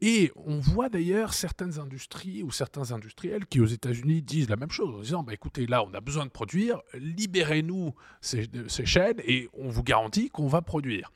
Et 0.00 0.32
on 0.36 0.58
voit 0.58 0.88
d'ailleurs 0.88 1.34
certaines 1.34 1.78
industries 1.78 2.42
ou 2.42 2.50
certains 2.50 2.92
industriels 2.92 3.46
qui 3.46 3.60
aux 3.60 3.66
États-Unis 3.66 4.22
disent 4.22 4.48
la 4.48 4.56
même 4.56 4.70
chose 4.70 4.94
en 4.94 5.00
disant 5.00 5.22
bah, 5.22 5.34
écoutez, 5.34 5.66
là, 5.66 5.84
on 5.84 5.92
a 5.94 6.00
besoin 6.00 6.24
de 6.24 6.30
produire, 6.30 6.80
libérez-nous 6.94 7.94
ces 8.20 8.48
chaînes 8.86 9.20
et 9.24 9.48
on 9.52 9.68
vous 9.68 9.82
garantit 9.82 10.30
qu'on 10.30 10.48
va 10.48 10.62
produire. 10.62 11.10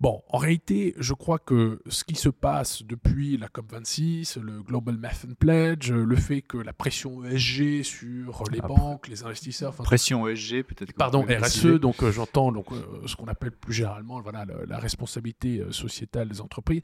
Bon, 0.00 0.22
en 0.28 0.38
réalité, 0.38 0.94
je 0.96 1.12
crois 1.12 1.38
que 1.38 1.82
ce 1.86 2.04
qui 2.04 2.14
se 2.14 2.30
passe 2.30 2.82
depuis 2.82 3.36
la 3.36 3.48
COP26, 3.48 4.40
le 4.40 4.62
Global 4.62 4.96
Methane 4.96 5.34
Pledge, 5.34 5.92
le 5.92 6.16
fait 6.16 6.40
que 6.40 6.56
la 6.56 6.72
pression 6.72 7.22
ESG 7.22 7.82
sur 7.82 8.44
les 8.50 8.60
banques, 8.60 9.08
les 9.08 9.24
investisseurs... 9.24 9.74
pression 9.74 10.26
ESG, 10.26 10.62
peut-être 10.62 10.94
Pardon, 10.94 11.22
RSE, 11.28 11.78
donc 11.78 12.02
euh, 12.02 12.12
j'entends 12.12 12.50
donc, 12.50 12.72
euh, 12.72 12.82
ce 13.04 13.14
qu'on 13.14 13.26
appelle 13.26 13.52
plus 13.52 13.74
généralement 13.74 14.22
voilà, 14.22 14.46
la, 14.66 14.78
responsabilité 14.78 15.58
euh, 15.58 15.70
sociétale 15.70 16.30
des 16.30 16.40
entreprises. 16.40 16.80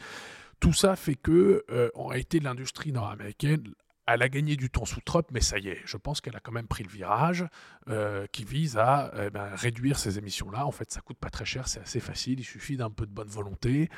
Tout 0.61 0.75
ça 0.75 0.95
fait 0.95 1.15
que, 1.15 1.65
en 1.95 2.07
réalité, 2.07 2.41
l'industrie 2.41 2.91
nord-américaine 2.93 3.63
elle 4.07 4.23
a 4.23 4.29
gagné 4.29 4.57
du 4.57 4.71
temps 4.71 4.85
sous 4.85 5.01
Trump, 5.01 5.27
mais 5.33 5.41
ça 5.41 5.59
y 5.59 5.69
est, 5.69 5.81
je 5.85 5.97
pense 5.97 6.21
qu'elle 6.21 6.37
a 6.37 6.41
quand 6.41 6.53
même 6.53 6.69
pris 6.69 6.85
le 6.85 6.91
virage 6.91 7.45
euh, 7.89 8.27
qui 8.29 8.45
vise 8.45 8.77
à 8.77 9.13
eh 9.19 9.31
ben, 9.31 9.49
réduire 9.55 9.99
ces 9.99 10.19
émissions-là. 10.19 10.65
En 10.65 10.71
fait, 10.71 10.93
ça 10.93 11.01
coûte 11.01 11.19
pas 11.19 11.31
très 11.31 11.45
cher, 11.45 11.67
c'est 11.67 11.81
assez 11.81 12.01
facile, 12.01 12.39
il 12.39 12.45
suffit 12.45 12.77
d'un 12.77 12.91
peu 12.91 13.05
de 13.07 13.13
bonne 13.13 13.29
volonté. 13.29 13.91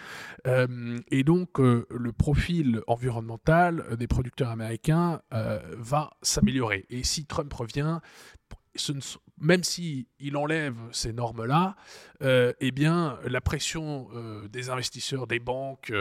Euh, 0.47 0.99
et 1.11 1.25
donc, 1.25 1.61
euh, 1.61 1.87
le 1.91 2.13
profil 2.13 2.81
environnemental 2.87 3.97
des 3.97 4.07
producteurs 4.07 4.51
américains 4.51 5.21
va 5.31 6.11
s'améliorer. 6.23 6.87
Et 6.89 7.05
si 7.05 7.27
Trump 7.27 7.53
revient, 7.53 7.99
même 9.39 9.63
s'il 9.65 10.07
il 10.19 10.37
enlève 10.37 10.77
ces 10.93 11.13
normes-là, 11.13 11.77
eh 12.21 12.71
bien, 12.71 13.19
la 13.25 13.41
pression 13.41 14.09
des 14.49 14.71
investisseurs, 14.71 15.27
des 15.27 15.39
banques, 15.41 15.93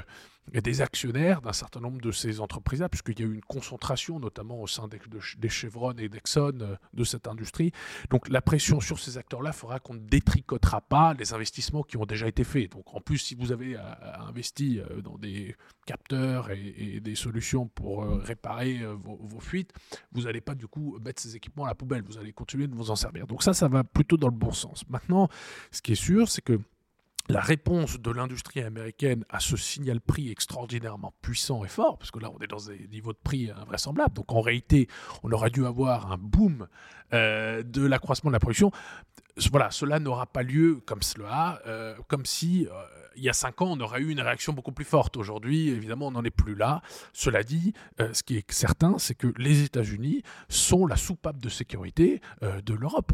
des 0.54 0.82
actionnaires 0.82 1.42
d'un 1.42 1.54
certain 1.54 1.80
nombre 1.80 2.00
de 2.02 2.12
ces 2.12 2.40
entreprises-là, 2.40 2.90
puisqu'il 2.90 3.20
y 3.20 3.24
a 3.24 3.26
eu 3.26 3.34
une 3.34 3.42
concentration, 3.42 4.20
notamment 4.20 4.62
au 4.62 4.68
sein 4.68 4.88
des, 4.88 5.50
Chevron 5.50 5.94
et 5.94 6.10
d'Exxon, 6.10 6.60
euh, 6.62 6.76
de 6.94 7.04
cette 7.04 7.28
industrie. 7.28 7.72
Donc 8.10 8.30
la 8.30 8.42
pression 8.42 8.80
sur 8.80 9.00
ces 9.00 9.18
acteurs-là 9.18 9.52
fera 9.52 9.80
qu'on 9.80 9.96
ne 9.96 10.00
détricotera 10.00 10.82
pas 10.82 11.14
les 11.14 11.34
investissements 11.34 11.84
qui 11.84 11.98
ont 11.98 12.06
déjà 12.06 12.28
été 12.28 12.44
faits. 12.44 12.72
Donc 12.72 12.94
en 12.94 13.02
plus, 13.02 13.18
si 13.18 13.36
vous 13.36 13.52
avez 13.52 13.76
euh, 13.76 13.82
investi 14.28 14.80
euh, 14.80 15.02
dans 15.02 15.18
des 15.18 15.56
capteurs 15.86 16.52
et, 16.52 17.00
des 17.00 17.16
solutions 17.16 17.68
pour 17.68 18.06
réparer 18.06 18.82
vos, 18.86 19.40
fuites, 19.40 19.72
vous 20.12 20.24
n'allez 20.24 20.42
pas 20.42 20.56
du 20.56 20.68
coup 20.68 20.98
mettre 21.00 21.22
ces 21.22 21.36
équipements 21.36 21.66
à 21.66 21.68
la 21.68 21.76
poubelle, 21.76 22.04
vous 22.04 22.18
allez 22.18 22.34
continuer 22.34 22.68
de 22.68 22.76
vous 22.76 22.92
en 22.92 22.96
servir. 22.96 23.28
Donc 23.28 23.44
ça, 23.44 23.54
ça 23.54 23.68
va 23.68 23.84
plutôt 23.84 24.18
dans 24.18 24.28
le 24.28 24.36
bon 24.36 24.52
sens. 24.52 24.84
Maintenant, 24.90 25.30
ce 25.72 25.82
qui 25.82 25.94
est 25.94 25.96
sûr, 25.96 26.28
c'est 26.28 26.42
que 26.42 26.60
la 27.30 27.42
réponse 27.42 28.00
de 28.00 28.12
l'industrie 28.12 28.62
américaine 28.62 29.26
à 29.30 29.40
ce 29.40 29.58
signal 29.58 30.00
prix 30.00 30.32
extraordinairement 30.32 31.14
puissant 31.22 31.66
et 31.66 31.68
fort, 31.68 31.98
parce 31.98 32.12
que 32.12 32.20
là 32.20 32.32
on 32.34 32.40
est 32.40 32.48
dans 32.48 32.58
des 32.58 32.88
niveaux 32.88 33.14
de 33.14 33.20
prix 33.22 33.52
invraisemblables, 33.52 34.14
donc 34.14 34.32
en 34.32 34.42
réalité 34.42 34.88
on 35.24 35.32
aurait 35.32 35.50
dû 35.50 35.66
avoir 35.66 36.12
un 36.12 36.18
boom 36.18 36.68
euh, 37.14 37.64
de 37.64 37.86
l'accroissement 37.86 38.30
de 38.30 38.34
la 38.34 38.40
production. 38.40 38.72
Voilà, 39.52 39.70
cela 39.70 40.00
n'aura 40.00 40.26
pas 40.26 40.42
lieu 40.42 40.82
comme 40.86 41.04
cela, 41.04 41.62
euh, 41.68 41.96
comme 42.08 42.26
si 42.26 42.66
euh, 42.66 42.72
il 43.16 43.24
y 43.24 43.30
a 43.30 43.34
cinq 43.34 43.62
ans, 43.62 43.68
on 43.72 43.80
aurait 43.80 44.02
eu 44.02 44.10
une 44.10 44.22
réaction 44.22 44.52
beaucoup 44.52 44.72
plus 44.72 44.86
forte. 44.86 45.16
Aujourd'hui, 45.16 45.70
évidemment, 45.70 46.08
on 46.08 46.12
n'en 46.12 46.24
est 46.24 46.32
plus 46.32 46.56
là. 46.56 46.82
Cela 47.14 47.44
dit, 47.44 47.74
euh, 48.00 48.14
ce 48.14 48.24
qui 48.24 48.38
est 48.38 48.52
certain, 48.52 48.98
c'est 48.98 49.16
que 49.16 49.34
les 49.38 49.64
États-Unis 49.64 50.24
sont 50.50 50.88
la 50.88 50.96
soupape 50.96 51.40
de 51.40 51.50
sécurité 51.50 52.22
de 52.42 52.74
l'Europe 52.74 53.12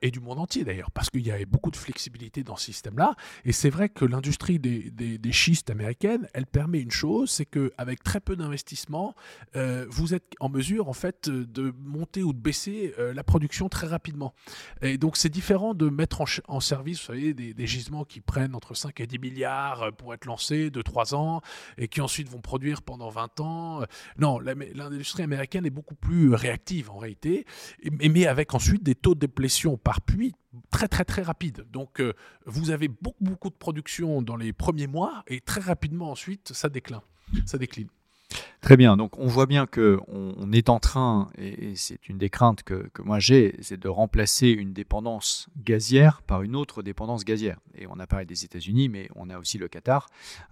et 0.00 0.12
du 0.12 0.20
monde 0.20 0.38
entier 0.38 0.64
d'ailleurs, 0.64 0.92
parce 0.92 1.10
qu'il 1.10 1.26
y 1.26 1.32
a 1.32 1.44
beaucoup 1.44 1.70
de 1.70 1.76
flexibilité 1.76 2.44
dans 2.44 2.54
ce 2.54 2.66
système-là. 2.66 3.16
Et 3.44 3.52
c'est 3.52 3.70
vrai 3.70 3.88
que 3.88 4.04
l'industrie 4.04 4.58
des, 4.60 4.90
des, 4.90 5.32
schistes 5.32 5.70
américaines, 5.70 6.28
elle 6.34 6.46
permet 6.46 6.80
une 6.80 6.92
chose, 6.92 7.30
c'est 7.30 7.46
qu'avec 7.46 8.02
très 8.04 8.20
peu 8.20 8.36
d'investissement, 8.36 9.14
vous 9.54 10.14
êtes 10.14 10.34
en 10.38 10.48
mesure 10.48 10.88
en 10.88 10.92
fait 10.92 11.28
de 11.28 11.74
monter 11.80 12.22
ou 12.22 12.32
de 12.32 12.38
baisser 12.38 12.94
la 12.98 13.24
production 13.24 13.68
très 13.68 13.88
rapidement. 13.88 14.34
Et 14.82 14.98
donc 14.98 15.16
c'est 15.16 15.28
différent 15.28 15.51
de 15.52 15.88
mettre 15.88 16.22
en, 16.48 16.60
service, 16.60 17.00
vous 17.00 17.06
savez, 17.06 17.34
des, 17.34 17.66
gisements 17.66 18.04
qui 18.04 18.20
prennent 18.20 18.54
entre 18.54 18.74
5 18.74 19.00
et 19.00 19.06
10 19.06 19.18
millions 19.18 19.32
milliards 19.32 19.82
euh, 19.82 19.90
pour 19.90 20.14
être 20.14 20.24
lancés 20.24 20.70
de 20.70 20.82
3 20.82 21.14
ans 21.14 21.40
et 21.78 21.88
qui 21.88 22.00
ensuite 22.00 22.28
vont 22.28 22.40
produire 22.40 22.82
pendant 22.82 23.08
20 23.08 23.40
ans. 23.40 23.82
Non, 24.18 24.38
l'industrie 24.40 25.22
américaine 25.22 25.66
est 25.66 25.70
beaucoup 25.70 25.94
plus 25.94 26.34
réactive 26.34 26.90
en 26.90 26.98
réalité, 26.98 27.46
mais 27.90 28.26
avec 28.26 28.54
ensuite 28.54 28.82
des 28.82 28.94
taux 28.94 29.14
de 29.14 29.20
déplétion 29.20 29.76
par 29.76 30.00
puits 30.00 30.34
très 30.70 30.88
très 30.88 31.04
très 31.04 31.22
rapides. 31.22 31.64
Donc 31.70 32.00
euh, 32.00 32.12
vous 32.44 32.70
avez 32.70 32.88
beaucoup 32.88 33.24
beaucoup 33.24 33.48
de 33.48 33.54
production 33.54 34.20
dans 34.20 34.36
les 34.36 34.52
premiers 34.52 34.86
mois 34.86 35.22
et 35.26 35.40
très 35.40 35.60
rapidement 35.60 36.10
ensuite 36.10 36.52
ça 36.52 36.68
décline. 36.68 37.00
Ça 37.46 37.56
décline. 37.56 37.88
Très 38.62 38.76
bien, 38.76 38.96
donc 38.96 39.18
on 39.18 39.26
voit 39.26 39.46
bien 39.46 39.66
qu'on 39.66 40.00
on 40.08 40.52
est 40.52 40.68
en 40.68 40.78
train, 40.78 41.30
et, 41.36 41.74
c'est 41.74 42.08
une 42.08 42.16
des 42.16 42.30
craintes 42.30 42.62
que, 42.62 42.88
moi 43.02 43.18
j'ai, 43.18 43.56
c'est 43.60 43.78
de 43.78 43.88
remplacer 43.88 44.50
une 44.50 44.72
dépendance 44.72 45.48
gazière 45.64 46.22
par 46.22 46.42
une 46.42 46.54
autre 46.54 46.82
dépendance 46.84 47.24
gazière. 47.24 47.58
Et 47.74 47.88
on 47.88 47.98
a 47.98 48.06
parlé 48.06 48.24
des 48.24 48.44
États-Unis, 48.44 48.88
mais 48.88 49.08
on 49.16 49.30
a 49.30 49.38
aussi 49.38 49.58
le 49.58 49.66
Qatar 49.66 50.08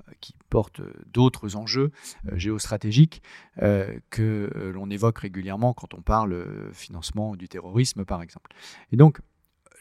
euh, 0.09 0.13
qui 0.21 0.35
porte 0.49 0.81
d'autres 1.13 1.55
enjeux 1.55 1.93
euh, 2.27 2.37
géostratégiques 2.37 3.23
euh, 3.63 3.97
que 4.11 4.73
l'on 4.75 4.91
évoque 4.91 5.19
régulièrement 5.19 5.73
quand 5.73 5.95
on 5.95 6.03
parle 6.03 6.45
financement 6.73 7.37
du 7.37 7.49
terrorisme, 7.49 8.05
par 8.05 8.23
exemple. 8.23 8.51
Et 8.91 8.97
donc, 8.97 9.21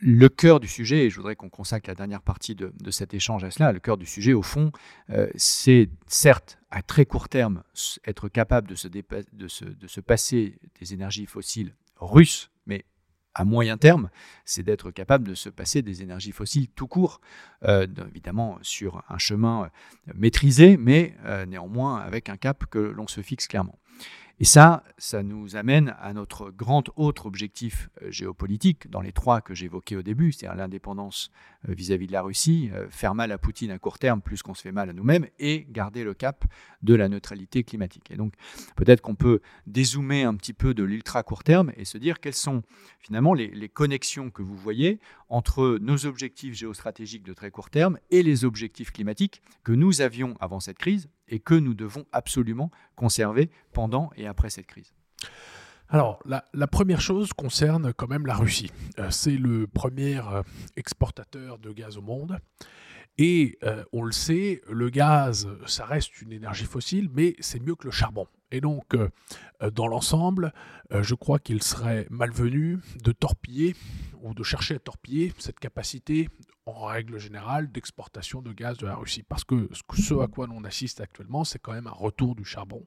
le 0.01 0.29
cœur 0.29 0.59
du 0.59 0.67
sujet, 0.67 1.05
et 1.05 1.09
je 1.09 1.15
voudrais 1.17 1.35
qu'on 1.35 1.49
consacre 1.49 1.89
la 1.89 1.95
dernière 1.95 2.21
partie 2.21 2.55
de, 2.55 2.91
cet 2.91 3.13
échange 3.13 3.43
à 3.43 3.51
cela, 3.51 3.71
le 3.71 3.79
cœur 3.79 3.97
du 3.97 4.05
sujet, 4.05 4.33
au 4.33 4.41
fond, 4.41 4.71
euh, 5.09 5.27
c'est 5.35 5.89
certes 6.07 6.57
à 6.71 6.81
très 6.81 7.05
court 7.05 7.29
terme 7.29 7.63
être 8.05 8.29
capable 8.29 8.67
de 8.67 8.75
se, 8.75 9.99
passer 10.01 10.59
des 10.79 10.93
énergies 10.93 11.25
fossiles 11.25 11.75
russes, 11.97 12.49
mais 12.65 12.85
à 13.35 13.45
moyen 13.45 13.77
terme, 13.77 14.09
c'est 14.45 14.63
d'être 14.63 14.91
capable 14.91 15.27
de 15.27 15.35
se 15.35 15.49
passer 15.49 15.81
des 15.81 16.01
énergies 16.01 16.31
fossiles 16.31 16.67
tout 16.69 16.87
court, 16.87 17.21
euh, 17.63 17.87
évidemment 18.09 18.57
sur 18.61 19.03
un 19.09 19.17
chemin 19.17 19.63
euh, 19.63 20.13
maîtrisé, 20.15 20.77
mais 20.77 21.15
néanmoins 21.47 21.99
avec 21.99 22.29
un 22.29 22.37
cap 22.37 22.65
que 22.65 22.79
l'on 22.79 23.07
se 23.07 23.21
fixe 23.21 23.47
clairement. 23.47 23.79
Et 24.41 24.45
ça, 24.45 24.85
ça 24.97 25.21
nous 25.21 25.57
amène 25.57 25.93
à 25.99 26.13
notre 26.13 26.49
grand 26.49 26.83
autre 26.95 27.25
objectif 27.25 27.89
euh, 28.01 28.09
géopolitique, 28.09 28.89
dans 28.89 29.01
les 29.01 29.11
trois 29.11 29.41
que 29.41 29.53
j'évoquais 29.53 29.97
au 29.97 30.01
début, 30.01 30.31
c'est-à-dire 30.31 30.55
l'indépendance 30.55 31.29
euh, 31.67 31.73
vis-à-vis 31.73 32.07
de 32.07 32.13
la 32.13 32.21
Russie, 32.21 32.69
euh, 32.73 32.87
faire 32.89 33.15
mal 33.15 33.33
à 33.33 33.37
Poutine 33.37 33.69
à 33.69 33.79
court 33.79 33.99
terme 33.99 34.21
plus 34.21 34.41
qu'on 34.41 34.53
se 34.53 34.61
fait 34.61 34.71
mal 34.71 34.89
à 34.89 34.93
nous-mêmes, 34.93 35.27
et 35.39 35.67
garder 35.69 36.05
le 36.05 36.13
cap 36.13 36.45
de 36.83 36.95
la 36.95 37.09
neutralité 37.09 37.65
climatique. 37.65 38.11
Et 38.11 38.15
donc, 38.15 38.33
peut-être 38.77 39.01
qu'on 39.01 39.15
peut 39.15 39.41
dézoomer 39.67 40.23
un 40.23 40.35
petit 40.35 40.53
peu 40.53 40.73
de 40.73 40.83
l'ultra 40.83 41.21
court 41.21 41.43
terme 41.43 41.73
et 41.75 41.83
se 41.83 41.97
dire 41.97 42.21
quelles 42.21 42.33
sont 42.33 42.61
finalement 42.99 43.33
les, 43.33 43.47
les 43.47 43.67
connexions 43.67 44.29
que 44.29 44.41
vous 44.41 44.55
voyez 44.55 45.01
entre 45.27 45.77
nos 45.81 46.05
objectifs 46.05 46.53
géostratégiques 46.53 47.23
de 47.23 47.33
très 47.33 47.51
court 47.51 47.69
terme 47.69 47.99
et 48.09 48.23
les 48.23 48.45
objectifs 48.45 48.91
climatiques 48.91 49.41
que 49.65 49.73
nous 49.73 49.99
avions 49.99 50.37
avant 50.39 50.61
cette 50.61 50.77
crise 50.77 51.09
et 51.29 51.39
que 51.39 51.53
nous 51.55 51.73
devons 51.73 52.05
absolument 52.11 52.71
conserver 52.95 53.49
pendant 53.73 54.11
et 54.15 54.27
après 54.27 54.49
cette 54.49 54.67
crise 54.67 54.93
alors, 55.91 56.21
la, 56.25 56.67
première 56.67 57.01
chose 57.01 57.33
concerne 57.33 57.93
quand 57.93 58.07
même 58.07 58.27
la 58.27 58.35
Russie. 58.35 58.71
Euh, 58.99 59.09
c'est 59.09 59.37
le 59.37 59.65
premier 59.65 60.19
euh, 60.19 60.43
exportateur 60.75 61.57
de 61.57 61.71
gaz 61.71 61.97
au 61.97 62.03
monde. 62.03 62.37
Et 63.17 63.57
euh, 63.63 63.83
on 63.91 64.03
le 64.03 64.11
sait, 64.11 64.61
le 64.69 64.89
gaz, 64.91 65.47
ça 65.65 65.85
reste 65.85 66.21
une 66.21 66.31
énergie 66.31 66.65
fossile, 66.65 67.09
mais 67.11 67.35
c'est 67.39 67.59
mieux 67.59 67.73
que 67.75 67.85
le 67.85 67.91
charbon. 67.91 68.27
Et 68.51 68.61
donc, 68.61 68.95
dans 69.73 69.87
l'ensemble, 69.87 70.53
je 70.91 71.15
crois 71.15 71.39
qu'il 71.39 71.61
serait 71.61 72.07
malvenu 72.09 72.79
de 73.03 73.11
torpiller 73.11 73.75
ou 74.21 74.33
de 74.33 74.43
chercher 74.43 74.75
à 74.75 74.79
torpiller 74.79 75.33
cette 75.37 75.59
capacité 75.59 76.29
en 76.65 76.85
règle 76.85 77.17
générale, 77.17 77.71
d'exportation 77.71 78.41
de 78.41 78.53
gaz 78.53 78.77
de 78.77 78.85
la 78.85 78.95
Russie. 78.95 79.23
Parce 79.23 79.43
que 79.43 79.69
ce 79.95 80.13
à 80.21 80.27
quoi 80.27 80.47
on 80.51 80.63
assiste 80.63 81.01
actuellement, 81.01 81.43
c'est 81.43 81.59
quand 81.59 81.73
même 81.73 81.87
un 81.87 81.91
retour 81.91 82.35
du 82.35 82.45
charbon. 82.45 82.85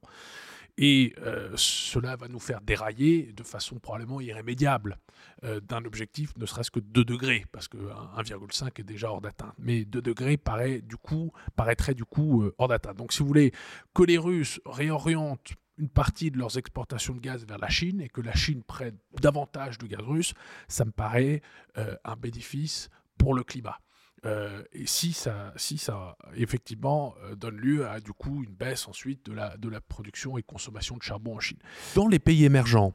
Et 0.78 1.14
euh, 1.18 1.50
cela 1.56 2.16
va 2.16 2.28
nous 2.28 2.38
faire 2.38 2.62
dérailler 2.62 3.32
de 3.32 3.42
façon 3.42 3.78
probablement 3.78 4.20
irrémédiable 4.20 4.98
euh, 5.44 5.60
d'un 5.60 5.84
objectif 5.84 6.34
ne 6.38 6.46
serait-ce 6.46 6.70
que 6.70 6.80
2 6.80 7.04
degrés, 7.04 7.44
parce 7.52 7.68
que 7.68 7.76
1,5 7.76 8.80
est 8.80 8.82
déjà 8.82 9.10
hors 9.10 9.20
d'atteinte. 9.20 9.54
Mais 9.58 9.84
2 9.84 10.00
degrés 10.00 10.36
paraît, 10.38 10.80
du 10.80 10.96
coup, 10.96 11.30
paraîtrait 11.56 11.94
du 11.94 12.04
coup 12.04 12.42
euh, 12.42 12.54
hors 12.58 12.68
d'atteinte. 12.68 12.96
Donc 12.96 13.12
si 13.12 13.20
vous 13.20 13.26
voulez 13.26 13.52
que 13.94 14.02
les 14.02 14.18
Russes 14.18 14.60
réorientent 14.64 15.52
une 15.78 15.90
partie 15.90 16.30
de 16.30 16.38
leurs 16.38 16.56
exportations 16.56 17.14
de 17.14 17.20
gaz 17.20 17.44
vers 17.46 17.58
la 17.58 17.68
Chine 17.68 18.00
et 18.00 18.08
que 18.08 18.20
la 18.20 18.34
Chine 18.34 18.62
prenne 18.62 18.96
davantage 19.20 19.78
de 19.78 19.86
gaz 19.86 20.00
russe, 20.00 20.34
ça 20.68 20.84
me 20.84 20.92
paraît 20.92 21.42
un 21.76 22.14
bénéfice 22.16 22.90
pour 23.18 23.34
le 23.34 23.42
climat. 23.42 23.78
Euh, 24.24 24.62
et 24.72 24.86
si 24.86 25.12
ça, 25.12 25.52
si 25.56 25.78
ça 25.78 26.16
effectivement 26.36 27.14
euh, 27.24 27.34
donne 27.34 27.56
lieu 27.56 27.88
à 27.88 27.98
du 27.98 28.12
coup 28.12 28.44
une 28.44 28.54
baisse 28.54 28.86
ensuite 28.86 29.26
de 29.26 29.32
la, 29.32 29.56
de 29.56 29.68
la 29.68 29.80
production 29.80 30.38
et 30.38 30.42
consommation 30.42 30.96
de 30.96 31.02
charbon 31.02 31.36
en 31.36 31.40
Chine. 31.40 31.58
Dans 31.96 32.06
les 32.06 32.20
pays 32.20 32.44
émergents, 32.44 32.92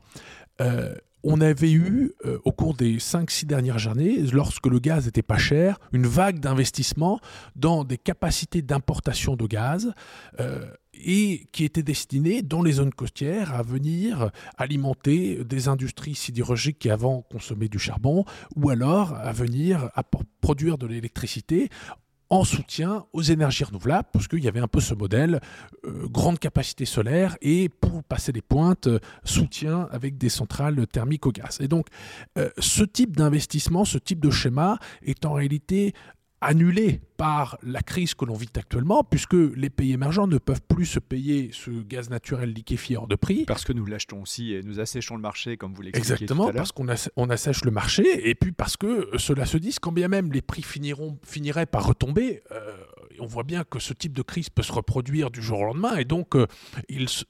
euh, 0.61 0.95
on 1.23 1.41
avait 1.41 1.71
eu, 1.71 2.13
au 2.45 2.53
cours 2.53 2.73
des 2.73 2.99
5-6 2.99 3.47
dernières 3.47 3.89
années, 3.89 4.17
lorsque 4.32 4.67
le 4.67 4.80
gaz 4.80 5.07
était 5.07 5.23
pas 5.23 5.38
cher, 5.38 5.78
une 5.91 6.05
vague 6.05 6.39
d'investissement 6.39 7.19
dans 7.55 7.84
des 7.84 7.97
capacités 7.97 8.61
d'importation 8.61 9.36
de 9.36 9.45
gaz 9.45 9.93
et 11.04 11.48
qui 11.52 11.64
était 11.64 11.84
destiné 11.84 12.41
dans 12.41 12.62
les 12.62 12.74
zones 12.74 12.93
côtières 12.93 13.54
à 13.54 13.64
venir 13.64 14.32
alimenter 14.58 15.43
des 15.43 15.68
industries 15.68 16.16
sidérurgiques 16.16 16.80
qui 16.80 16.89
avant 16.89 17.24
consommaient 17.32 17.70
du 17.70 17.80
charbon 17.80 18.26
ou 18.56 18.70
alors 18.70 19.14
à 19.14 19.32
venir 19.32 19.89
produire 20.41 20.78
de 20.78 20.88
l'électricité 20.88 21.70
en 22.30 22.43
soutien 22.43 23.06
aux 23.14 23.22
énergies 23.22 23.64
renouvelables, 23.64 24.08
parce 24.12 24.28
qu'il 24.28 24.43
y 24.43 24.48
avait 24.48 24.60
un 24.60 24.68
peu 24.68 24.82
ce 24.82 24.93
modèle, 24.93 25.39
euh, 25.86 26.08
grande 26.10 26.39
capacité 26.39 26.86
solaire, 26.86 27.38
et 27.41 27.70
pour 27.70 28.04
passer 28.04 28.32
les 28.32 28.41
pointes, 28.41 28.89
soutien 29.24 29.88
avec 29.91 30.18
des 30.18 30.30
centrales 30.30 30.88
thermiques 30.88 31.26
au 31.26 31.32
gaz. 31.32 31.60
Et 31.62 31.68
donc, 31.68 31.88
euh, 32.38 32.50
ce 32.58 32.84
type 32.84 33.16
d'investissement, 33.16 33.86
ce 33.86 33.98
type 33.98 34.20
de 34.20 34.30
schéma 34.30 34.78
est 35.04 35.26
en 35.26 35.34
réalité 35.34 35.93
annulé 36.41 37.01
par 37.17 37.57
la 37.63 37.81
crise 37.81 38.13
que 38.13 38.25
l'on 38.25 38.35
vit 38.35 38.49
actuellement, 38.55 39.03
puisque 39.03 39.33
les 39.33 39.69
pays 39.69 39.93
émergents 39.93 40.27
ne 40.27 40.38
peuvent 40.38 40.61
plus 40.61 40.85
se 40.85 40.99
payer 40.99 41.49
ce 41.51 41.71
gaz 41.71 42.09
naturel 42.09 42.53
liquéfié 42.53 42.95
hors 42.95 43.07
de 43.07 43.15
prix. 43.15 43.45
Parce 43.45 43.63
que 43.63 43.73
nous 43.73 43.85
l'achetons 43.85 44.21
aussi 44.21 44.53
et 44.53 44.61
nous 44.61 44.79
asséchons 44.79 45.15
le 45.15 45.21
marché, 45.21 45.57
comme 45.57 45.73
vous 45.73 45.81
l'expliquiez 45.81 46.13
Exactement, 46.13 46.51
parce 46.53 46.71
qu'on 46.71 46.85
on 47.15 47.29
assèche 47.29 47.65
le 47.65 47.71
marché, 47.71 48.29
et 48.29 48.35
puis 48.35 48.51
parce 48.51 48.77
que 48.77 49.09
cela 49.17 49.45
se 49.45 49.57
dit, 49.57 49.75
quand 49.81 49.91
bien 49.91 50.07
même 50.07 50.31
les 50.31 50.41
prix 50.41 50.61
finiront, 50.61 51.17
finiraient 51.23 51.65
par 51.65 51.88
retomber, 51.88 52.43
euh, 52.51 52.77
on 53.19 53.25
voit 53.25 53.43
bien 53.43 53.63
que 53.63 53.79
ce 53.79 53.93
type 53.93 54.13
de 54.13 54.21
crise 54.21 54.49
peut 54.49 54.63
se 54.63 54.71
reproduire 54.71 55.31
du 55.31 55.41
jour 55.41 55.61
au 55.61 55.65
lendemain, 55.65 55.95
et 55.97 56.05
donc 56.05 56.35
euh, 56.35 56.45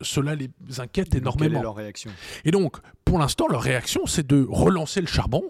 cela 0.01 0.35
les 0.35 0.49
inquiète 0.79 1.15
énormément. 1.15 1.49
Quelle 1.49 1.59
est 1.59 1.63
leur 1.63 1.75
réaction? 1.75 2.11
Et 2.43 2.51
donc, 2.51 2.77
pour 3.05 3.19
l'instant, 3.19 3.47
leur 3.47 3.61
réaction, 3.61 4.05
c'est 4.05 4.27
de 4.27 4.45
relancer 4.49 4.99
le 4.99 5.07
charbon, 5.07 5.43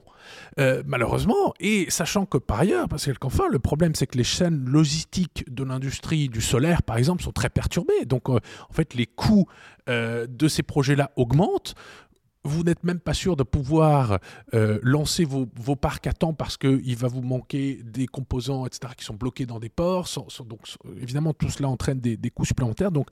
euh, 0.60 0.84
malheureusement, 0.86 1.54
et 1.60 1.90
sachant 1.90 2.26
que 2.26 2.38
par 2.38 2.60
ailleurs, 2.60 2.88
parce 2.88 3.10
qu'enfin, 3.20 3.48
le 3.50 3.60
problème, 3.60 3.96
c'est 3.96 4.08
que 4.08 4.18
les 4.18 4.24
chaînes 4.24 4.66
logistiques 4.66 5.46
de 5.54 5.64
l'industrie 5.64 6.30
du 6.30 6.42
solaire, 6.42 6.84
par 6.84 6.98
exemple, 6.98 7.24
sont 7.24 7.32
très 7.32 7.50
perturbées. 7.50 8.06
Donc, 8.06 8.30
euh, 8.30 8.40
en 8.70 8.74
fait, 8.74 8.94
les 8.94 9.06
coûts 9.06 9.48
de 9.88 10.48
ces 10.50 10.64
projets-là 10.64 11.12
augmentent 11.16 11.74
vous 12.48 12.64
n'êtes 12.64 12.84
même 12.84 13.00
pas 13.00 13.14
sûr 13.14 13.36
de 13.36 13.44
pouvoir 13.44 14.20
euh, 14.54 14.80
lancer 14.82 15.26
vos, 15.26 15.46
parcs 15.76 16.08
à 16.08 16.14
temps 16.14 16.34
parce 16.34 16.58
qu'il 16.58 16.96
va 16.96 17.08
vous 17.08 17.22
manquer 17.22 17.82
des 17.84 18.08
composants, 18.08 18.66
etc., 18.66 18.94
qui 18.98 19.06
sont 19.06 19.14
bloqués 19.14 19.46
dans 19.46 19.60
des 19.60 19.70
ports. 19.70 20.08
donc, 20.46 20.62
évidemment, 21.02 21.34
tout 21.34 21.50
cela 21.50 21.70
entraîne 21.70 22.00
des, 22.00 22.18
des, 22.18 22.30
coûts 22.30 22.46
supplémentaires. 22.46 22.92
Donc 22.92 23.10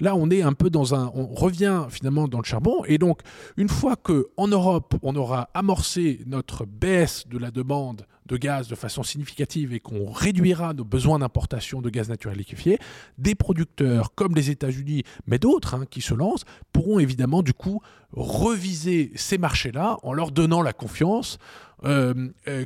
là, 0.00 0.14
on 0.16 0.30
est 0.30 0.42
un 0.42 0.52
peu 0.52 0.70
dans 0.70 0.94
un... 0.94 1.10
On 1.14 1.26
revient 1.26 1.86
finalement 1.90 2.28
dans 2.28 2.38
le 2.38 2.44
charbon. 2.44 2.84
Et 2.86 2.98
donc, 2.98 3.20
une 3.56 3.68
fois 3.68 3.96
qu'en 3.96 4.48
Europe, 4.48 4.96
on 5.02 5.14
aura 5.16 5.50
amorcé 5.54 6.20
notre 6.26 6.64
baisse 6.64 7.26
de 7.28 7.38
la 7.38 7.50
demande 7.50 8.06
de 8.28 8.36
gaz 8.36 8.68
de 8.68 8.74
façon 8.74 9.02
significative 9.02 9.72
et 9.72 9.80
qu'on 9.80 10.10
réduira 10.10 10.74
nos 10.74 10.84
besoins 10.84 11.18
d'importation 11.18 11.80
de 11.80 11.90
gaz 11.90 12.08
naturel 12.08 12.38
liquéfié, 12.38 12.78
des 13.16 13.34
producteurs 13.34 14.14
comme 14.14 14.34
les 14.34 14.50
États-Unis, 14.50 15.02
mais 15.26 15.38
d'autres 15.38 15.74
hein, 15.74 15.84
qui 15.88 16.00
se 16.00 16.14
lancent, 16.14 16.44
pourront 16.72 16.98
évidemment 16.98 17.42
du 17.42 17.54
coup 17.54 17.80
reviser 18.12 19.12
ces 19.16 19.38
marchés-là 19.38 19.98
en 20.02 20.12
leur 20.12 20.30
donnant 20.30 20.62
la 20.62 20.72
confiance 20.72 21.38
euh, 21.84 22.28
euh, 22.48 22.64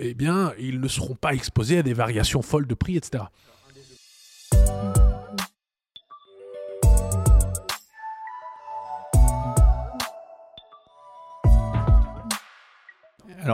eh 0.00 0.14
ne 0.18 0.88
seront 0.88 1.14
pas 1.14 1.34
exposés 1.34 1.78
à 1.78 1.82
des 1.82 1.94
variations 1.94 2.42
folles 2.42 2.66
de 2.66 2.74
prix, 2.74 2.96
etc. 2.96 3.24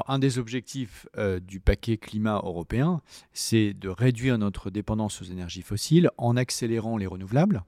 Un 0.08 0.18
des 0.18 0.38
objectifs 0.38 1.06
euh, 1.16 1.40
du 1.40 1.60
paquet 1.60 1.96
climat 1.96 2.40
européen, 2.42 3.00
c'est 3.32 3.72
de 3.74 3.88
réduire 3.88 4.38
notre 4.38 4.70
dépendance 4.70 5.22
aux 5.22 5.26
énergies 5.26 5.62
fossiles 5.62 6.10
en 6.18 6.36
accélérant 6.36 6.96
les 6.96 7.06
renouvelables. 7.06 7.62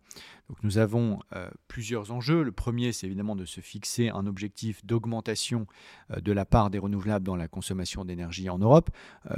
Nous 0.62 0.78
avons 0.78 1.20
euh, 1.34 1.50
plusieurs 1.68 2.10
enjeux. 2.10 2.42
Le 2.42 2.52
premier, 2.52 2.92
c'est 2.92 3.06
évidemment 3.06 3.36
de 3.36 3.44
se 3.44 3.60
fixer 3.60 4.08
un 4.08 4.26
objectif 4.26 4.84
d'augmentation 4.84 5.66
euh, 6.10 6.20
de 6.20 6.32
la 6.32 6.44
part 6.44 6.70
des 6.70 6.78
renouvelables 6.78 7.24
dans 7.24 7.36
la 7.36 7.48
consommation 7.48 8.04
d'énergie 8.04 8.48
en 8.48 8.58
Europe. 8.58 8.90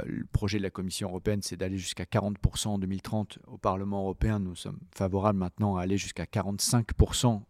le 0.05 0.25
projet 0.31 0.57
de 0.57 0.63
la 0.63 0.69
Commission 0.69 1.09
européenne, 1.09 1.41
c'est 1.41 1.57
d'aller 1.57 1.77
jusqu'à 1.77 2.05
40% 2.05 2.67
en 2.69 2.77
2030. 2.79 3.39
Au 3.47 3.57
Parlement 3.57 4.01
européen, 4.01 4.39
nous 4.39 4.55
sommes 4.55 4.79
favorables 4.95 5.37
maintenant 5.37 5.75
à 5.75 5.83
aller 5.83 5.97
jusqu'à 5.97 6.25
45% 6.25 7.41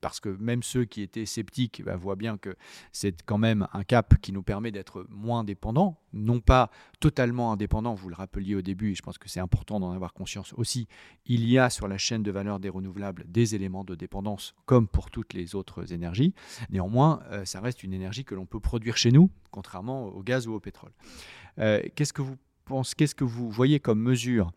parce 0.00 0.20
que 0.20 0.28
même 0.28 0.62
ceux 0.62 0.84
qui 0.84 1.02
étaient 1.02 1.26
sceptiques 1.26 1.82
bah, 1.84 1.96
voient 1.96 2.16
bien 2.16 2.36
que 2.36 2.56
c'est 2.90 3.22
quand 3.22 3.38
même 3.38 3.68
un 3.72 3.84
cap 3.84 4.14
qui 4.20 4.32
nous 4.32 4.42
permet 4.42 4.70
d'être 4.70 5.06
moins 5.10 5.44
dépendants, 5.44 5.98
non 6.12 6.40
pas 6.40 6.70
totalement 7.00 7.52
indépendants, 7.52 7.94
vous 7.94 8.08
le 8.08 8.14
rappeliez 8.14 8.54
au 8.54 8.62
début, 8.62 8.90
et 8.90 8.94
je 8.94 9.02
pense 9.02 9.18
que 9.18 9.28
c'est 9.28 9.40
important 9.40 9.80
d'en 9.80 9.92
avoir 9.92 10.12
conscience 10.12 10.52
aussi, 10.56 10.88
il 11.26 11.48
y 11.48 11.58
a 11.58 11.70
sur 11.70 11.88
la 11.88 11.98
chaîne 11.98 12.22
de 12.22 12.30
valeur 12.30 12.58
des 12.58 12.68
renouvelables 12.68 13.24
des 13.28 13.54
éléments 13.54 13.84
de 13.84 13.94
dépendance, 13.94 14.54
comme 14.66 14.88
pour 14.88 15.10
toutes 15.10 15.34
les 15.34 15.54
autres 15.54 15.92
énergies. 15.92 16.34
Néanmoins, 16.70 17.20
euh, 17.30 17.44
ça 17.44 17.60
reste 17.60 17.82
une 17.82 17.92
énergie 17.92 18.24
que 18.24 18.34
l'on 18.34 18.46
peut 18.46 18.60
produire 18.60 18.96
chez 18.96 19.12
nous, 19.12 19.30
contrairement 19.50 20.06
au 20.06 20.22
gaz 20.22 20.48
ou 20.48 20.54
au 20.54 20.60
pétrole. 20.60 20.92
Euh, 21.58 21.80
qu'est-ce 21.94 22.12
que 22.12 22.22
vous 22.22 22.36
pensez, 22.64 22.94
qu'est-ce 22.96 23.14
que 23.14 23.24
vous 23.24 23.50
voyez 23.50 23.80
comme 23.80 24.00
mesure 24.00 24.52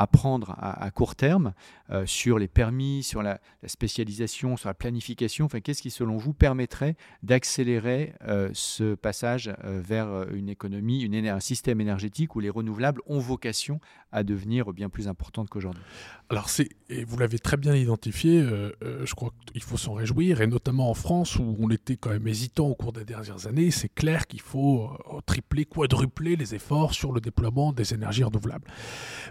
à 0.00 0.06
prendre 0.06 0.56
à, 0.58 0.90
court 0.90 1.14
terme 1.14 1.52
euh, 1.90 2.06
sur 2.06 2.38
les 2.38 2.48
permis, 2.48 3.02
sur 3.02 3.22
la, 3.22 3.38
spécialisation, 3.66 4.56
sur 4.56 4.70
la 4.70 4.74
planification 4.74 5.44
enfin, 5.44 5.60
Qu'est-ce 5.60 5.82
qui, 5.82 5.90
selon 5.90 6.16
vous, 6.16 6.32
permettrait 6.32 6.96
d'accélérer 7.22 8.14
euh, 8.26 8.48
ce 8.54 8.94
passage 8.94 9.52
euh, 9.62 9.82
vers 9.84 10.32
une 10.32 10.48
économie, 10.48 11.06
un 11.28 11.40
système 11.40 11.82
énergétique 11.82 12.34
où 12.34 12.40
les 12.40 12.48
renouvelables 12.48 13.02
ont 13.06 13.18
vocation 13.18 13.78
à 14.10 14.24
devenir 14.24 14.72
bien 14.72 14.88
plus 14.88 15.06
importantes 15.06 15.50
qu'aujourd'hui? 15.50 15.82
Alors, 16.30 16.48
et 16.88 17.04
vous 17.04 17.18
l'avez 17.18 17.38
très 17.38 17.58
bien 17.58 17.74
identifié, 17.74 18.42
je 18.80 19.14
crois 19.14 19.32
qu'il 19.52 19.62
faut 19.62 19.76
s'en 19.76 19.92
réjouir, 19.92 20.40
et 20.40 20.46
notamment 20.46 20.88
en 20.88 20.94
France 20.94 21.36
où 21.36 21.56
on 21.58 21.68
était 21.70 21.96
quand 21.96 22.10
même 22.10 22.26
hésitant 22.26 22.68
au 22.68 22.74
cours 22.74 22.92
des 22.92 23.04
dernières 23.04 23.46
années, 23.46 23.70
c'est 23.70 23.92
clair 23.92 24.26
qu'il 24.26 24.40
faut 24.40 24.90
tripler, 25.26 25.64
quadrupler 25.64 26.36
les 26.36 26.54
efforts 26.54 26.94
sur 26.94 27.12
le 27.12 27.20
déploiement 27.20 27.72
des 27.72 27.92
énergies 27.92 28.24
renouvelables. 28.24 28.66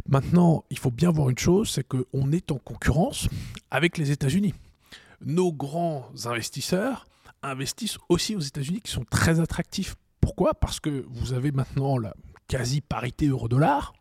Maintenant, 0.08 0.59
il 0.70 0.78
faut 0.78 0.92
bien 0.92 1.12
voir 1.12 1.30
une 1.30 1.38
chose, 1.38 1.70
c'est 1.70 1.88
qu'on 1.88 2.32
est 2.32 2.52
en 2.52 2.58
concurrence 2.58 3.28
avec 3.72 3.98
les 3.98 4.12
États-Unis. 4.12 4.54
Nos 5.22 5.52
grands 5.52 6.10
investisseurs 6.26 7.06
investissent 7.42 7.98
aussi 8.10 8.36
aux 8.36 8.42
États-Unis 8.42 8.82
qui 8.82 8.92
sont 8.92 9.06
très 9.10 9.40
attractifs. 9.40 9.96
Pourquoi? 10.22 10.54
Parce 10.54 10.80
que 10.80 11.06
vous 11.10 11.34
avez 11.34 11.52
maintenant 11.52 11.98
la 11.98 12.14
quasi-parité 12.48 13.28
euro-dollar 13.28 13.94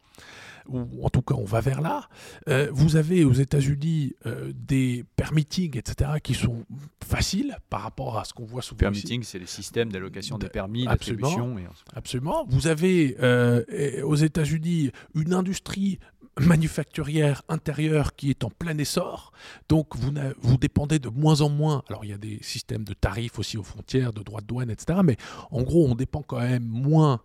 ou 0.68 1.04
en 1.04 1.09
tout 1.09 1.22
cas 1.22 1.34
on 1.34 1.44
va 1.44 1.61
vers 1.61 1.80
là. 1.80 2.09
Euh, 2.48 2.68
vous 2.72 2.96
avez 2.96 3.24
aux 3.24 3.32
États-Unis 3.32 4.14
euh, 4.26 4.52
des 4.54 5.04
permitting, 5.16 5.76
etc., 5.76 6.12
qui 6.22 6.34
sont 6.34 6.64
faciles 7.04 7.56
par 7.70 7.82
rapport 7.82 8.18
à 8.18 8.24
ce 8.24 8.32
qu'on 8.32 8.44
voit 8.44 8.62
souvent. 8.62 8.78
Permitting, 8.78 9.22
c'est 9.22 9.38
les 9.38 9.46
systèmes 9.46 9.90
d'allocation 9.90 10.38
des 10.38 10.48
permis, 10.48 10.84
d'attribution. 10.84 11.56
Absolument. 11.94 12.44
Vous 12.48 12.66
avez 12.66 13.16
euh, 13.20 14.02
aux 14.04 14.16
États-Unis 14.16 14.90
une 15.14 15.32
industrie 15.32 15.98
manufacturière 16.41 17.43
intérieure 17.49 18.16
qui 18.16 18.30
est 18.30 18.45
en 18.45 18.51
plein 18.51 18.76
essor. 18.78 19.32
Donc 19.68 19.97
vous, 19.97 20.12
vous 20.41 20.57
dépendez 20.57 20.99
de 20.99 21.09
moins 21.09 21.41
en 21.41 21.49
moins. 21.49 21.82
Alors 21.89 22.05
il 22.05 22.11
y 22.11 22.14
a 22.14 22.18
des 22.18 22.39
systèmes 22.43 22.84
de 22.84 22.95
tarifs 22.95 23.39
aussi 23.39 23.57
aux 23.57 23.62
frontières, 23.62 24.12
de 24.12 24.22
droits 24.22 24.41
de 24.41 24.47
douane, 24.47 24.70
etc. 24.70 25.01
Mais 25.05 25.16
en 25.51 25.62
gros, 25.62 25.86
on 25.89 25.95
dépend 25.95 26.22
quand 26.22 26.41
même 26.41 26.64
moins 26.64 27.20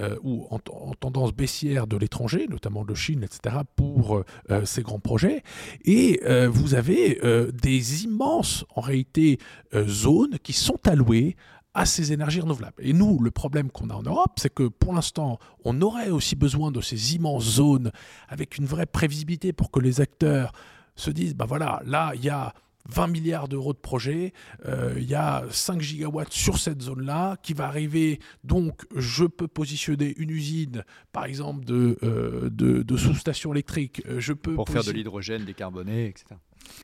euh, 0.00 0.16
ou 0.22 0.46
en, 0.50 0.60
tendance 0.94 1.32
baissière 1.32 1.88
de 1.88 1.96
l'étranger, 1.96 2.46
notamment 2.48 2.84
de 2.84 2.94
Chine, 2.94 3.24
etc., 3.24 3.56
pour 3.74 4.22
euh, 4.50 4.64
ces 4.64 4.82
grands 4.82 5.00
projets. 5.00 5.42
Et 5.84 6.20
euh, 6.24 6.48
vous 6.48 6.74
avez 6.74 7.20
des 7.52 8.04
immenses, 8.04 8.64
en 8.76 8.80
réalité, 8.80 9.38
zones 9.74 10.38
qui 10.42 10.52
sont 10.52 10.78
allouées 10.86 11.36
à 11.78 11.86
ces 11.86 12.12
énergies 12.12 12.40
renouvelables. 12.40 12.74
Et 12.80 12.92
nous, 12.92 13.20
le 13.20 13.30
problème 13.30 13.70
qu'on 13.70 13.88
a 13.90 13.94
en 13.94 14.02
Europe, 14.02 14.32
c'est 14.36 14.52
que 14.52 14.66
pour 14.66 14.92
l'instant, 14.92 15.38
on 15.64 15.80
aurait 15.80 16.10
aussi 16.10 16.34
besoin 16.34 16.72
de 16.72 16.80
ces 16.80 17.14
immenses 17.14 17.44
zones 17.44 17.92
avec 18.28 18.58
une 18.58 18.66
vraie 18.66 18.84
prévisibilité 18.84 19.52
pour 19.52 19.70
que 19.70 19.78
les 19.78 20.00
acteurs 20.00 20.50
se 20.96 21.12
disent, 21.12 21.36
ben 21.36 21.46
voilà, 21.46 21.80
là, 21.86 22.10
il 22.16 22.24
y 22.24 22.30
a 22.30 22.52
20 22.88 23.06
milliards 23.06 23.46
d'euros 23.46 23.74
de 23.74 23.78
projets, 23.78 24.32
euh, 24.66 24.94
il 24.96 25.08
y 25.08 25.14
a 25.14 25.44
5 25.50 25.80
gigawatts 25.80 26.32
sur 26.32 26.58
cette 26.58 26.82
zone-là 26.82 27.36
qui 27.44 27.52
va 27.52 27.68
arriver. 27.68 28.18
Donc, 28.42 28.84
je 28.96 29.24
peux 29.24 29.46
positionner 29.46 30.14
une 30.16 30.30
usine, 30.30 30.84
par 31.12 31.26
exemple, 31.26 31.64
de, 31.64 31.96
euh, 32.02 32.50
de, 32.50 32.96
sous-station 32.96 33.52
électrique. 33.52 34.02
Je 34.16 34.32
peux 34.32 34.56
Pour 34.56 34.68
faire 34.68 34.82
de 34.82 34.90
l'hydrogène 34.90 35.44
décarboné, 35.44 36.06
etc 36.06 36.34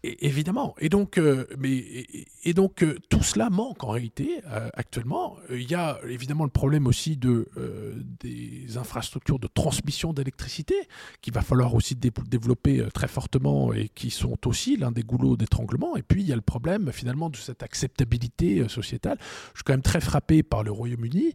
évidemment. 0.03 0.75
Et 0.81 0.89
donc, 0.89 1.19
euh, 1.19 1.47
mais, 1.59 2.07
et, 2.45 2.55
donc 2.55 2.83
euh, 2.83 2.97
tout 3.09 3.23
cela 3.23 3.51
manque 3.51 3.85
en 3.85 3.89
réalité 3.89 4.41
euh, 4.47 4.69
actuellement. 4.75 5.37
Il 5.51 5.71
y 5.71 5.75
a 5.75 5.99
évidemment 6.09 6.45
le 6.45 6.51
problème 6.51 6.87
aussi 6.87 7.17
de, 7.17 7.49
des 8.21 8.77
infrastructures 8.77 9.39
de 9.39 9.47
transmission 9.47 10.13
d'électricité 10.13 10.75
qu'il 11.21 11.33
va 11.33 11.43
falloir 11.43 11.75
aussi 11.75 11.95
développer 11.95 12.85
très 12.93 13.09
fortement 13.09 13.73
et 13.73 13.89
qui 13.89 14.11
sont 14.11 14.37
aussi 14.47 14.77
l'un 14.77 14.93
des 14.93 15.03
goulots 15.03 15.37
d'étranglement. 15.37 15.97
Et 15.97 16.03
puis 16.03 16.23
il 16.23 16.29
y 16.29 16.33
a 16.33 16.37
le 16.37 16.43
problème 16.43 16.91
finalement 16.93 17.31
de 17.31 17.37
cette 17.37 17.63
acceptabilité 17.63 18.69
sociétale. 18.69 19.19
Je 19.53 19.59
suis 19.59 19.65
quand 19.65 19.73
même 19.73 19.83
très 19.83 20.01
frappé 20.01 20.43
par 20.43 20.63
le 20.63 20.71
Royaume-Uni, 20.71 21.35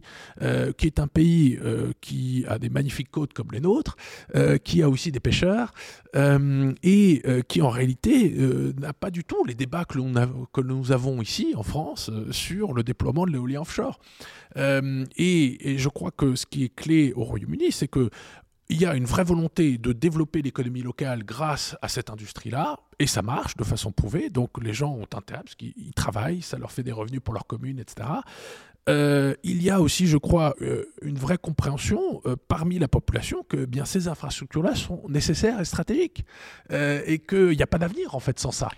qui 0.76 0.86
est 0.86 0.98
un 0.98 1.08
pays 1.08 1.58
qui 2.00 2.44
a 2.48 2.58
des 2.58 2.68
magnifiques 2.68 3.10
côtes 3.10 3.32
comme 3.32 3.48
les 3.52 3.60
nôtres, 3.60 3.96
qui 4.64 4.82
a 4.82 4.88
aussi 4.88 5.12
des 5.12 5.20
pêcheurs 5.20 5.72
et 6.14 7.22
qui 7.48 7.62
en 7.62 7.70
réalité 7.70 8.34
euh, 8.40 8.72
n'a 8.78 8.92
pas 8.92 9.10
du 9.10 9.24
tout 9.24 9.44
les 9.44 9.54
débats 9.54 9.84
que, 9.84 10.60
nous 10.60 10.92
avons 10.92 11.22
ici 11.22 11.54
en 11.56 11.62
France 11.62 12.10
euh, 12.10 12.32
sur 12.32 12.72
le 12.72 12.82
déploiement 12.82 13.26
de 13.26 13.32
l'éolien 13.32 13.60
offshore. 13.60 13.98
Euh, 14.56 15.04
et, 15.16 15.78
je 15.78 15.88
crois 15.88 16.10
que 16.10 16.34
ce 16.34 16.46
qui 16.46 16.64
est 16.64 16.74
clé 16.74 17.12
au 17.14 17.24
Royaume-Uni, 17.24 17.72
c'est 17.72 17.88
que 17.88 18.10
il 18.72 18.80
y 18.80 18.86
a 18.86 18.94
une 18.94 19.04
vraie 19.04 19.24
volonté 19.24 19.78
de 19.78 19.92
développer 19.92 20.42
l'économie 20.42 20.82
locale 20.82 21.24
grâce 21.24 21.76
à 21.82 21.88
cette 21.88 22.08
industrie-là, 22.08 22.78
et 23.00 23.08
ça 23.08 23.20
marche 23.20 23.56
de 23.56 23.64
façon 23.64 23.90
prouvée. 23.90 24.30
Donc 24.30 24.62
les 24.62 24.72
gens 24.72 24.92
ont 24.92 25.08
intérêt 25.12 25.42
parce 25.42 25.56
qu'ils 25.56 25.92
travaillent, 25.94 26.40
ça 26.40 26.56
leur 26.56 26.70
fait 26.70 26.84
des 26.84 26.92
revenus 26.92 27.20
pour 27.20 27.34
leur 27.34 27.48
commune, 27.48 27.80
etc. 27.80 28.08
Euh, 28.88 29.34
il 29.42 29.62
y 29.62 29.70
a 29.70 29.80
aussi, 29.80 30.06
je 30.06 30.16
crois, 30.16 30.54
euh, 30.62 30.86
une 31.02 31.18
vraie 31.18 31.38
compréhension 31.38 32.22
euh, 32.26 32.36
parmi 32.48 32.78
la 32.78 32.88
population 32.88 33.44
que 33.48 33.64
bien 33.64 33.84
ces 33.84 34.08
infrastructures-là 34.08 34.74
sont 34.74 35.02
nécessaires 35.08 35.60
et 35.60 35.64
stratégiques 35.64 36.24
et 36.70 37.18
qu'il 37.18 37.50
n'y 37.50 37.62
a 37.62 37.66
pas 37.66 37.78
d'avenir 37.78 38.14
en 38.14 38.20
fait 38.20 38.38
sans 38.38 38.52
ça. 38.52 38.68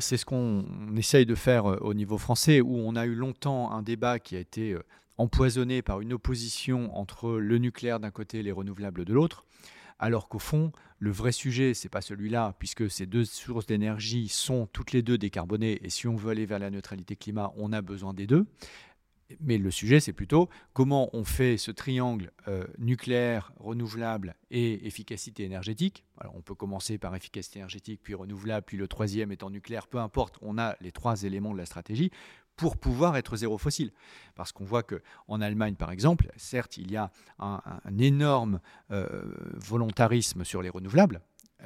C'est 0.00 0.16
ce 0.16 0.24
qu'on 0.24 0.64
essaye 0.96 1.26
de 1.26 1.34
faire 1.34 1.66
au 1.82 1.94
niveau 1.94 2.16
français, 2.16 2.60
où 2.60 2.76
on 2.76 2.96
a 2.96 3.06
eu 3.06 3.14
longtemps 3.14 3.72
un 3.72 3.82
débat 3.82 4.18
qui 4.18 4.36
a 4.36 4.38
été 4.38 4.76
empoisonné 5.18 5.82
par 5.82 6.00
une 6.00 6.12
opposition 6.12 6.96
entre 6.96 7.32
le 7.32 7.58
nucléaire 7.58 8.00
d'un 8.00 8.10
côté 8.10 8.38
et 8.38 8.42
les 8.42 8.52
renouvelables 8.52 9.04
de 9.04 9.12
l'autre, 9.12 9.44
alors 9.98 10.28
qu'au 10.28 10.38
fond, 10.38 10.72
le 10.98 11.10
vrai 11.10 11.32
sujet, 11.32 11.74
c'est 11.74 11.88
pas 11.88 12.00
celui-là, 12.00 12.54
puisque 12.58 12.90
ces 12.90 13.06
deux 13.06 13.24
sources 13.24 13.66
d'énergie 13.66 14.28
sont 14.28 14.66
toutes 14.72 14.92
les 14.92 15.02
deux 15.02 15.18
décarbonées, 15.18 15.84
et 15.84 15.90
si 15.90 16.06
on 16.06 16.16
veut 16.16 16.30
aller 16.30 16.46
vers 16.46 16.58
la 16.58 16.70
neutralité 16.70 17.16
climat, 17.16 17.52
on 17.56 17.72
a 17.72 17.82
besoin 17.82 18.14
des 18.14 18.26
deux. 18.26 18.46
Mais 19.40 19.58
le 19.58 19.70
sujet, 19.70 20.00
c'est 20.00 20.12
plutôt 20.12 20.48
comment 20.72 21.08
on 21.12 21.24
fait 21.24 21.56
ce 21.56 21.70
triangle 21.70 22.30
euh, 22.48 22.66
nucléaire, 22.78 23.52
renouvelable 23.56 24.36
et 24.50 24.86
efficacité 24.86 25.44
énergétique. 25.44 26.04
On 26.34 26.42
peut 26.42 26.54
commencer 26.54 26.98
par 26.98 27.14
efficacité 27.16 27.58
énergétique, 27.58 28.00
puis 28.02 28.14
renouvelable, 28.14 28.64
puis 28.66 28.76
le 28.76 28.86
troisième 28.86 29.32
étant 29.32 29.50
nucléaire, 29.50 29.86
peu 29.86 29.98
importe, 29.98 30.36
on 30.42 30.58
a 30.58 30.76
les 30.80 30.92
trois 30.92 31.22
éléments 31.22 31.52
de 31.52 31.58
la 31.58 31.66
stratégie 31.66 32.10
pour 32.56 32.76
pouvoir 32.76 33.16
être 33.16 33.36
zéro 33.36 33.58
fossile. 33.58 33.92
Parce 34.34 34.52
qu'on 34.52 34.64
voit 34.64 34.82
qu'en 34.82 35.40
Allemagne, 35.40 35.74
par 35.74 35.90
exemple, 35.90 36.30
certes, 36.36 36.76
il 36.76 36.90
y 36.90 36.96
a 36.96 37.10
un, 37.38 37.60
énorme 37.98 38.60
euh, 38.90 39.24
volontarisme 39.54 40.44
sur 40.44 40.62
les 40.62 40.70
renouvelables, 40.70 41.20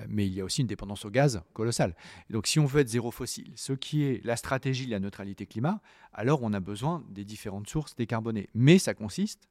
mais 0.09 0.27
il 0.27 0.35
y 0.35 0.41
a 0.41 0.45
aussi 0.45 0.61
une 0.61 0.67
dépendance 0.67 1.05
au 1.05 1.11
gaz 1.11 1.43
colossale. 1.53 1.95
donc 2.31 2.47
si 2.47 2.59
on 2.59 2.67
veut 2.67 2.81
être 2.81 2.89
zéro 2.89 3.11
fossile, 3.11 3.53
ce 3.57 3.73
qui 3.73 4.05
est 4.05 4.25
la 4.25 4.37
stratégie 4.37 4.87
de 4.87 4.91
la 4.91 5.01
neutralité 5.01 5.47
climat, 5.47 5.81
alors 6.13 6.43
on 6.43 6.53
a 6.53 6.61
besoin 6.61 7.05
des 7.11 7.25
différentes 7.25 7.69
sources 7.69 7.97
décarbonées. 7.97 8.49
Mais 8.55 8.79
ça 8.79 8.95
consiste, 8.95 9.49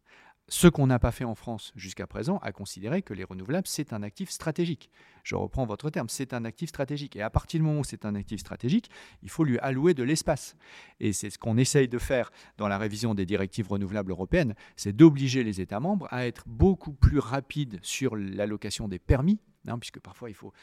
ce 0.49 0.67
qu'on 0.67 0.87
n'a 0.87 0.99
pas 0.99 1.11
fait 1.11 1.25
en 1.25 1.35
France 1.35 1.73
jusqu'à 1.75 2.07
présent, 2.07 2.37
à 2.37 2.51
considérer 2.51 3.01
que 3.01 3.13
les 3.13 3.23
renouvelables, 3.23 3.67
c'est 3.67 3.93
un 3.93 4.01
actif 4.03 4.29
stratégique. 4.29 4.89
Je 5.27 5.35
reprends 5.35 5.65
votre 5.65 5.89
terme, 5.89 6.07
c'est 6.07 6.33
un 6.33 6.45
actif 6.45 6.69
stratégique. 6.69 7.17
Et 7.17 7.21
à 7.21 7.29
partir 7.29 7.59
du 7.59 7.65
moment 7.65 7.81
où 7.81 7.83
c'est 7.83 8.05
un 8.05 8.15
actif 8.15 8.39
stratégique, 8.39 8.89
il 9.23 9.29
faut 9.29 9.43
lui 9.43 9.59
allouer 9.59 9.93
de 9.93 10.03
l'espace. 10.03 10.55
Et 11.01 11.11
c'est 11.11 11.29
ce 11.29 11.37
qu'on 11.37 11.57
essaye 11.57 11.89
de 11.89 11.97
faire 11.97 12.31
dans 12.57 12.69
la 12.69 12.77
révision 12.77 13.13
des 13.13 13.25
directives 13.25 13.67
renouvelables 13.67 14.11
européennes, 14.11 14.55
c'est 14.77 14.95
d'obliger 14.95 15.43
les 15.43 15.59
États 15.59 15.81
membres 15.81 16.07
à 16.11 16.27
être 16.27 16.43
beaucoup 16.47 16.93
plus 16.93 17.19
rapides 17.19 17.79
sur 17.81 18.15
l'allocation 18.15 18.87
des 18.87 18.99
permis 18.99 19.39
Hein, 19.67 19.79
puisque 19.79 19.99
parfois 19.99 20.29
il 20.29 20.33
faut 20.33 20.53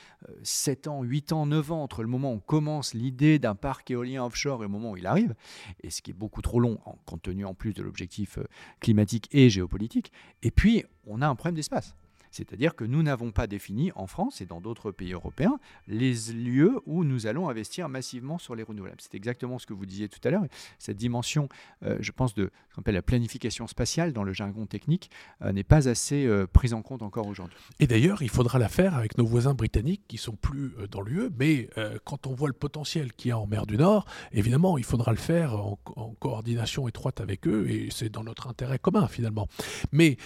7 0.42 0.86
euh, 0.86 0.90
ans, 0.90 1.02
8 1.02 1.32
ans, 1.32 1.44
9 1.44 1.72
ans 1.72 1.82
entre 1.82 2.02
le 2.02 2.08
moment 2.08 2.32
où 2.32 2.36
on 2.36 2.40
commence 2.40 2.94
l'idée 2.94 3.38
d'un 3.38 3.54
parc 3.54 3.90
éolien 3.90 4.24
offshore 4.24 4.62
et 4.62 4.66
le 4.66 4.72
moment 4.72 4.92
où 4.92 4.96
il 4.96 5.06
arrive, 5.06 5.34
et 5.82 5.90
ce 5.90 6.00
qui 6.00 6.10
est 6.10 6.14
beaucoup 6.14 6.40
trop 6.40 6.58
long 6.58 6.78
compte 7.04 7.20
tenu 7.20 7.44
en 7.44 7.52
plus 7.52 7.74
de 7.74 7.82
l'objectif 7.82 8.38
euh, 8.38 8.44
climatique 8.80 9.28
et 9.32 9.50
géopolitique. 9.50 10.10
Et 10.42 10.50
puis, 10.50 10.84
on 11.06 11.20
a 11.20 11.28
un 11.28 11.34
problème 11.34 11.56
d'espace. 11.56 11.94
C'est-à-dire 12.35 12.74
que 12.74 12.85
nous 12.85 13.03
n'avons 13.03 13.30
pas 13.30 13.47
défini 13.47 13.93
en 13.95 14.07
France 14.07 14.41
et 14.41 14.47
dans 14.47 14.61
d'autres 14.61 14.91
pays 14.91 15.12
européens 15.12 15.59
les 15.87 16.14
lieux 16.32 16.80
où 16.87 17.05
nous 17.05 17.26
allons 17.26 17.49
investir 17.49 17.89
massivement 17.89 18.39
sur 18.39 18.57
les 18.57 18.64
renouvelables. 18.64 19.01
C'est 19.01 19.14
exactement 19.14 19.59
ce 19.59 19.66
que 19.66 19.72
vous 19.72 19.87
disiez 19.87 20.09
tout 20.09 20.18
à 20.24 20.30
l'heure. 20.30 20.45
Cette 20.78 20.97
dimension, 20.97 21.49
euh, 21.85 21.97
je 22.01 22.11
pense, 22.11 22.35
de 22.35 22.51
ce 22.70 22.74
qu'on 22.74 22.80
appelle 22.80 22.95
la 22.95 23.03
planification 23.03 23.66
spatiale 23.68 24.12
dans 24.12 24.24
le 24.24 24.32
jargon 24.32 24.66
technique 24.66 25.11
euh, 25.43 25.53
n'est 25.53 25.62
pas 25.62 25.89
assez 25.89 26.26
euh, 26.26 26.47
prise 26.47 26.74
en 26.74 26.82
compte 26.82 27.03
encore 27.03 27.28
aujourd'hui. 27.28 27.57
Et 27.78 27.87
d'ailleurs, 27.87 28.22
il 28.22 28.30
faudra 28.30 28.59
la 28.59 28.68
faire 28.68 28.97
avec 28.97 29.16
nos 29.16 29.26
voisins 29.26 29.55
britanniques 29.55 30.03
qui 30.09 30.18
sont 30.18 30.35
plus 30.35 30.72
dans 30.91 31.03
l'UE, 31.03 31.30
mais 31.39 31.68
quand 32.05 32.26
on 32.26 32.35
voit 32.35 32.49
le 32.49 32.55
potentiel 32.55 33.12
qu'il 33.12 33.28
y 33.28 33.32
a 33.32 33.39
en 33.39 33.47
mer 33.47 33.66
du 33.66 33.76
Nord, 33.76 34.07
évidemment, 34.32 34.76
il 34.78 34.85
faudra 34.85 35.12
le 35.12 35.18
faire 35.18 35.55
en, 35.55 35.78
en 35.97 36.11
coordination 36.18 36.89
étroite 36.89 37.20
avec 37.20 37.47
eux 37.47 37.68
et 37.68 37.89
c'est 37.91 38.09
dans 38.09 38.24
notre 38.24 38.49
intérêt 38.49 38.78
commun 38.78 39.07
finalement. 39.07 39.49
Mais 39.93 40.16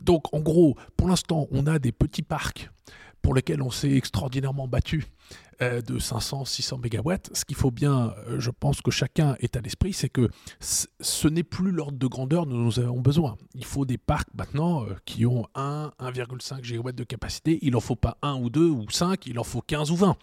donc, 0.00 0.32
en 0.32 0.40
gros, 0.40 0.51
pour 0.96 1.08
l'instant, 1.08 1.48
on 1.50 1.66
a 1.66 1.78
des 1.78 1.92
petits 1.92 2.22
parcs 2.22 2.70
pour 3.22 3.34
lesquels 3.34 3.62
on 3.62 3.70
s'est 3.70 3.92
extraordinairement 3.92 4.66
battu 4.66 5.06
euh, 5.62 5.80
de 5.80 5.98
500, 5.98 6.44
600 6.44 6.78
mégawatts. 6.78 7.30
Ce 7.34 7.44
qu'il 7.44 7.56
faut 7.56 7.70
bien, 7.70 8.12
euh, 8.26 8.40
je 8.40 8.50
pense 8.50 8.80
que 8.80 8.90
chacun 8.90 9.36
est 9.38 9.56
à 9.56 9.60
l'esprit, 9.60 9.92
c'est 9.92 10.08
que 10.08 10.28
ce 10.58 11.28
n'est 11.28 11.44
plus 11.44 11.70
l'ordre 11.70 11.98
de 11.98 12.06
grandeur 12.06 12.46
dont 12.46 12.56
nous 12.56 12.80
avons 12.80 13.00
besoin. 13.00 13.36
Il 13.54 13.64
faut 13.64 13.84
des 13.84 13.98
parcs 13.98 14.28
maintenant 14.34 14.84
euh, 14.84 14.96
qui 15.04 15.24
ont 15.24 15.46
1, 15.54 15.92
1,5 16.00 16.64
gigawatts 16.64 16.96
de 16.96 17.04
capacité. 17.04 17.58
Il 17.62 17.72
n'en 17.72 17.80
faut 17.80 17.96
pas 17.96 18.18
1 18.22 18.34
ou 18.34 18.50
2 18.50 18.68
ou 18.68 18.90
5, 18.90 19.26
il 19.26 19.38
en 19.38 19.44
faut 19.44 19.60
15 19.60 19.92
ou 19.92 19.96
20. 19.96 20.16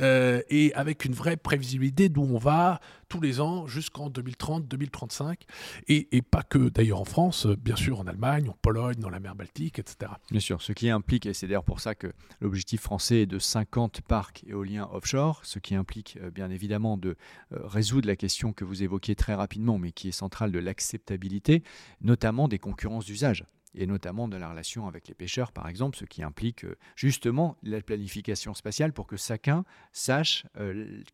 Et 0.00 0.72
avec 0.74 1.04
une 1.04 1.14
vraie 1.14 1.36
prévisibilité 1.36 2.08
d'où 2.08 2.22
on 2.22 2.38
va 2.38 2.80
tous 3.08 3.20
les 3.20 3.40
ans 3.40 3.66
jusqu'en 3.66 4.08
2030, 4.08 4.66
2035. 4.66 5.44
Et, 5.88 6.16
et 6.16 6.22
pas 6.22 6.42
que 6.42 6.70
d'ailleurs 6.70 7.00
en 7.00 7.04
France, 7.04 7.46
bien 7.46 7.76
sûr 7.76 8.00
en 8.00 8.06
Allemagne, 8.06 8.48
en 8.48 8.56
Pologne, 8.62 8.96
dans 8.98 9.10
la 9.10 9.20
mer 9.20 9.34
Baltique, 9.34 9.78
etc. 9.78 10.12
Bien 10.30 10.40
sûr, 10.40 10.62
ce 10.62 10.72
qui 10.72 10.88
implique, 10.88 11.26
et 11.26 11.34
c'est 11.34 11.46
d'ailleurs 11.46 11.64
pour 11.64 11.80
ça 11.80 11.94
que 11.94 12.12
l'objectif 12.40 12.80
français 12.80 13.22
est 13.22 13.26
de 13.26 13.38
50 13.38 14.00
parcs 14.00 14.44
éoliens 14.46 14.88
offshore, 14.92 15.40
ce 15.44 15.58
qui 15.58 15.74
implique 15.74 16.18
euh, 16.22 16.30
bien 16.30 16.50
évidemment 16.50 16.96
de 16.96 17.16
euh, 17.52 17.58
résoudre 17.66 18.06
la 18.06 18.16
question 18.16 18.52
que 18.52 18.64
vous 18.64 18.82
évoquiez 18.82 19.14
très 19.14 19.34
rapidement, 19.34 19.78
mais 19.78 19.92
qui 19.92 20.08
est 20.08 20.12
centrale 20.12 20.50
de 20.50 20.58
l'acceptabilité, 20.58 21.62
notamment 22.00 22.48
des 22.48 22.58
concurrences 22.58 23.04
d'usage 23.04 23.44
et 23.74 23.86
notamment 23.86 24.28
de 24.28 24.36
la 24.36 24.50
relation 24.50 24.86
avec 24.86 25.08
les 25.08 25.14
pêcheurs, 25.14 25.52
par 25.52 25.68
exemple, 25.68 25.96
ce 25.96 26.04
qui 26.04 26.22
implique 26.22 26.64
euh, 26.64 26.76
justement 26.96 27.56
la 27.62 27.80
planification 27.80 28.54
spatiale 28.54 28.92
pour 28.92 29.06
que 29.06 29.16
chacun 29.16 29.64
sache 29.92 30.46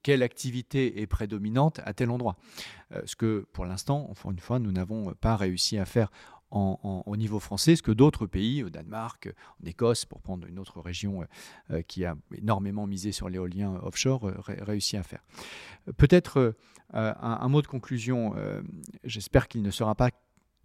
quelle 0.02 0.22
activité 0.22 1.00
est 1.00 1.06
prédominante 1.06 1.80
à 1.84 1.94
tel 1.94 2.11
endroit. 2.11 2.36
ce 3.04 3.16
que, 3.16 3.46
pour 3.52 3.64
l'instant, 3.64 4.09
encore 4.11 4.30
une 4.30 4.38
fois, 4.38 4.59
nous 4.59 4.72
n'avons 4.72 5.14
pas 5.14 5.36
réussi 5.36 5.78
à 5.78 5.84
faire 5.84 6.11
au 6.50 7.16
niveau 7.16 7.40
français, 7.40 7.76
ce 7.76 7.82
que 7.82 7.92
d'autres 7.92 8.26
pays, 8.26 8.62
au 8.64 8.70
Danemark, 8.70 9.28
en 9.62 9.66
Écosse, 9.66 10.04
pour 10.04 10.22
prendre 10.22 10.46
une 10.46 10.59
autre 10.59 10.80
région 10.80 11.22
euh, 11.22 11.24
euh, 11.70 11.82
qui 11.82 12.04
a 12.04 12.16
énormément 12.34 12.86
misé 12.86 13.12
sur 13.12 13.28
l'éolien 13.28 13.74
offshore, 13.82 14.28
euh, 14.28 14.34
réussi 14.46 14.96
à 14.96 15.02
faire. 15.02 15.22
Peut-être 15.96 16.54
un, 16.92 17.48
mot 17.48 17.61
de 17.61 17.66
conclusion, 17.66 18.34
j'espère 19.04 19.48
qu'il 19.48 19.62
ne 19.62 19.70
sera 19.70 19.94
pas 19.94 20.11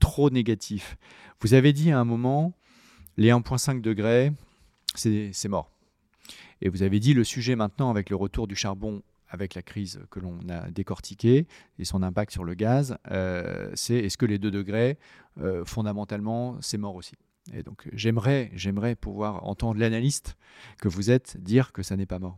trop 0.04 0.30
négatif. 0.30 0.98
Vous 1.40 1.54
avez 1.54 1.72
dit 1.72 1.90
à 1.90 1.98
un 1.98 2.04
moment, 2.04 2.54
les 3.16 3.30
1,5 3.30 3.80
degrés, 3.80 4.34
c'est 4.96 5.48
mort. 5.48 5.72
Et 6.62 6.68
vous 6.68 6.84
avez 6.84 7.00
dit 7.00 7.14
le 7.14 7.24
sujet 7.24 7.56
maintenant 7.56 7.90
avec 7.90 8.10
le 8.10 8.18
retour 8.18 8.46
du 8.48 8.56
charbon 8.56 9.02
avec 9.30 9.56
la 9.56 9.62
crise 9.62 10.02
que 10.12 10.20
l'on 10.20 10.38
a 10.50 10.70
décortiquée 10.70 11.48
et 11.80 11.86
son 11.86 12.04
impact 12.04 12.34
sur 12.34 12.44
le 12.44 12.54
gaz, 12.54 12.98
euh, 13.12 13.72
c'est 13.76 13.96
est-ce 13.96 14.18
que 14.18 14.26
les 14.26 14.38
2 14.38 14.52
degrés, 14.52 15.00
euh, 15.40 15.64
fondamentalement, 15.66 16.58
c'est 16.60 16.78
mort 16.78 16.96
aussi? 16.96 17.16
Et 17.54 17.64
donc 17.64 17.88
j'aimerais, 17.94 18.52
j'aimerais 18.54 18.96
pouvoir 18.96 19.46
entendre 19.46 19.80
l'analyste 19.80 20.36
que 20.80 20.90
vous 20.90 21.12
êtes 21.12 21.42
dire 21.42 21.72
que 21.72 21.82
ça 21.82 21.96
n'est 21.96 22.06
pas 22.06 22.20
mort. 22.20 22.38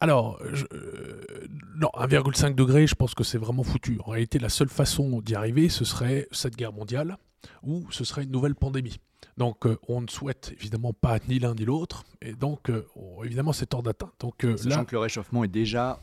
Alors, 0.00 0.40
euh, 0.42 1.24
non, 1.76 1.88
1,5 1.94 2.54
degré, 2.54 2.86
je 2.86 2.94
pense 2.94 3.14
que 3.14 3.24
c'est 3.24 3.38
vraiment 3.38 3.62
foutu. 3.62 3.98
En 4.04 4.10
réalité, 4.10 4.38
la 4.38 4.48
seule 4.48 4.68
façon 4.68 5.20
d'y 5.20 5.34
arriver, 5.34 5.68
ce 5.68 5.84
serait 5.84 6.28
cette 6.32 6.56
guerre 6.56 6.72
mondiale 6.72 7.16
ou 7.62 7.86
ce 7.90 8.04
serait 8.04 8.24
une 8.24 8.30
nouvelle 8.30 8.54
pandémie. 8.54 8.98
Donc 9.36 9.66
euh, 9.66 9.78
on 9.88 10.00
ne 10.00 10.08
souhaite 10.08 10.52
évidemment 10.52 10.92
pas 10.92 11.18
ni 11.28 11.38
l'un 11.38 11.54
ni 11.54 11.64
l'autre, 11.64 12.04
et 12.22 12.32
donc 12.32 12.70
euh, 12.70 12.86
évidemment 13.22 13.52
c'est 13.52 13.74
hors 13.74 13.82
d'atteinte. 13.82 14.14
Donc, 14.20 14.44
euh, 14.44 14.56
Sachant 14.56 14.84
que 14.84 14.92
le 14.92 15.00
réchauffement 15.00 15.44
est 15.44 15.48
déjà 15.48 16.00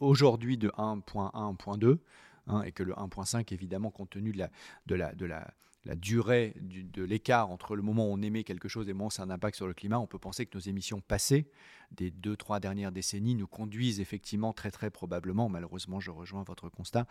aujourd'hui 0.00 0.58
de 0.58 0.68
1.1 0.76 1.30
à 1.32 1.52
1.2, 1.52 1.98
et 2.64 2.72
que 2.72 2.82
le 2.82 2.92
1.5 2.92 3.52
évidemment 3.52 3.90
compte 3.90 4.10
tenu 4.10 4.32
de 4.32 4.38
la, 4.38 4.50
de 4.86 4.94
la, 4.94 5.14
de 5.14 5.26
la, 5.26 5.54
la 5.86 5.94
durée 5.94 6.54
de 6.60 7.02
l'écart 7.04 7.50
entre 7.50 7.76
le 7.76 7.82
moment 7.82 8.08
où 8.08 8.12
on 8.12 8.20
émet 8.20 8.44
quelque 8.44 8.68
chose 8.68 8.86
et 8.86 8.90
le 8.90 8.94
moment 8.94 9.06
où 9.06 9.10
ça 9.10 9.22
a 9.22 9.26
un 9.26 9.30
impact 9.30 9.56
sur 9.56 9.66
le 9.66 9.74
climat, 9.74 9.98
on 9.98 10.06
peut 10.06 10.18
penser 10.18 10.44
que 10.44 10.56
nos 10.56 10.60
émissions 10.60 11.00
passées 11.00 11.48
des 11.92 12.10
deux, 12.10 12.36
trois 12.36 12.58
dernières 12.58 12.92
décennies 12.92 13.36
nous 13.36 13.46
conduisent 13.46 14.00
effectivement 14.00 14.52
très 14.52 14.70
très 14.70 14.90
probablement, 14.90 15.48
malheureusement 15.48 16.00
je 16.00 16.10
rejoins 16.10 16.42
votre 16.42 16.68
constat, 16.68 17.06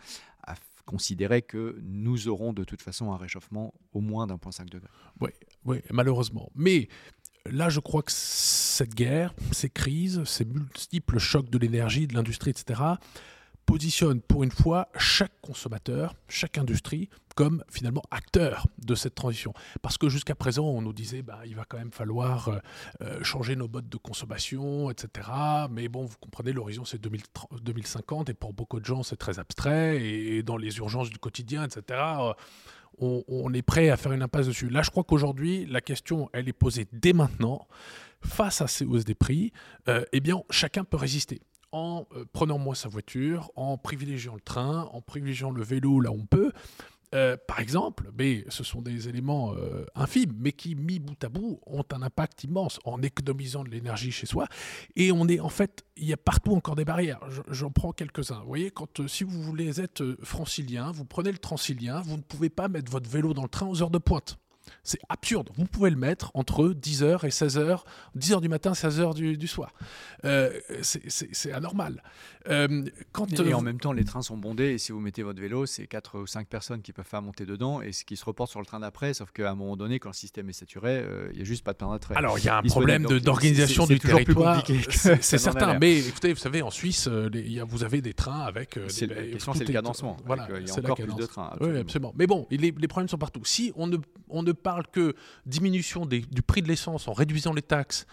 à 0.46 0.54
considérer 0.84 1.42
que 1.42 1.78
nous 1.82 2.28
aurons 2.28 2.52
de 2.52 2.64
toute 2.64 2.82
façon 2.82 3.12
un 3.12 3.16
réchauffement 3.16 3.74
au 3.92 4.00
moins 4.00 4.26
d'un 4.26 4.38
point 4.38 4.52
cinq 4.52 4.68
degré. 4.68 4.88
Oui, 5.20 5.30
oui, 5.64 5.78
malheureusement. 5.90 6.50
Mais 6.54 6.88
là, 7.46 7.68
je 7.68 7.80
crois 7.80 8.02
que 8.02 8.12
cette 8.12 8.94
guerre, 8.94 9.34
ces 9.52 9.70
crises, 9.70 10.22
ces 10.24 10.44
multiples 10.44 11.18
chocs 11.18 11.50
de 11.50 11.58
l'énergie, 11.58 12.06
de 12.06 12.14
l'industrie, 12.14 12.50
etc., 12.50 12.80
positionne 13.66 14.20
pour 14.20 14.44
une 14.44 14.52
fois 14.52 14.88
chaque 14.96 15.38
consommateur, 15.42 16.14
chaque 16.28 16.56
industrie 16.56 17.10
comme 17.34 17.62
finalement 17.68 18.02
acteur 18.10 18.66
de 18.78 18.94
cette 18.94 19.14
transition. 19.14 19.52
Parce 19.82 19.98
que 19.98 20.08
jusqu'à 20.08 20.34
présent, 20.34 20.64
on 20.64 20.80
nous 20.80 20.94
disait 20.94 21.22
bah, 21.22 21.40
il 21.44 21.54
va 21.54 21.64
quand 21.68 21.76
même 21.76 21.92
falloir 21.92 22.48
euh, 22.48 22.58
euh, 23.02 23.22
changer 23.22 23.56
nos 23.56 23.68
modes 23.68 23.88
de 23.88 23.96
consommation, 23.98 24.90
etc. 24.90 25.28
Mais 25.70 25.88
bon, 25.88 26.06
vous 26.06 26.16
comprenez, 26.18 26.52
l'horizon 26.52 26.84
c'est 26.84 27.02
2050 27.02 28.30
et 28.30 28.34
pour 28.34 28.54
beaucoup 28.54 28.80
de 28.80 28.86
gens 28.86 29.02
c'est 29.02 29.16
très 29.16 29.38
abstrait 29.38 30.02
et, 30.02 30.42
dans 30.42 30.56
les 30.56 30.78
urgences 30.78 31.10
du 31.10 31.18
quotidien, 31.18 31.64
etc. 31.64 32.00
Euh, 32.20 32.32
on, 32.98 33.52
est 33.52 33.60
prêt 33.60 33.90
à 33.90 33.98
faire 33.98 34.12
une 34.12 34.22
impasse 34.22 34.46
dessus. 34.46 34.70
Là, 34.70 34.80
je 34.80 34.88
crois 34.90 35.04
qu'aujourd'hui, 35.04 35.66
la 35.66 35.82
question, 35.82 36.30
elle 36.32 36.48
est 36.48 36.54
posée 36.54 36.88
dès 36.92 37.12
maintenant. 37.12 37.68
Face 38.22 38.62
à 38.62 38.68
ces 38.68 38.86
hausses 38.86 39.04
des 39.04 39.14
prix, 39.14 39.52
eh 39.86 40.20
bien, 40.20 40.42
chacun 40.48 40.82
peut 40.82 40.96
résister 40.96 41.42
en 41.72 42.06
euh, 42.14 42.24
prenant 42.32 42.58
moins 42.58 42.74
sa 42.74 42.88
voiture, 42.88 43.50
en 43.56 43.78
privilégiant 43.78 44.34
le 44.34 44.40
train, 44.40 44.88
en 44.92 45.00
privilégiant 45.00 45.50
le 45.50 45.62
vélo 45.62 46.00
là 46.00 46.10
où 46.10 46.20
on 46.20 46.26
peut. 46.26 46.52
Euh, 47.14 47.36
par 47.46 47.60
exemple, 47.60 48.10
mais 48.18 48.44
ce 48.48 48.64
sont 48.64 48.82
des 48.82 49.08
éléments 49.08 49.54
euh, 49.54 49.86
infimes, 49.94 50.34
mais 50.38 50.52
qui, 50.52 50.74
mis 50.74 50.98
bout 50.98 51.22
à 51.22 51.28
bout, 51.28 51.60
ont 51.66 51.84
un 51.92 52.02
impact 52.02 52.44
immense 52.44 52.80
en 52.84 53.00
économisant 53.00 53.62
de 53.62 53.70
l'énergie 53.70 54.10
chez 54.10 54.26
soi. 54.26 54.48
Et 54.96 55.12
on 55.12 55.28
est 55.28 55.38
en 55.38 55.48
fait, 55.48 55.84
il 55.96 56.06
y 56.06 56.12
a 56.12 56.16
partout 56.16 56.52
encore 56.52 56.74
des 56.74 56.84
barrières. 56.84 57.20
J'en 57.48 57.70
prends 57.70 57.92
quelques-uns. 57.92 58.40
Vous 58.40 58.48
voyez, 58.48 58.70
quand 58.70 59.06
si 59.06 59.22
vous 59.22 59.40
voulez 59.40 59.80
être 59.80 60.16
francilien, 60.22 60.90
vous 60.90 61.04
prenez 61.04 61.30
le 61.30 61.38
transilien, 61.38 62.00
vous 62.00 62.16
ne 62.16 62.22
pouvez 62.22 62.50
pas 62.50 62.68
mettre 62.68 62.90
votre 62.90 63.08
vélo 63.08 63.34
dans 63.34 63.44
le 63.44 63.48
train 63.48 63.66
aux 63.66 63.82
heures 63.82 63.90
de 63.90 63.98
pointe. 63.98 64.38
C'est 64.82 65.00
absurde. 65.08 65.50
Vous 65.56 65.66
pouvez 65.66 65.90
le 65.90 65.96
mettre 65.96 66.30
entre 66.34 66.68
10h 66.68 67.26
et 67.26 67.30
16h, 67.30 67.80
10h 68.16 68.40
du 68.40 68.48
matin, 68.48 68.72
16h 68.72 69.14
du, 69.14 69.36
du 69.36 69.46
soir. 69.46 69.72
Euh, 70.24 70.52
c'est 70.82 71.52
anormal. 71.52 72.02
Euh, 72.48 72.84
quand, 73.12 73.26
et, 73.40 73.54
en 73.54 73.60
même 73.60 73.80
temps, 73.80 73.92
les 73.92 74.04
trains 74.04 74.22
sont 74.22 74.36
bondés 74.36 74.66
et 74.66 74.78
si 74.78 74.92
vous 74.92 75.00
mettez 75.00 75.22
votre 75.22 75.40
vélo, 75.40 75.66
c'est 75.66 75.86
4 75.86 76.20
ou 76.20 76.26
5 76.26 76.46
personnes 76.46 76.82
qui 76.82 76.92
peuvent 76.92 77.06
faire 77.06 77.22
monter 77.22 77.44
dedans 77.44 77.80
et 77.80 77.92
ce 77.92 78.04
qui 78.04 78.16
se 78.16 78.24
reporte 78.24 78.50
sur 78.50 78.60
le 78.60 78.66
train 78.66 78.80
d'après. 78.80 79.14
Sauf 79.14 79.32
qu'à 79.32 79.50
un 79.50 79.54
moment 79.54 79.76
donné, 79.76 79.98
quand 79.98 80.10
le 80.10 80.14
système 80.14 80.48
est 80.48 80.54
saturé, 80.54 80.98
euh, 80.98 81.28
il 81.32 81.36
n'y 81.36 81.42
a 81.42 81.44
juste 81.44 81.64
pas 81.64 81.72
de 81.72 81.78
train 81.78 81.92
d'attrait. 81.92 82.14
Alors, 82.16 82.38
il 82.38 82.44
y 82.44 82.48
a 82.48 82.58
un 82.58 82.62
problème 82.62 83.04
d'organisation 83.04 83.86
du 83.86 83.98
territoire. 83.98 84.64
C'est 84.90 85.38
certain. 85.38 85.78
Mais 85.78 85.98
écoutez, 85.98 86.32
vous 86.32 86.38
savez, 86.38 86.62
en 86.62 86.70
Suisse, 86.70 87.08
y 87.32 87.60
a, 87.60 87.64
vous 87.64 87.84
avez 87.84 88.00
des 88.00 88.14
trains 88.14 88.40
avec. 88.40 88.78
c'est 88.88 89.08
question, 89.08 89.54
c'est 89.54 89.64
le 89.64 89.72
cadencement. 89.72 90.16
Voilà, 90.24 90.48
il 90.60 90.66
y 90.66 90.70
a 90.70 90.78
encore 90.78 90.96
plus 90.96 91.14
de 91.14 91.26
trains. 91.26 91.56
Oui, 91.60 91.76
absolument. 91.78 92.14
Mais 92.16 92.26
bon, 92.26 92.46
les, 92.50 92.58
les 92.58 92.88
problèmes 92.88 93.08
sont 93.08 93.18
partout. 93.18 93.44
Si 93.44 93.72
on 93.76 93.86
ne, 93.86 93.96
on 94.28 94.42
ne 94.42 94.52
parle 94.56 94.86
que 94.90 95.14
diminution 95.44 96.06
du 96.06 96.42
prix 96.42 96.62
de 96.62 96.68
l'essence 96.68 97.08
en 97.08 97.12
réduisant 97.12 97.52
les 97.52 97.62
taxes, 97.62 98.06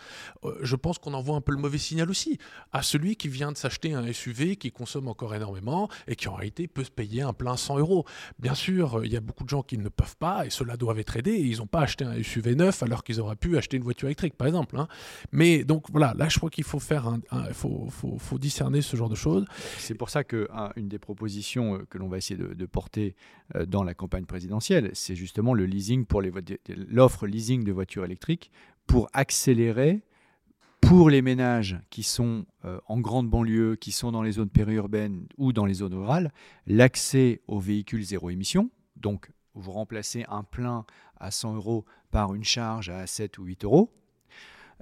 euh, 0.44 0.58
je 0.62 0.76
pense 0.76 0.98
qu'on 0.98 1.14
envoie 1.14 1.36
un 1.36 1.42
peu 1.42 1.52
le 1.52 1.58
mauvais 1.58 1.78
signal 1.78 2.10
aussi 2.10 2.38
à 2.72 2.82
celui 2.82 3.16
qui 3.16 3.28
vient 3.28 3.52
de 3.52 3.58
s'acheter 3.58 3.94
un 3.94 4.12
SUV 4.12 4.56
qui 4.56 4.72
consomme 4.72 5.08
encore 5.08 5.34
énormément 5.36 5.90
et 6.08 6.16
qui 6.16 6.28
en 6.28 6.36
réalité 6.36 6.68
peut 6.68 6.84
se 6.84 6.92
payer 6.92 7.22
un 7.22 7.34
plein 7.34 7.58
100 7.58 7.80
euros. 7.80 8.06
Bien 8.40 8.56
sûr, 8.56 9.00
euh, 9.00 9.06
il 9.06 9.12
y 9.12 9.18
a 9.18 9.22
beaucoup 9.22 9.44
de 9.44 9.50
gens 9.50 9.64
qui 9.64 9.78
ne 9.78 9.90
peuvent 9.90 10.18
pas 10.18 10.46
et 10.46 10.50
ceux-là 10.50 10.78
doivent 10.78 11.00
être 11.00 11.18
aidés 11.18 11.34
ils 11.34 11.58
n'ont 11.58 11.68
pas 11.68 11.82
acheté 11.82 12.06
un 12.06 12.22
SUV 12.22 12.56
neuf 12.56 12.84
alors 12.84 13.04
qu'ils 13.04 13.20
auraient 13.20 13.36
pu 13.36 13.58
acheter 13.58 13.78
une 13.78 13.84
voiture 13.84 14.08
électrique, 14.08 14.36
par 14.36 14.48
exemple. 14.48 14.78
Hein. 14.78 14.88
Mais 15.32 15.64
donc 15.64 15.86
voilà, 15.92 16.14
là 16.18 16.30
je 16.30 16.38
crois 16.38 16.50
qu'il 16.50 16.64
faut 16.64 16.80
faire 16.80 17.08
un, 17.08 17.54
faut, 17.54 17.88
faut, 17.90 18.40
discerner 18.40 18.82
ce 18.82 18.96
genre 18.98 19.10
de 19.10 19.16
choses. 19.16 19.46
C'est 19.78 19.96
pour 19.96 20.10
ça 20.10 20.24
que 20.24 20.48
une 20.76 20.88
des 20.88 21.00
propositions 21.00 21.76
euh, 21.76 21.86
que 21.90 21.98
l'on 21.98 22.08
va 22.08 22.18
essayer 22.18 22.40
de, 22.40 22.66
porter 22.66 23.16
dans 23.68 23.84
la 23.84 23.94
campagne 23.94 24.26
présidentielle, 24.26 24.90
c'est 24.94 25.16
justement 25.16 25.54
le 25.54 25.66
leasing 25.66 26.06
pour 26.06 26.22
les 26.22 26.30
l'offre 26.90 27.28
leasing 27.28 27.64
de 27.64 27.72
voitures 27.72 28.06
électriques 28.06 28.52
pour 28.88 29.10
accélérer 29.14 30.04
pour 30.82 31.10
les 31.10 31.22
ménages 31.22 31.80
qui 31.90 32.04
sont 32.04 32.46
euh, 32.66 32.80
en 32.88 33.00
grande 33.00 33.30
banlieue, 33.30 33.76
qui 33.76 33.92
sont 33.92 34.12
dans 34.12 34.22
les 34.22 34.34
zones 34.34 34.50
périurbaines 34.50 35.28
ou 35.38 35.54
dans 35.54 35.66
les 35.66 35.76
zones 35.76 35.94
rurales, 35.94 36.32
l'accès 36.68 37.42
aux 37.48 37.60
véhicules 37.60 38.04
zéro 38.04 38.30
émission. 38.30 38.70
Donc, 38.98 39.32
vous 39.56 39.72
remplacez 39.72 40.26
un 40.28 40.44
plein 40.44 40.86
à 41.20 41.32
100 41.32 41.56
euros 41.56 41.86
par 42.12 42.34
une 42.36 42.44
charge 42.44 42.90
à 42.90 43.08
7 43.08 43.38
ou 43.38 43.46
8 43.46 43.64
euros. 43.64 43.92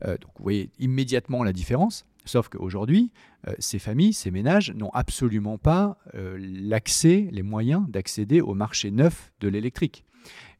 Euh, 0.04 0.18
donc 0.18 0.32
vous 0.38 0.44
voyez 0.44 0.70
immédiatement 0.80 1.44
la 1.44 1.54
différence. 1.54 2.06
Sauf 2.26 2.50
qu'aujourd'hui, 2.50 3.12
euh, 3.48 3.54
ces 3.60 3.80
familles, 3.80 4.14
ces 4.14 4.32
ménages 4.32 4.72
n'ont 4.72 4.92
absolument 4.92 5.58
pas 5.58 5.98
euh, 6.14 6.38
l'accès, 6.40 7.28
les 7.32 7.44
moyens 7.44 7.90
d'accéder 7.90 8.42
au 8.42 8.54
marché 8.54 8.92
neuf 8.92 9.32
de 9.40 9.48
l'électrique. 9.48 10.06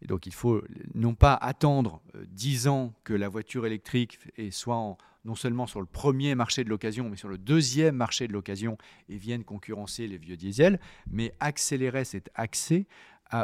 Et 0.02 0.08
donc 0.08 0.26
il 0.26 0.34
faut 0.34 0.64
non 0.96 1.14
pas 1.14 1.36
attendre 1.36 2.02
10 2.30 2.68
ans 2.68 2.94
que 3.04 3.14
la 3.14 3.30
voiture 3.30 3.68
électrique 3.68 4.18
soit 4.50 4.98
non 5.26 5.36
seulement 5.36 5.68
sur 5.68 5.80
le 5.80 5.86
premier 5.86 6.36
marché 6.36 6.64
de 6.64 6.70
l'occasion, 6.70 7.10
mais 7.10 7.16
sur 7.16 7.30
le 7.30 7.38
deuxième 7.38 7.96
marché 7.96 8.28
de 8.28 8.34
l'occasion 8.34 8.78
et 9.10 9.18
vienne 9.18 9.44
concurrencer 9.44 10.08
les 10.08 10.18
vieux 10.18 10.38
diesels, 10.38 10.80
mais 11.10 11.36
accélérer 11.40 12.06
cet 12.06 12.32
accès 12.34 12.88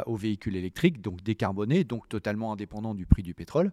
aux 0.06 0.16
véhicules 0.16 0.56
électriques, 0.56 1.00
donc 1.00 1.22
décarbonés, 1.22 1.84
donc 1.84 2.08
totalement 2.08 2.52
indépendants 2.52 2.94
du 2.94 3.06
prix 3.06 3.22
du 3.22 3.34
pétrole, 3.34 3.72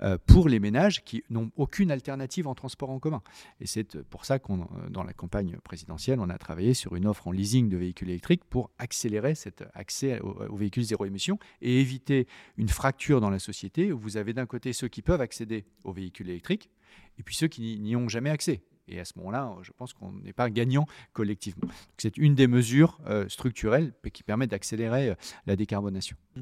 euh, 0.00 0.18
pour 0.26 0.48
les 0.48 0.60
ménages 0.60 1.04
qui 1.04 1.24
n'ont 1.30 1.50
aucune 1.56 1.90
alternative 1.90 2.46
en 2.46 2.54
transport 2.54 2.90
en 2.90 2.98
commun. 2.98 3.22
Et 3.60 3.66
c'est 3.66 4.02
pour 4.04 4.24
ça 4.24 4.38
qu'on, 4.38 4.62
euh, 4.62 4.88
dans 4.90 5.02
la 5.02 5.12
campagne 5.12 5.56
présidentielle, 5.64 6.20
on 6.20 6.30
a 6.30 6.38
travaillé 6.38 6.74
sur 6.74 6.96
une 6.96 7.06
offre 7.06 7.28
en 7.28 7.32
leasing 7.32 7.68
de 7.68 7.76
véhicules 7.76 8.10
électriques 8.10 8.44
pour 8.44 8.70
accélérer 8.78 9.34
cet 9.34 9.64
accès 9.74 10.20
aux, 10.20 10.56
véhicules 10.56 10.84
zéro 10.84 11.04
émission 11.04 11.38
et 11.60 11.80
éviter 11.80 12.26
une 12.56 12.68
fracture 12.68 13.20
dans 13.20 13.30
la 13.30 13.38
société 13.38 13.92
où 13.92 13.98
vous 13.98 14.16
avez 14.16 14.32
d'un 14.32 14.46
côté 14.46 14.72
ceux 14.72 14.88
qui 14.88 15.02
peuvent 15.02 15.20
accéder 15.20 15.64
aux 15.84 15.92
véhicules 15.92 16.28
électriques 16.28 16.70
et 17.18 17.22
puis 17.22 17.34
ceux 17.34 17.48
qui 17.48 17.78
n'y 17.80 17.96
ont 17.96 18.08
jamais 18.08 18.30
accès. 18.30 18.62
Et 18.88 19.00
à 19.00 19.04
ce 19.04 19.14
moment-là, 19.16 19.52
je 19.62 19.72
pense 19.76 19.92
qu'on 19.92 20.12
n'est 20.12 20.32
pas 20.32 20.48
gagnant 20.48 20.86
collectivement. 21.12 21.68
C'est 21.96 22.16
une 22.16 22.34
des 22.34 22.46
mesures 22.46 22.98
euh, 23.06 23.28
structurelles 23.28 23.92
qui 24.12 24.22
permet 24.22 24.46
d'accélérer 24.46 25.10
euh, 25.10 25.14
la 25.46 25.56
décarbonation. 25.56 26.16
Mmh. 26.36 26.40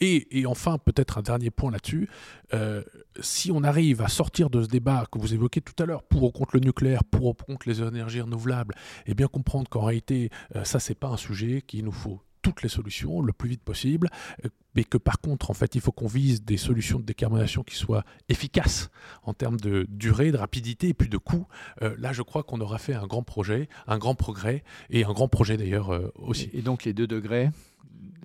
Et, 0.00 0.46
enfin, 0.46 0.78
peut-être 0.78 1.18
un 1.18 1.22
dernier 1.22 1.50
point 1.50 1.70
là-dessus. 1.70 2.08
Euh, 2.54 2.82
si 3.20 3.52
on 3.52 3.62
arrive 3.62 4.00
à 4.00 4.08
sortir 4.08 4.48
de 4.50 4.62
ce 4.62 4.68
débat 4.68 5.04
que 5.12 5.18
vous 5.18 5.34
évoquez 5.34 5.60
tout 5.60 5.80
à 5.82 5.86
l'heure, 5.86 6.02
pour 6.02 6.22
ou 6.22 6.30
contre 6.30 6.56
le 6.56 6.60
nucléaire, 6.60 7.04
pour 7.04 7.26
ou 7.26 7.34
contre 7.34 7.68
les 7.68 7.82
énergies 7.82 8.22
renouvelables, 8.22 8.74
et 9.06 9.14
bien 9.14 9.28
comprendre 9.28 9.68
qu'en 9.68 9.84
réalité, 9.84 10.30
ça, 10.64 10.80
c'est 10.80 10.94
pas 10.94 11.08
un 11.08 11.18
sujet 11.18 11.60
qu'il 11.60 11.84
nous 11.84 11.92
faut 11.92 12.22
toutes 12.42 12.62
les 12.62 12.68
solutions 12.68 13.20
le 13.20 13.32
plus 13.32 13.48
vite 13.48 13.62
possible, 13.62 14.08
euh, 14.44 14.48
mais 14.74 14.84
que 14.84 14.98
par 14.98 15.20
contre, 15.20 15.50
en 15.50 15.54
fait, 15.54 15.74
il 15.74 15.80
faut 15.80 15.92
qu'on 15.92 16.06
vise 16.06 16.42
des 16.42 16.56
solutions 16.56 16.98
de 16.98 17.04
décarbonation 17.04 17.62
qui 17.62 17.74
soient 17.74 18.04
efficaces 18.28 18.90
en 19.22 19.34
termes 19.34 19.58
de 19.58 19.86
durée, 19.88 20.30
de 20.32 20.36
rapidité 20.36 20.88
et 20.88 20.94
puis 20.94 21.08
de 21.08 21.18
coût. 21.18 21.46
Euh, 21.82 21.94
là, 21.98 22.12
je 22.12 22.22
crois 22.22 22.42
qu'on 22.42 22.60
aura 22.60 22.78
fait 22.78 22.94
un 22.94 23.06
grand 23.06 23.22
projet, 23.22 23.68
un 23.86 23.98
grand 23.98 24.14
progrès 24.14 24.62
et 24.90 25.04
un 25.04 25.12
grand 25.12 25.28
projet 25.28 25.56
d'ailleurs 25.56 25.90
euh, 25.92 26.12
aussi. 26.16 26.50
Et 26.52 26.62
donc 26.62 26.84
les 26.84 26.92
deux 26.92 27.06
degrés 27.06 27.50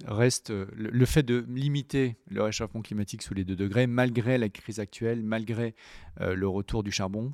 reste 0.05 0.51
le, 0.51 1.05
fait 1.05 1.23
de 1.23 1.45
limiter 1.47 2.17
le 2.27 2.43
réchauffement 2.43 2.81
climatique 2.81 3.21
sous 3.21 3.33
les 3.33 3.45
deux 3.45 3.55
degrés, 3.55 3.87
malgré 3.87 4.37
la 4.37 4.49
crise 4.49 4.79
actuelle, 4.79 5.23
malgré 5.23 5.75
le 6.19 6.47
retour 6.47 6.83
du 6.83 6.91
charbon, 6.91 7.33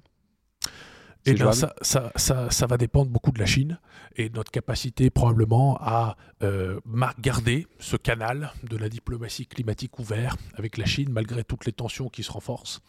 et 1.26 1.36
ça, 1.38 1.74
ça, 1.82 2.11
ça, 2.15 2.49
ça, 2.49 2.67
va 2.67 2.78
dépendre 2.78 3.11
beaucoup 3.11 3.32
de 3.32 3.39
la 3.39 3.45
Chine 3.45 3.78
et 4.15 4.30
de 4.30 4.36
notre 4.36 4.51
capacité 4.51 5.09
probablement 5.09 5.78
à 5.82 6.15
euh, 6.43 6.80
garder 7.20 7.67
ce 7.80 7.97
canal 7.97 8.53
de 8.63 8.78
la 8.78 8.88
diplomatie 8.88 9.45
climatique 9.45 9.99
ouvert 9.99 10.38
avec 10.55 10.78
la 10.78 10.86
Chine 10.86 11.09
malgré 11.11 11.43
toutes 11.43 11.65
les 11.65 11.74
tensions 11.74 12.07
qui 12.07 12.24
se 12.24 12.32
renforcent. 12.32 12.80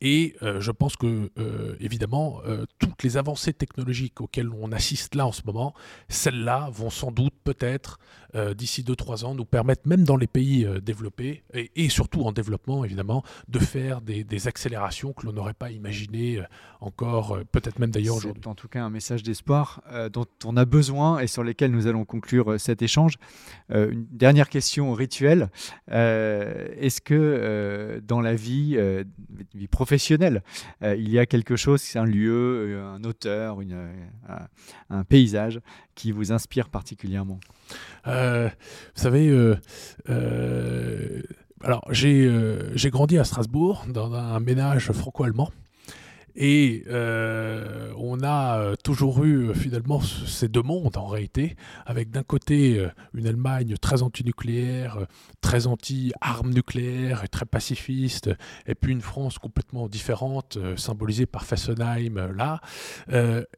Et 0.00 0.36
euh, 0.42 0.60
je 0.60 0.70
pense 0.70 0.96
que, 0.96 1.30
euh, 1.38 1.76
évidemment, 1.80 2.40
toutes 2.78 3.02
les 3.02 3.16
avancées 3.16 3.52
technologiques 3.52 4.20
auxquelles 4.20 4.50
on 4.50 4.72
assiste 4.72 5.14
là 5.14 5.26
en 5.26 5.32
ce 5.32 5.42
moment, 5.44 5.74
celles-là 6.08 6.70
vont 6.72 6.90
sans 6.90 7.10
doute 7.10 7.34
peut-être 7.44 7.98
d'ici 8.54 8.82
2-3 8.82 9.24
ans 9.24 9.34
nous 9.34 9.46
permettre, 9.46 9.88
même 9.88 10.04
dans 10.04 10.16
les 10.18 10.26
pays 10.26 10.66
développés 10.82 11.42
et, 11.54 11.88
surtout 11.88 12.22
en 12.24 12.32
développement 12.32 12.84
évidemment, 12.84 13.22
de 13.48 13.58
faire 13.58 14.02
des, 14.02 14.24
des 14.24 14.46
accélérations 14.46 15.14
que 15.14 15.24
l'on 15.24 15.32
n'aurait 15.32 15.54
pas 15.54 15.70
imaginées 15.70 16.42
encore 16.80 17.38
peut-être 17.50 17.65
même 17.78 17.90
d'ailleurs 17.90 18.16
aujourd'hui. 18.16 18.42
En 18.46 18.54
tout 18.54 18.68
cas, 18.68 18.82
un 18.82 18.90
message 18.90 19.22
d'espoir 19.22 19.82
euh, 19.90 20.08
dont 20.08 20.26
on 20.44 20.56
a 20.56 20.64
besoin 20.64 21.18
et 21.18 21.26
sur 21.26 21.44
lesquels 21.44 21.70
nous 21.70 21.86
allons 21.86 22.04
conclure 22.04 22.52
euh, 22.52 22.58
cet 22.58 22.82
échange. 22.82 23.14
Euh, 23.70 23.90
une 23.90 24.06
dernière 24.10 24.48
question 24.48 24.92
rituelle. 24.92 25.48
Est-ce 25.88 27.00
que 27.00 28.00
dans 28.06 28.20
la 28.20 28.34
vie, 28.34 28.78
vie 29.54 29.68
professionnelle, 29.68 30.42
il 30.82 31.08
y 31.08 31.18
a 31.18 31.26
quelque 31.26 31.56
chose, 31.56 31.82
un 31.96 32.04
lieu, 32.04 32.80
un 32.80 33.02
auteur, 33.04 33.60
une, 33.60 33.88
un, 34.90 35.04
paysage 35.04 35.60
qui 35.94 36.12
vous 36.12 36.32
inspire 36.32 36.68
particulièrement? 36.68 37.40
Vous 38.04 38.50
savez, 38.94 39.54
alors 41.62 41.84
j'ai 41.90 42.90
grandi 42.90 43.18
à 43.18 43.24
Strasbourg 43.24 43.84
dans 43.88 44.12
un 44.14 44.40
ménage 44.40 44.92
franco-allemand. 44.92 45.50
Et 46.36 46.84
euh, 46.88 47.92
on 47.96 48.22
a 48.22 48.58
euh, 48.58 48.74
toujours 48.76 49.24
eu 49.24 49.48
euh, 49.48 49.54
finalement 49.54 50.00
ces 50.02 50.48
deux 50.48 50.62
mondes 50.62 50.98
en 50.98 51.06
réalité, 51.06 51.56
avec 51.86 52.10
d'un 52.10 52.22
côté 52.22 52.86
une 53.14 53.26
Allemagne 53.26 53.74
très 53.80 54.02
antinucléaire, 54.02 55.06
très 55.40 55.66
anti-armes 55.66 56.52
nucléaires, 56.52 57.28
très 57.30 57.46
pacifiste, 57.46 58.30
et 58.66 58.74
puis 58.74 58.92
une 58.92 59.00
France 59.00 59.38
complètement 59.38 59.88
différente, 59.88 60.58
symbolisée 60.76 61.26
par 61.26 61.44
Fessenheim 61.44 62.32
là. 62.34 62.60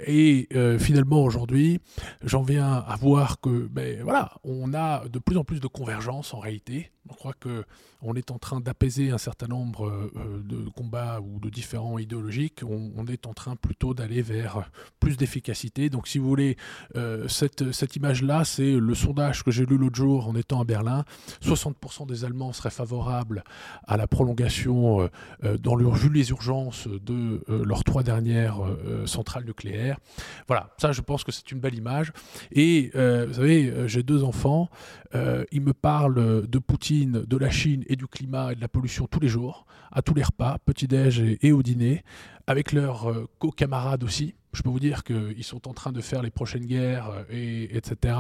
et 0.06 0.48
finalement 0.78 1.22
aujourd'hui, 1.22 1.80
j'en 2.22 2.42
viens 2.42 2.72
à 2.74 2.96
voir 2.96 3.40
que, 3.40 3.66
ben, 3.66 4.02
voilà, 4.02 4.32
on 4.44 4.72
a 4.74 5.08
de 5.08 5.18
plus 5.18 5.36
en 5.36 5.44
plus 5.44 5.60
de 5.60 5.66
convergence 5.66 6.34
en 6.34 6.38
réalité 6.38 6.90
on 7.10 7.14
croit 7.14 7.34
qu'on 7.34 8.14
est 8.14 8.30
en 8.30 8.38
train 8.38 8.60
d'apaiser 8.60 9.10
un 9.10 9.18
certain 9.18 9.46
nombre 9.46 9.88
euh, 9.88 10.42
de 10.44 10.68
combats 10.70 11.20
ou 11.20 11.40
de 11.40 11.48
différents 11.48 11.98
idéologiques. 11.98 12.62
On, 12.66 13.06
est 13.06 13.26
en 13.26 13.32
train 13.32 13.56
plutôt 13.56 13.94
d'aller 13.94 14.20
vers 14.20 14.70
plus 15.00 15.16
d'efficacité. 15.16 15.88
Donc, 15.88 16.08
si 16.08 16.18
vous 16.18 16.28
voulez, 16.28 16.56
euh, 16.96 17.26
cette, 17.28 17.96
image-là, 17.96 18.44
c'est 18.44 18.72
le 18.72 18.94
sondage 18.94 19.42
que 19.42 19.50
j'ai 19.50 19.64
lu 19.64 19.78
l'autre 19.78 19.96
jour 19.96 20.28
en 20.28 20.34
étant 20.34 20.60
à 20.60 20.64
Berlin. 20.64 21.04
60% 21.42 22.06
des 22.06 22.24
Allemands 22.24 22.52
seraient 22.52 22.70
favorables 22.70 23.44
à 23.86 23.96
la 23.96 24.06
prolongation, 24.06 25.08
euh, 25.44 25.56
dans 25.58 25.74
leur, 25.74 25.96
les 26.12 26.30
urgences, 26.30 26.86
de 26.88 27.42
leurs 27.48 27.84
trois 27.84 28.02
dernières 28.02 28.58
centrales 29.06 29.44
nucléaires. 29.44 29.98
Voilà, 30.46 30.74
ça, 30.78 30.92
je 30.92 31.00
pense 31.00 31.24
que 31.24 31.32
c'est 31.32 31.50
une 31.52 31.60
belle 31.60 31.74
image. 31.74 32.12
Et 32.52 32.90
vous 32.92 33.34
savez, 33.34 33.88
j'ai 33.88 34.02
deux 34.02 34.22
enfants. 34.24 34.68
ils 35.14 35.60
me 35.60 35.72
parlent 35.72 36.46
de 36.46 36.58
Poutine 36.58 36.97
de 37.06 37.36
la 37.36 37.50
Chine 37.50 37.84
et 37.86 37.96
du 37.96 38.06
climat 38.06 38.52
et 38.52 38.56
de 38.56 38.60
la 38.60 38.68
pollution 38.68 39.06
tous 39.06 39.20
les 39.20 39.28
jours, 39.28 39.66
à 39.92 40.02
tous 40.02 40.14
les 40.14 40.22
repas, 40.22 40.58
petit-déj 40.64 41.22
et, 41.40 41.52
au 41.52 41.62
dîner, 41.62 42.02
avec 42.46 42.72
leurs 42.72 43.10
euh, 43.10 43.28
co-camarades 43.38 44.04
aussi. 44.04 44.34
Je 44.54 44.62
peux 44.62 44.70
vous 44.70 44.80
dire 44.80 45.04
qu'ils 45.04 45.44
sont 45.44 45.68
en 45.68 45.74
train 45.74 45.92
de 45.92 46.00
faire 46.00 46.22
les 46.22 46.30
prochaines 46.30 46.64
guerres, 46.64 47.10
euh, 47.10 47.24
et, 47.30 47.76
etc., 47.76 48.16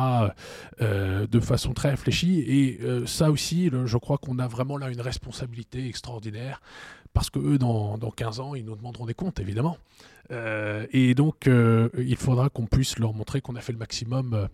euh, 0.80 1.26
de 1.26 1.40
façon 1.40 1.72
très 1.72 1.90
réfléchie. 1.90 2.40
Et 2.40 2.80
ça 3.06 3.30
aussi, 3.30 3.70
je 3.84 3.96
crois 3.96 4.18
qu'on 4.18 4.38
a 4.38 4.46
vraiment 4.46 4.76
là 4.76 4.90
une 4.90 5.00
responsabilité 5.00 5.86
extraordinaire, 5.86 6.60
parce 7.18 7.30
que 7.30 7.40
eux, 7.40 7.58
dans, 7.58 7.98
dans 7.98 8.12
15 8.12 8.38
ans, 8.38 8.54
ils 8.54 8.64
nous 8.64 8.76
demanderont 8.76 9.04
des 9.04 9.14
comptes, 9.14 9.40
évidemment. 9.40 9.76
et 10.30 11.14
donc, 11.16 11.48
il 11.48 12.16
faudra 12.16 12.48
qu'on 12.48 12.66
puisse 12.66 12.96
leur 13.00 13.12
montrer 13.12 13.40
qu'on 13.40 13.56
a 13.56 13.60
fait 13.60 13.72
le 13.72 13.78
maximum 13.78 14.48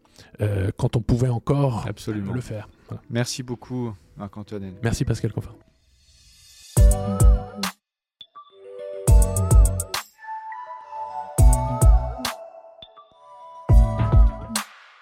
quand 0.79 0.97
on 0.97 1.03
pouvait 1.03 1.29
encore 1.29 1.85
Absolument. 1.87 2.33
le 2.33 2.41
faire. 2.41 2.71
Merci 3.11 3.43
beaucoup, 3.43 3.93
Marc-Antoine. 4.17 4.73
Merci, 4.83 5.05
Pascal 5.05 5.31
Coffin. 5.35 5.53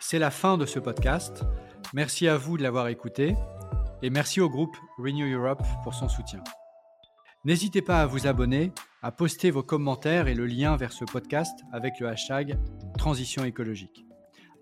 C'est 0.00 0.18
la 0.18 0.32
fin 0.32 0.58
de 0.58 0.66
ce 0.66 0.80
podcast. 0.80 1.44
Merci 1.94 2.26
à 2.26 2.36
vous 2.36 2.58
de 2.58 2.62
l'avoir 2.64 2.88
écouté 2.88 3.36
et 4.02 4.10
merci 4.10 4.40
au 4.40 4.50
groupe 4.50 4.76
Renew 4.98 5.32
Europe 5.32 5.62
pour 5.84 5.94
son 5.94 6.08
soutien. 6.08 6.42
N'hésitez 7.44 7.82
pas 7.82 8.02
à 8.02 8.06
vous 8.06 8.28
abonner, 8.28 8.70
à 9.02 9.10
poster 9.10 9.50
vos 9.50 9.64
commentaires 9.64 10.28
et 10.28 10.34
le 10.34 10.46
lien 10.46 10.76
vers 10.76 10.92
ce 10.92 11.04
podcast 11.04 11.58
avec 11.72 11.98
le 11.98 12.06
hashtag 12.06 12.56
Transition 12.96 13.44
écologique. 13.44 14.06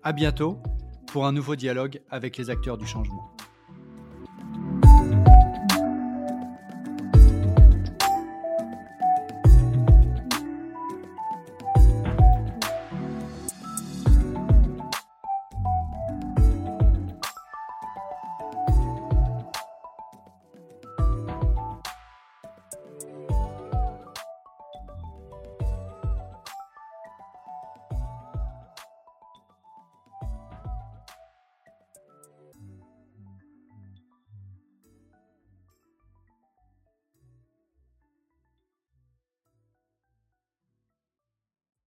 À 0.01 0.13
bientôt 0.13 0.57
pour 1.05 1.27
un 1.27 1.31
nouveau 1.31 1.55
dialogue 1.55 2.01
avec 2.09 2.37
les 2.37 2.49
acteurs 2.49 2.79
du 2.79 2.87
changement. 2.87 3.35